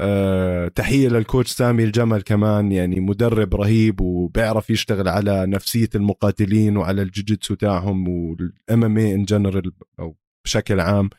آه 0.00 0.68
تحية 0.68 1.08
لل 1.08 1.20
coach 1.20 1.50
سامي 1.50 1.84
الجمل 1.84 2.22
كمان 2.22 2.72
يعني 2.72 3.00
مدرب 3.00 3.54
رهيب 3.54 4.00
وبيعرف 4.00 4.70
يشتغل 4.70 5.08
على 5.08 5.46
نفسية 5.46 5.88
المقاتلين 5.94 6.76
وعلى 6.76 7.02
الجوجيتسو 7.02 7.54
تاعهم 7.54 8.08
وال 8.08 8.84
MMA 8.84 8.98
in 8.98 9.24
general 9.24 9.72
أو 10.00 10.16
بشكل 10.44 10.80
عام 10.80 11.10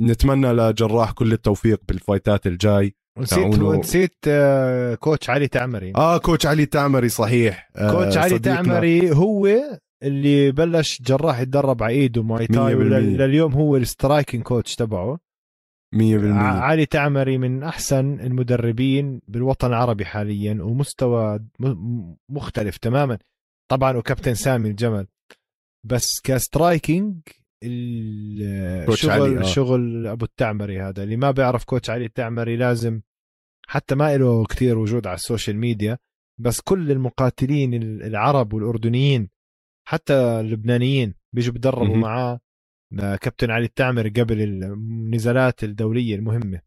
نتمنى 0.00 0.52
لجراح 0.52 1.12
كل 1.12 1.32
التوفيق 1.32 1.80
بالفايتات 1.88 2.46
الجاي 2.46 2.94
تعاونوا. 3.30 3.74
ونسيت 3.74 4.16
آه، 4.28 4.94
كوتش 4.94 5.30
علي 5.30 5.48
تعمري 5.48 5.92
آه 5.96 6.18
كوتش 6.18 6.46
علي 6.46 6.66
تعمري 6.66 7.08
صحيح 7.08 7.70
آه 7.76 7.92
coach 7.92 8.16
علي 8.16 8.30
صديقنا. 8.36 8.62
تعمري 8.62 9.10
هو 9.12 9.48
اللي 10.02 10.52
بلش 10.52 11.02
جراح 11.02 11.40
يتدرب 11.40 11.82
على 11.82 11.94
ايده 11.94 12.22
ماي 12.22 12.46
تاي. 12.46 12.74
لليوم 12.74 13.52
هو 13.52 13.76
ال 13.76 13.83
striking 13.83 14.42
coach 14.42 14.74
تبعه 14.74 15.18
100% 15.94 15.98
ع- 16.24 16.60
علي 16.60 16.86
تعمري 16.86 17.38
من 17.38 17.62
أحسن 17.62 18.20
المدربين 18.20 19.20
بالوطن 19.28 19.66
العربي 19.68 20.04
حاليا 20.04 20.58
ومستوى 20.62 21.40
مختلف 22.28 22.76
تماما. 22.76 23.18
طبعا 23.70 23.96
وكابتن 23.96 24.34
سامي 24.34 24.68
الجمل. 24.70 25.06
بس 25.86 26.20
ك 26.24 26.35
striking 26.35 27.20
الشغل 27.64 29.38
آه. 29.38 29.42
شغل 29.42 30.06
أبو 30.06 30.24
التعمري 30.24 30.80
هذا. 30.82 31.02
اللي 31.02 31.16
ما 31.16 31.30
بيعرف 31.30 31.64
coach 31.64 31.90
علي 31.90 32.04
التعمري 32.04 32.56
لازم 32.56 33.00
حتى 33.68 33.94
ما 33.94 34.16
له 34.16 34.44
كتير 34.44 34.78
وجود 34.78 35.06
على 35.06 35.14
ال 35.14 35.20
social 35.20 35.56
media 35.56 35.98
بس 36.40 36.60
كل 36.60 36.90
المقاتلين 36.92 37.74
العرب 38.02 38.52
والأردنيين 38.52 39.28
حتى 39.88 40.14
اللبنانيين 40.14 41.14
بيجوا 41.34 41.52
بيدربوا 41.52 41.86
مهم. 41.86 42.00
معاه. 42.00 42.40
كابتن 42.96 43.50
علي 43.50 43.64
التعمري 43.64 44.08
قبل 44.08 44.42
النزالات 44.42 45.64
الدولية 45.64 46.14
المهمة. 46.14 46.60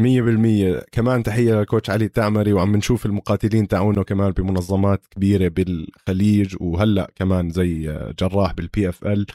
100% 0.00 0.84
كمان 0.92 1.22
تحية 1.22 1.54
لل 1.54 1.64
coach 1.64 1.90
علي 1.90 2.08
تعمري 2.08 2.52
وعم 2.52 2.76
نشوف 2.76 3.06
المقاتلين 3.06 3.68
تاعونه 3.68 4.02
كمان 4.04 4.30
بمنظمات 4.30 5.06
كبيرة 5.06 5.48
بالخليج 5.48 6.56
وهلأ 6.60 7.10
كمان 7.16 7.50
زي 7.50 7.82
جراح 8.18 8.52
بال 8.52 8.88
PFL 8.88 9.26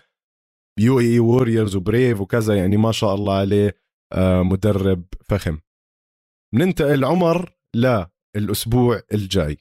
UAE 0.80 1.00
Warriors 1.00 1.76
و 1.76 1.84
Brave 1.84 2.22
وكذا 2.22 2.56
يعني 2.58 2.78
ما 2.78 2.92
شاء 2.92 3.16
الله 3.16 3.34
عليه 3.34 3.76
آه، 4.14 4.44
مدرب 4.44 5.06
فخم. 5.26 5.60
ننتقل 6.54 7.06
عمر 7.06 7.56
للأسبوع 8.36 9.02
الجاي. 9.14 9.58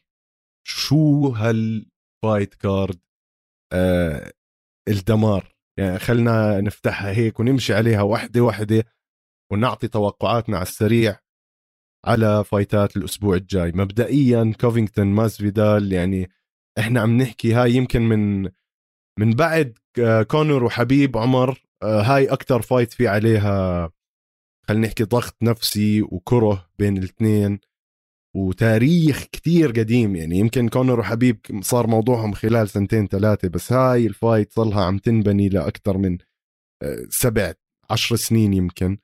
شو 0.66 1.28
هال 1.28 1.64
fight 1.64 2.54
card 2.54 3.00
آه 3.72 4.32
الدمار؟ 4.88 5.57
يعني 5.78 5.98
خلنا 5.98 6.60
نفتحها 6.60 7.10
هيك 7.10 7.40
ونمشي 7.40 7.74
عليها 7.74 8.02
واحدة 8.02 8.40
واحدة 8.40 8.84
ونعطي 9.52 9.88
توقعاتنا 9.88 10.56
على 10.56 10.66
السريع 10.66 11.18
على 12.06 12.44
fight 12.44 12.88
ات 12.88 12.96
الأسبوع 12.96 13.36
الجاي. 13.36 13.72
مبدئيا 13.72 14.52
كوفينغتون 14.60 15.06
ماسفيدال 15.06 15.92
يعني 15.92 16.30
إحنا 16.78 17.00
عم 17.00 17.16
نحكي 17.16 17.52
هاي 17.54 17.72
يمكن 17.72 18.02
من 18.02 18.50
من 19.20 19.30
بعد 19.30 19.78
آه، 20.00 20.22
كونر 20.22 20.64
وحبيب 20.64 21.16
عمر 21.16 21.62
آه، 21.82 22.02
هاي 22.02 22.26
أكثر 22.32 22.62
fight 22.62 22.92
في 22.92 23.08
عليها 23.08 23.90
خلينا 24.68 24.86
نحكي 24.86 25.04
ضغط 25.04 25.36
نفسي 25.42 26.02
وكره 26.02 26.70
بين 26.78 26.96
الاثنين. 26.96 27.60
وتاريخ 28.38 29.24
كتير 29.32 29.70
قديم. 29.70 30.16
يعني 30.16 30.38
يمكن 30.38 30.68
كونر 30.68 31.00
وحبيب 31.00 31.40
صار 31.60 31.86
موضوعهم 31.86 32.32
خلال 32.32 32.68
سنتين 32.68 33.06
ثلاثة 33.06 33.48
بس 33.48 33.72
هاي 33.72 34.06
ال 34.06 34.14
fight 34.14 34.52
صارلها 34.52 34.84
عم 34.84 34.98
تنبني 34.98 35.48
لأكثر 35.48 35.98
من 35.98 36.18
آه، 36.82 37.06
سبع 37.10 37.52
عشر 37.90 38.16
سنين 38.16 38.52
يمكن. 38.52 38.98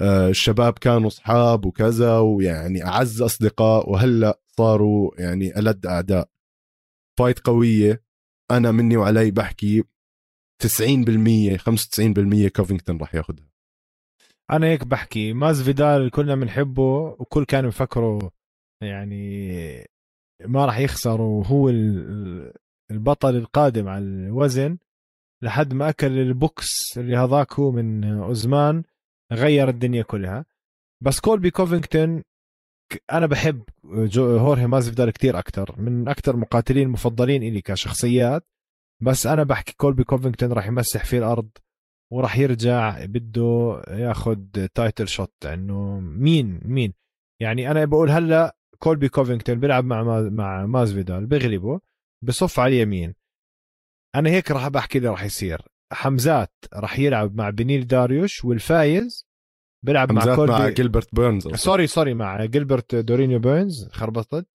آه، 0.00 0.28
الشباب 0.28 0.72
كانوا 0.78 1.10
صحاب 1.10 1.66
وكذا 1.66 2.18
ويعني 2.18 2.84
أعز 2.86 3.22
أصدقاء 3.22 3.90
وهلأ 3.90 4.40
صاروا 4.56 5.10
يعني 5.18 5.58
ألد 5.58 5.86
أعداء. 5.86 6.28
fight 7.18 7.38
قوية. 7.38 8.02
أنا 8.50 8.72
مني 8.72 8.96
وعلي 8.96 9.30
بحكي 9.30 9.84
90% 10.62 11.56
95% 11.56 12.48
كوفينغتون 12.48 12.98
راح 12.98 13.14
ياخذها 13.14 13.48
أنا 14.50 14.66
هيك 14.66 14.84
بحكي. 14.84 15.32
مازفيدال 15.32 16.10
كلنا 16.10 16.34
بنحبه 16.34 17.16
وكل 17.18 17.44
كان 17.44 17.66
مفكره 17.66 18.37
يعني 18.82 19.86
ما 20.44 20.66
راح 20.66 20.78
يخسر 20.78 21.20
وهو 21.20 21.68
ال- 21.68 22.52
البطل 22.90 23.36
القادم 23.36 23.88
على 23.88 24.04
الوزن 24.04 24.78
لحد 25.42 25.74
ما 25.74 25.88
أكل 25.88 26.18
ال 26.18 26.38
box 26.38 26.98
اللي 26.98 27.16
هذاك 27.16 27.52
هو 27.52 27.70
من 27.70 28.04
اوزمان 28.04 28.82
غير 29.32 29.68
الدنيا 29.68 30.02
كلها. 30.02 30.44
بس 31.02 31.20
كولبي 31.20 31.50
كوفينغتون 31.50 32.22
أنا 33.12 33.26
بحب 33.26 33.62
هورهي 34.18 34.66
مازفيدال 34.66 35.10
كتير 35.10 35.38
أكثر 35.38 35.80
من 35.80 36.08
أكثر 36.08 36.36
مقاتلين 36.36 36.86
المفضلين 36.86 37.42
إلي 37.42 37.60
كشخصيات. 37.60 38.46
بس 39.02 39.26
أنا 39.26 39.42
بحكي 39.44 39.74
كولبي 39.76 40.04
كوفينغتون 40.04 40.52
راح 40.52 40.66
يمسح 40.66 41.04
في 41.04 41.18
الأرض 41.18 41.48
وراح 42.12 42.38
يرجع 42.38 43.04
بده 43.04 43.82
ياخذ 43.88 44.66
title 44.74 45.08
shot 45.08 45.46
إنه 45.46 46.00
مين 46.00 46.60
مين؟ 46.64 46.92
يعني 47.42 47.70
أنا 47.70 47.84
بقول 47.84 48.10
هلأ 48.10 48.56
كولبي 48.82 49.08
كوفينغتون 49.08 49.60
بيلعب 49.60 49.84
مع 49.84 50.28
مع 50.30 50.66
مازفيدال 50.66 51.26
بيغلبه 51.26 51.80
بصف 52.24 52.60
على 52.60 52.76
اليمين. 52.76 53.14
أنا 54.14 54.30
هيك 54.30 54.50
راح 54.50 54.68
بحكي 54.68 54.98
اللي 54.98 55.08
راح 55.08 55.24
يصير. 55.24 55.62
حمزات 55.92 56.52
راح 56.74 56.98
يلعب 56.98 57.34
مع 57.34 57.50
بنيل 57.50 57.86
داريوش 57.86 58.44
والفايز 58.44 59.28
بيلعب 59.84 60.12
مع 60.12 60.34
كولبي 60.36 60.52
مع 60.52 60.68
جيلبرت 60.68 61.14
بيرنز 61.14 61.48
sorry 61.48 61.86
sorry 61.86 62.14
مع 62.14 62.44
جيلبرت 62.44 62.94
دورينيو 62.94 63.38
بيرنز 63.38 63.88
خربطت. 63.88 64.48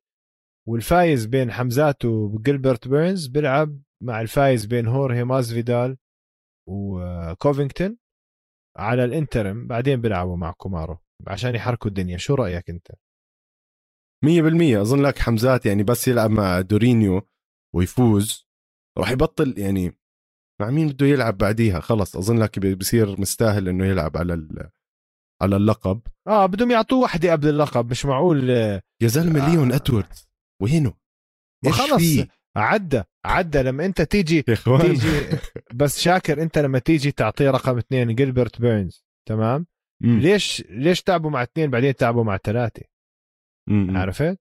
والفايز 0.67 1.26
بين 1.26 1.51
حمزات 1.51 2.05
وجيلبرت 2.05 2.88
بيرنز 2.88 3.28
بيلعب 3.28 3.80
مع 4.03 4.21
الفايز 4.21 4.65
بين 4.65 4.88
هورهي 4.88 5.24
مازفيدال 5.24 5.97
وكوفينغتون 6.69 7.97
على 8.78 9.05
ال 9.05 9.12
interim. 9.12 9.67
بعدين 9.67 10.01
بيلعبوا 10.01 10.38
مع 10.38 10.51
كومارو 10.51 10.97
عشان 11.28 11.55
يحركوا 11.55 11.89
الدنيا. 11.89 12.17
شو 12.17 12.36
رأيك 12.36 12.69
أنت؟ 12.69 12.88
100% 14.26 14.82
أظن 14.82 15.01
لك 15.01 15.19
حمزات 15.19 15.65
يعني 15.65 15.84
بس 15.84 16.07
يلعب 16.07 16.32
مع 16.32 16.61
دورينيو 16.61 17.28
ويفوز. 17.76 18.47
راح 18.97 19.11
يبطل 19.11 19.53
يعني 19.57 19.97
مع 20.61 20.69
مين 20.69 20.88
بده 20.88 21.05
يلعب 21.05 21.38
بعديها؟ 21.38 21.80
خلص 21.80 22.15
أظن 22.15 22.39
لك 22.39 22.59
بصير 22.59 23.21
مستاهل 23.21 23.69
إنه 23.69 23.86
يلعب 23.86 24.17
على 24.17 24.47
على 25.41 25.55
اللقب. 25.55 26.01
آه 26.28 26.45
بدهم 26.45 26.71
يعطوه 26.71 26.99
وحدة 26.99 27.32
قبل 27.32 27.49
اللقب 27.49 27.91
مش 27.91 28.05
معقول. 28.05 28.49
يا 28.49 28.82
زلمة 29.07 29.45
آه. 29.45 29.49
ليون 29.49 29.71
ادواردز 29.74 30.30
وينه؟ 30.61 30.93
خلص 31.71 32.03
عدى 32.55 33.03
عدى. 33.26 33.61
لما 33.61 33.86
أنت 33.86 34.01
تيجي 34.01 34.41
تيجي 34.41 35.38
بس 35.74 35.99
شاكر 35.99 36.41
أنت 36.41 36.57
لما 36.57 36.80
تيجي 36.80 37.11
تعطيه 37.11 37.51
رقم 37.51 37.78
اثنين 37.78 38.15
جيلبرت 38.15 38.61
بيرنز 38.61 39.05
تمام؟ 39.30 39.65
مم. 40.01 40.19
ليش 40.19 40.63
ليش 40.69 41.01
تعبوا 41.01 41.30
مع 41.30 41.43
اثنين 41.43 41.69
بعدين 41.69 41.95
تعبوا 41.95 42.24
مع 42.24 42.38
ثلاثة؟ 42.38 42.92
عرفت؟ 43.70 44.39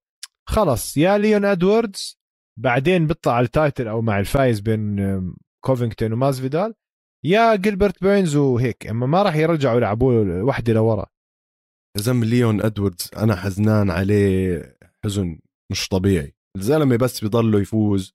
خلص 0.49 0.97
يا 0.97 1.19
ليون 1.19 1.45
إدواردز 1.45 2.19
بعدين 2.59 3.07
بيطلع 3.07 3.33
على 3.33 3.45
ال 3.45 3.52
title 3.52 3.89
أو 3.89 4.03
مع 4.03 4.19
الفايز 4.19 4.61
بين 4.61 4.97
كوفينغتون 5.65 6.13
ومازفيدال 6.13 6.75
يا 7.25 7.57
جيلبرت 7.57 8.03
بيرنز 8.03 8.37
وهيك 8.37 8.87
أما 8.87 9.07
ما 9.07 9.23
راح 9.23 9.37
يرجعوا 9.37 9.77
يلعبوا 9.77 10.43
وحدة 10.43 10.73
لورا. 10.73 11.07
زم 11.97 12.25
ليون 12.25 12.63
إدواردز 12.63 13.11
أنا 13.17 13.37
حزنان 13.37 13.91
عليه 13.91 14.77
حزن 15.05 15.39
مش 15.73 15.89
طبيعي. 15.89 16.35
الزلمة 16.57 16.97
بس 16.97 17.25
بضله 17.25 17.61
يفوز 17.61 18.15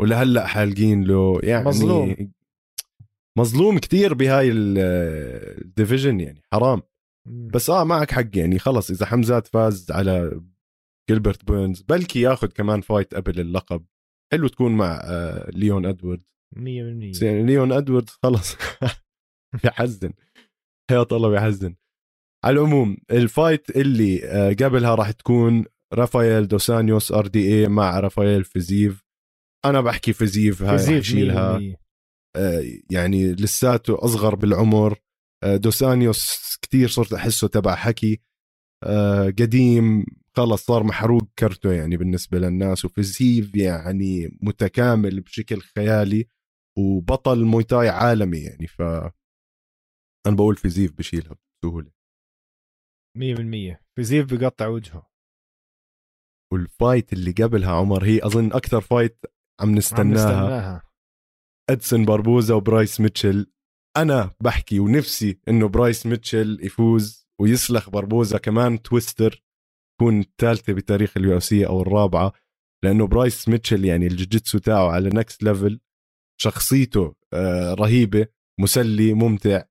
ولهلأ 0.00 0.46
حالقين 0.46 1.04
له 1.04 1.40
يعني 1.42 1.64
مظلوم. 1.64 2.32
مظلوم 3.38 3.78
كثير 3.78 4.14
بهاي 4.14 4.50
ال 4.52 4.71
division 4.71 6.20
يعني 6.20 6.42
حرام. 6.52 6.82
بس 7.28 7.70
آه 7.70 7.84
معك 7.84 8.10
حق 8.10 8.36
يعني 8.36 8.58
خلص 8.58 8.90
إذا 8.90 9.06
حمزات 9.06 9.46
فاز 9.46 9.90
على 9.90 10.42
جيلبرت 11.10 11.44
بيرنز 11.44 11.82
بلكي 11.82 12.20
ياخذ 12.20 12.46
كمان 12.46 12.80
fight 12.80 13.14
قبل 13.14 13.40
اللقب. 13.40 13.84
حلو 14.32 14.48
تكون 14.48 14.76
مع 14.76 15.00
آه 15.04 15.50
ليون 15.50 15.86
ادواردز 15.86 16.24
100% 16.56 16.58
يعني 17.22 17.42
ليون 17.46 17.72
ادواردز 17.72 18.18
خلص 18.22 18.56
بحزن 19.64 20.12
حياة 20.90 21.06
الله 21.12 21.28
بحزن 21.30 21.74
على 22.44 22.60
العموم 22.60 22.96
ال 23.10 23.21
fight 23.21 23.76
اللي 23.76 24.24
آه 24.24 24.48
قبلها 24.52 24.94
راح 24.94 25.10
تكون 25.10 25.64
رافائيل 25.92 26.48
دوسانيوس 26.48 27.12
RDA 27.12 27.68
مع 27.68 28.00
رافائيل 28.00 28.44
فيزيف 28.44 29.04
أنا 29.64 29.80
بحكي 29.80 30.12
فيزيف 30.12 30.62
هاي 30.62 30.78
فيزيف 30.78 31.04
شيلها 31.04 31.60
آه 32.36 32.62
يعني 32.90 33.32
لساته 33.32 34.04
أصغر 34.04 34.34
بالعمر. 34.34 34.98
دوسانيوس 35.44 36.56
كتير 36.62 36.88
صرت 36.88 37.12
أحسه 37.12 37.48
تبع 37.48 37.74
حكي. 37.74 38.20
آه 38.82 39.26
قديم 39.26 40.06
خلص 40.36 40.64
صار 40.64 40.82
محروق 40.82 41.22
كرته 41.38 41.72
يعني 41.72 41.96
بالنسبة 41.96 42.38
للناس 42.38 42.84
وفيزيف 42.84 43.56
يعني 43.56 44.38
متكامل 44.42 45.20
بشكل 45.20 45.60
خيالي 45.60 46.26
وبطل 46.78 47.44
مويتاي 47.44 47.88
عالمي 47.88 48.38
يعني. 48.38 48.66
ف 48.66 48.82
أنا 50.26 50.36
بقول 50.36 50.56
فيزيف 50.56 50.92
بشيلها 50.92 51.36
بسهولة. 51.62 51.90
100% 53.18 53.80
فيزيف 53.96 54.34
بقطع 54.34 54.66
وجهه. 54.66 55.10
وال 56.52 56.69
fight 56.69 57.12
اللي 57.12 57.32
قبلها 57.32 57.72
عمر 57.72 58.04
هي 58.04 58.20
أظن 58.22 58.52
أكثر 58.52 58.80
fight 58.80 59.18
عم 59.60 59.74
نستناها, 59.74 60.04
عم 60.04 60.12
نستناها. 60.12 60.82
إدسون 61.70 62.04
باربوزا 62.04 62.54
وبرايس 62.54 63.00
ميتشل. 63.00 63.53
أنا 63.96 64.30
بحكي 64.40 64.80
ونفسي 64.80 65.38
إنه 65.48 65.68
برايس 65.68 66.06
ميتشل 66.06 66.58
يفوز 66.62 67.28
ويسلخ 67.40 67.90
باربوزا 67.90 68.38
كمان 68.38 68.82
twister 68.82 69.42
تكون 69.98 70.20
الثالثة 70.20 70.72
بتاريخ 70.72 71.16
ال 71.16 71.40
UFC 71.40 71.66
أو 71.66 71.82
الرابعة 71.82 72.32
لأنه 72.84 73.06
برايس 73.06 73.48
ميتشل 73.48 73.84
يعني 73.84 74.06
الجوجيتسو 74.06 74.58
تاعه 74.58 74.90
على 74.90 75.08
next 75.08 75.42
level 75.42 75.80
شخصيته 76.40 77.14
آه، 77.32 77.74
رهيبة 77.74 78.26
مسلي 78.60 79.14
ممتع 79.14 79.62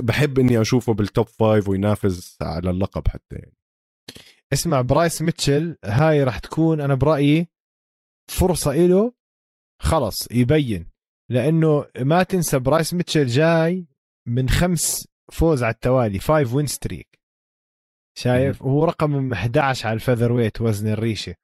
بحب 0.00 0.38
إني 0.38 0.60
أشوفه 0.60 0.94
بال 0.94 1.07
top 1.07 1.26
five 1.26 1.68
وينافس 1.68 2.38
على 2.42 2.70
اللقب 2.70 3.08
حتى 3.08 3.36
يعني. 3.36 3.56
اسمع 4.52 4.80
برايس 4.80 5.22
ميتشل 5.22 5.76
هاي 5.84 6.24
راح 6.24 6.38
تكون 6.38 6.80
أنا 6.80 6.94
برأيي 6.94 7.48
فرصة 8.30 8.74
له 8.74 9.12
خلص 9.82 10.28
يبين. 10.30 10.95
لأنه 11.30 11.86
ما 12.00 12.22
تنسى 12.22 12.58
برايس 12.58 12.94
ميتشل 12.94 13.26
جاي 13.26 13.86
من 14.28 14.48
خمس 14.48 15.08
فوز 15.32 15.62
على 15.62 15.74
التوالي 15.74 16.18
five 16.18 16.54
win 16.54 16.66
streak 16.66 17.20
شايف؟ 18.18 18.62
وهو 18.62 18.84
رقم 18.84 19.32
11 19.32 19.86
على 19.88 19.94
ال 19.94 20.32
featherweight 20.32 20.60
وزن 20.60 20.88
الريشة. 20.92 21.34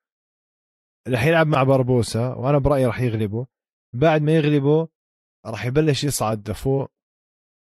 رح 1.08 1.24
يلعب 1.24 1.46
مع 1.46 1.62
بربوسا 1.62 2.34
وأنا 2.34 2.58
برأيي 2.58 2.86
راح 2.86 3.00
يغلبه. 3.00 3.46
بعد 3.94 4.22
ما 4.22 4.32
يغلبه 4.32 4.88
راح 5.46 5.64
يبلش 5.64 6.04
يصعد 6.04 6.50
لفوق 6.50 6.90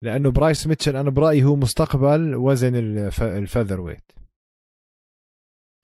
لأنه 0.03 0.31
برايس 0.31 0.67
ميتشل 0.67 0.95
أنا 0.95 1.09
برأيي 1.09 1.43
هو 1.43 1.55
مستقبل 1.55 2.35
وزن 2.35 2.75
ال 3.21 3.81
featherweight 3.81 4.11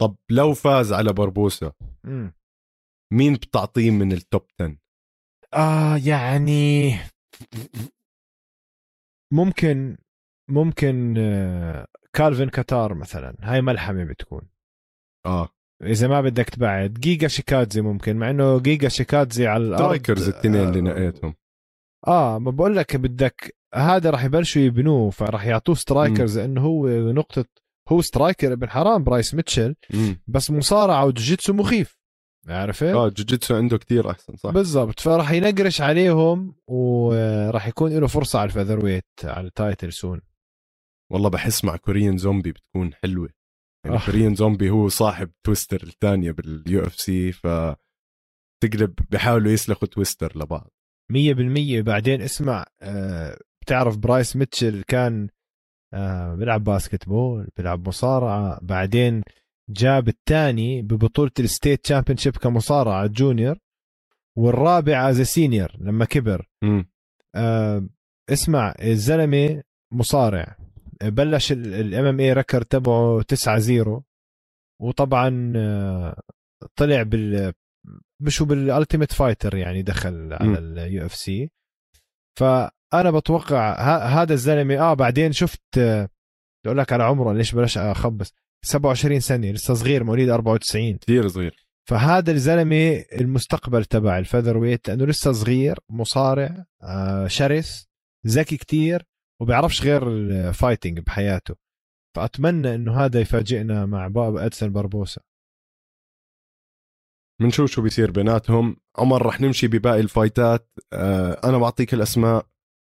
طب 0.02 0.16
لو 0.32 0.54
فاز 0.54 0.94
على 0.94 1.14
بربوسا. 1.14 1.74
مين 3.14 3.34
بتعطيه 3.34 3.92
من 3.92 4.12
ال 4.12 4.21
top 4.21 4.48
10 4.62 4.81
آه 5.54 5.98
يعني 5.98 6.96
ممكن 9.34 9.98
ممكن 10.50 11.16
آه، 11.18 11.88
كالفين 12.14 12.50
كاتار 12.50 12.94
مثلا. 12.94 13.36
هاي 13.42 13.62
ملحمة 13.62 14.04
بتكون. 14.04 14.42
آه. 15.26 15.50
إذا 15.84 16.08
ما 16.08 16.22
بدك 16.22 16.50
تبعد 16.50 16.94
جيجا 16.94 17.28
شيكادزي 17.28 17.82
ممكن 17.82 18.18
مع 18.18 18.30
إنه 18.30 18.60
جيجا 18.60 18.90
شيكادزي 18.90 19.48
على 19.48 19.64
الأرض 19.64 19.84
strikers 19.84 20.30
الاثنين 20.30 20.56
اللي 20.56 20.82
نقيتهم. 20.82 21.34
آه 22.08 22.40
ما 22.40 22.52
بقول 22.52 22.76
لك 22.76 22.96
بدك 22.96 23.56
هذا 23.76 24.10
راح 24.10 24.24
يبلشوا 24.24 24.62
يبنوه 24.62 25.10
فراح 25.10 25.46
يعطوه 25.46 25.76
strikers 25.76 26.40
لأنه 26.40 26.62
هو 26.62 26.88
نقطة 27.12 27.46
هو 27.90 28.02
striker 28.02 28.54
ابن 28.54 28.70
حرام 28.70 29.04
برايس 29.04 29.36
ميتشل 29.36 29.76
بس 30.28 30.52
مصارعه 30.52 31.06
وجوجيتسو 31.06 31.54
مخيف. 31.54 32.01
عرفت؟ 32.48 32.84
آه 32.84 33.10
جوجيتسو 33.10 33.56
عنده 33.56 33.78
كتير 33.78 34.12
أحسن 34.12 34.36
صح. 34.36 34.50
بالضبط. 34.50 35.00
فراح 35.00 35.32
ينقرش 35.32 35.82
عليهم 35.82 36.56
وراح 36.68 37.68
يكون 37.68 37.92
له 38.00 38.08
فرصة 38.08 38.40
على 38.40 38.48
ال 38.48 38.86
featherweight 38.86 39.06
على 39.24 39.48
ال 39.48 39.55
title 39.55 39.94
soon 39.94 40.22
والله 41.12 41.30
بحس 41.30 41.66
مع 41.66 41.76
Korean 41.76 42.18
Zombie 42.18 42.52
بتكون 42.52 42.94
حلوة. 42.94 43.30
يعني 43.86 43.98
آه. 43.98 44.06
Korean 44.06 44.36
Zombie 44.36 44.70
هو 44.70 44.90
صاحب 44.90 45.32
twister 45.46 45.84
الثانية 45.84 46.32
بال 46.32 46.82
UFC 46.84 47.32
ف 47.32 47.48
تقلب 48.64 48.94
بيحاولوا 49.12 49.52
يسلخوا 49.52 49.88
twister 49.88 50.38
لبعض. 50.38 50.72
100% 51.14 51.16
بعدين 51.82 52.22
اسمع 52.22 52.66
آه 52.82 53.38
بتعرف 53.62 53.98
برايس 53.98 54.36
ميتشل 54.36 54.84
كان 54.88 55.30
آه 55.94 56.36
بيلعب 56.36 56.64
basketball 56.64 57.48
بيلعب 57.58 57.88
مصارعة 57.88 58.60
بعدين 58.62 59.24
جاب 59.72 60.08
الثاني 60.08 60.82
ببطولة 60.82 61.32
ال 61.40 61.84
state 61.84 62.18
championship 62.18 62.38
كمصارعه 62.38 63.08
junior 63.08 63.58
والرابع 64.38 65.10
as 65.10 65.22
senior 65.22 65.72
لما 65.80 66.06
كبر. 66.06 66.50
آه 67.36 67.88
اسمع 68.30 68.74
الزلمة 68.82 69.64
مصارع. 69.94 70.56
بلش 71.04 71.52
ال 71.52 72.06
MMA 72.06 72.20
record 72.20 72.66
تبعه 72.66 73.22
9 73.22 73.60
0 73.60 74.02
وطبعا 74.82 75.54
آه، 75.56 76.22
طلع 76.76 77.04
بال 77.04 77.54
مش 78.22 78.42
هو 78.42 78.48
بال 78.48 78.61
Ultimate 78.61 79.12
Fighter 79.14 79.56
يعني 79.56 79.82
دخل 79.82 80.34
على 80.34 80.60
ال 80.60 81.06
UFC 81.06 81.52
فأنا 82.40 83.12
بتوقع 83.12 83.76
هذا 84.22 84.34
الزلمة 84.34 84.80
آه 84.80 84.94
بعدين 84.94 85.32
شفت 85.32 85.62
آه، 85.78 86.10
أقول 86.66 86.78
لك 86.78 86.94
على 86.94 87.04
عمره 87.04 87.34
ليش 87.34 87.56
بلاش 87.56 87.78
أخبص؟ 87.78 88.34
27 88.64 89.20
سنة 89.20 89.52
لسه 89.52 89.74
صغير 89.74 90.04
مواليد 90.04 90.30
94 90.30 90.98
كثير 90.98 91.28
صغير. 91.28 91.66
فهذا 91.90 92.32
الزلمة 92.32 93.06
المستقبل 93.22 93.86
تبع 93.86 94.18
ال 94.18 94.58
featherweight 94.58 94.88
لأنه 94.88 95.06
لسه 95.06 95.32
صغير 95.32 95.80
مصارع 95.90 96.66
آه، 96.84 97.28
شرس 97.28 97.88
ذكي 98.28 98.58
كتير 98.58 99.04
وبيعرفش 99.42 99.82
غير 99.82 100.08
ال 100.08 100.18
fighting 100.18 101.00
بحياته. 101.00 101.56
فأتمنى 102.16 102.76
إنه 102.76 103.06
هذا 103.06 103.20
يفاجئنا 103.22 103.86
مع 103.86 104.08
باب 104.08 104.38
أدسن 104.38 104.72
بربوسا 104.72 105.22
بنشوف 107.42 107.72
شو 107.72 107.82
بيصير 107.82 108.12
بيناتهم. 108.12 108.78
عمر 108.98 109.26
رح 109.26 109.42
نمشي 109.42 109.68
بباقي 109.68 110.00
الفايتات. 110.00 110.70
آه 110.94 111.42
أنا 111.44 111.58
بعطيك 111.58 111.94
الأسماء 111.94 112.48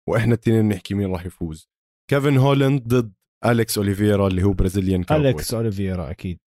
وإحنا 0.08 0.34
التنين 0.34 0.68
نحكي 0.68 0.94
مين 0.94 1.12
راح 1.12 1.26
يفوز. 1.26 1.68
كيفن 2.10 2.36
هولند 2.36 2.82
ضد 2.88 3.12
أليكس 3.44 3.78
أوليفيرا 3.78 4.28
اللي 4.28 4.42
هو 4.42 4.52
Brazilian 4.52 5.02
Cowboy 5.04 5.28
أليكس 5.28 5.54
أوليفيرا 5.54 6.10
أكيد. 6.10 6.38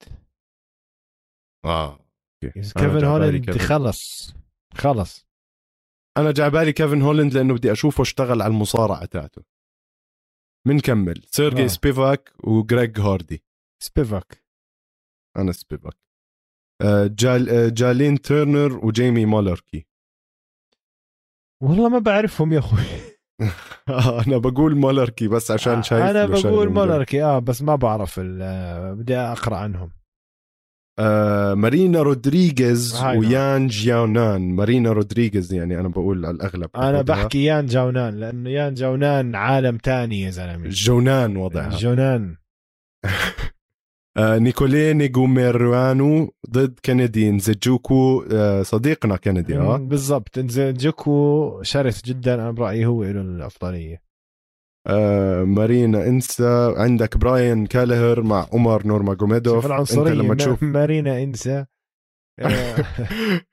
آه 1.66 2.00
كيفن 2.42 3.04
هولند 3.04 3.58
خلص 3.58 4.34
خلص. 4.74 5.26
أنا 6.18 6.32
جعبالي 6.32 6.74
كيفن 6.74 7.02
هولند 7.02 7.34
لأنه 7.34 7.54
بدي 7.54 7.72
أشوفه 7.72 8.02
اشتغل 8.02 8.42
على 8.42 8.52
المصارعة 8.54 9.06
تاعته. 9.06 9.44
بنكمل 10.68 11.24
سيرجي 11.32 11.64
آه. 11.64 11.68
سبيفاك 11.68 12.34
وجريج 12.44 13.00
هاردي. 13.00 13.44
سبيفاك. 13.84 14.44
أنا 15.38 15.52
سبيفاك. 15.52 15.98
آه، 16.82 17.08
جال 17.08 17.50
آه، 17.50 17.70
جالين 17.70 18.22
تيرنر 18.22 18.86
وجيمي 18.86 19.26
مولركي 19.26 19.88
والله 21.64 21.90
ما 21.90 22.00
بعرفهم 22.00 22.54
يا 22.54 22.60
أخوي. 22.60 22.80
أنا 24.28 24.38
بقول 24.38 24.76
مولركي 24.76 25.28
بس 25.28 25.52
عشان 25.52 25.84
شايف 25.84 26.04
أنا 26.04 26.26
بقول 26.26 26.70
مولركي 26.70 27.24
آه 27.24 27.40
بس 27.40 27.62
ما 27.62 27.76
بعرف 27.76 28.20
بدي 28.20 29.18
أقرأ 29.18 29.56
عنهم. 29.58 29.92
آه 31.00 31.54
مارينا 31.54 32.02
رودريغيز 32.02 33.04
ويان 33.04 33.68
جاونان 33.68 34.56
مارينا 34.56 34.92
رودريغيز 34.92 35.54
يعني 35.54 35.80
أنا 35.80 35.88
بقول 35.88 36.26
على 36.26 36.36
الأغلب 36.36 36.70
أنا 36.76 37.02
بحكي 37.02 37.44
يان 37.44 37.66
جاونان 37.66 38.16
لأنه 38.20 38.50
يان 38.50 38.74
جاونان 38.74 39.36
عالم 39.36 39.78
تاني 39.78 40.22
يا 40.22 40.30
زلمة. 40.30 40.70
جونان 40.70 41.38
وضعها. 41.38 41.70
جونان. 41.78 42.36
آه 44.18 44.38
نيكولي 44.38 44.94
نيغوميروانو 44.94 46.34
ضد 46.50 46.80
كندي 46.86 47.32
نزجوكو 47.32 48.26
آه 48.32 48.62
صديقنا 48.64 49.16
كندي 49.18 49.58
آه. 49.58 49.78
بالضبط. 49.78 50.40
نزجوكو 50.40 51.60
شرس 51.64 52.02
جدا 52.06 52.34
أنا 52.36 52.52
برأيي 52.52 52.86
هو 52.86 53.04
له 53.04 53.22
الأفضلية. 53.22 54.02
آه 54.88 55.44
مارينا 55.44 56.08
إنسا 56.08 56.74
عندك 56.78 57.18
براين 57.18 57.66
كالهر 57.66 58.22
مع 58.22 58.48
عمر 58.54 58.88
نورماجوميدوف 58.88 59.66
العنصرية 59.66 60.12
أنت 60.12 60.22
لما 60.22 60.36
تشوف 60.36 60.64
مارينا 60.64 61.24
إنسا 61.24 61.66
آه، 62.40 62.76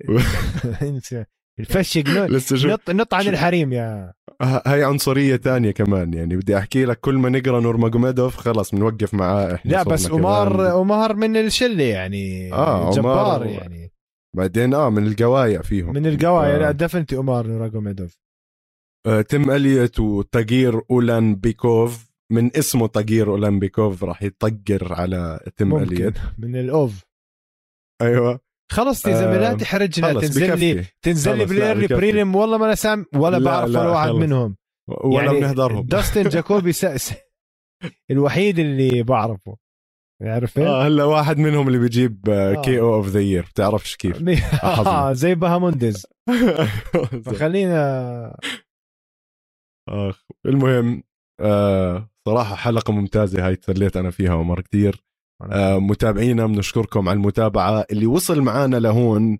انسى 0.82 1.24
الفشق 1.60 2.66
نط 2.72 2.90
نط 2.90 3.14
عن 3.14 3.28
الحريم 3.28 3.72
يا. 3.72 4.12
هاي 4.42 4.84
عنصرية 4.84 5.36
تانية 5.36 5.70
كمان 5.70 6.14
يعني 6.14 6.36
بدي 6.36 6.58
أحكي 6.58 6.84
لك 6.84 7.00
كل 7.00 7.14
ما 7.14 7.28
نقرأ 7.28 7.60
نورماجوميدوف 7.60 8.36
خلص 8.36 8.70
بنوقف 8.74 9.14
معاه 9.14 9.54
إحنا 9.54 9.70
لا 9.70 9.82
بس 9.82 10.10
عمر 10.10 10.66
عمر 10.66 11.14
من 11.14 11.36
الشلة 11.36 11.84
يعني. 11.84 12.52
آه 12.52 12.90
جبار 12.90 13.46
يعني. 13.46 13.92
بعدين 14.36 14.74
آه 14.74 14.90
من 14.90 15.06
القوايا 15.06 15.62
فيهم. 15.62 15.92
من 15.94 16.06
القوايا 16.06 16.58
لا 16.58 16.70
دفنتي 16.70 17.16
عمر 17.16 17.46
نورماجوميدوف 17.46 18.18
آه، 19.06 19.20
تيم 19.20 19.50
إليوت 19.50 20.00
وتاجير 20.00 20.80
اولان 20.90 21.34
بيكوف 21.34 22.10
من 22.32 22.56
اسمه 22.56 22.86
تاجير 22.86 23.30
اولان 23.30 23.58
بيكوف 23.58 24.04
راح 24.04 24.22
يطقر 24.22 24.92
على 24.92 25.40
تيم 25.56 25.76
إليوت. 25.76 26.14
من 26.38 26.56
الأوف. 26.56 27.04
أيوه. 28.02 28.40
خلص 28.70 29.06
يا 29.06 29.14
زلمه 29.14 29.36
لا 29.38 29.54
تحرجنا 29.54 30.12
تنزل 30.12 30.58
لي 30.58 30.84
تنزل 31.02 31.38
لي 31.38 31.44
بالايرلي 31.44 31.86
بريلم 31.86 32.34
والله 32.36 32.58
ما 32.58 32.66
أنا 32.66 32.74
سام 32.74 33.06
ولا 33.14 33.36
لا 33.36 33.44
بعرف 33.50 33.68
ولا 33.70 33.88
واحد 33.90 34.10
منهم. 34.10 34.56
ولا 34.88 35.24
يعني 35.24 35.40
بنحضرهم 35.40 35.86
داستن 35.96 36.28
جاكوبي 36.28 36.72
سأس 36.72 37.14
الوحيد 38.10 38.58
اللي 38.58 39.02
بعرفه. 39.02 39.56
عارف 40.22 40.58
آه 40.58 40.86
هلا 40.86 41.04
واحد 41.04 41.38
منهم 41.38 41.66
اللي 41.68 41.78
بيجيب 41.78 42.20
كي 42.64 42.80
أو 42.80 42.94
اوف 42.94 43.06
ذا 43.08 43.20
يير 43.20 43.42
بتعرفش 43.42 43.96
كيف. 43.96 44.22
آه 44.64 45.12
زي 45.22 45.34
بهاموندز 45.34 46.06
فخلينا 47.24 48.36
آخ 49.88 50.24
المهم 50.46 51.02
آه 51.40 52.10
صراحة 52.28 52.54
حلقة 52.54 52.92
ممتازة 52.92 53.46
هاي 53.46 53.56
تسليت 53.56 53.96
أنا 53.96 54.10
فيها 54.10 54.34
ومر 54.34 54.60
كثير 54.60 55.04
متابعينا 55.78 56.46
بنشكركم 56.46 57.08
على 57.08 57.16
المتابعة. 57.16 57.84
اللي 57.90 58.06
وصل 58.06 58.40
معنا 58.40 58.76
لهون 58.76 59.38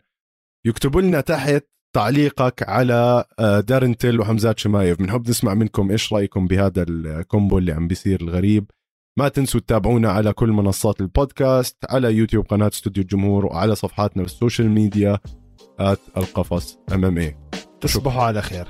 يكتبوا 0.67 1.01
لنا 1.01 1.21
تحت 1.21 1.65
تعليقك 1.97 2.69
على 2.69 3.25
آه 3.39 3.61
دارين 3.61 3.95
تيل 3.95 4.21
وحمزات 4.21 4.59
شمايف. 4.59 4.99
بنحب 4.99 5.29
نسمع 5.29 5.55
منكم 5.55 5.91
إيش 5.91 6.13
رأيكم 6.13 6.47
بهذا 6.47 6.85
ال 6.89 7.01
combo 7.01 7.59
اللي 7.59 7.73
عم 7.73 7.89
بيصير 7.89 8.21
الغريب. 8.21 8.71
ما 9.19 9.29
تنسوا 9.29 9.61
تتابعونا 9.61 10.11
على 10.11 10.33
كل 10.33 10.49
منصات 10.49 11.01
البودكاست 11.01 11.77
على 11.91 12.15
يوتيوب 12.15 12.47
قناة 12.47 12.69
استوديو 12.69 13.03
الجمهور 13.03 13.47
وعلى 13.47 13.75
صفحاتنا 13.75 14.23
بال 14.23 14.35
social 14.35 14.71
media 14.71 15.19
القفص 16.17 16.79
MMA 16.93 17.37
تصبحوا 17.81 18.23
على 18.23 18.43
خير. 18.43 18.67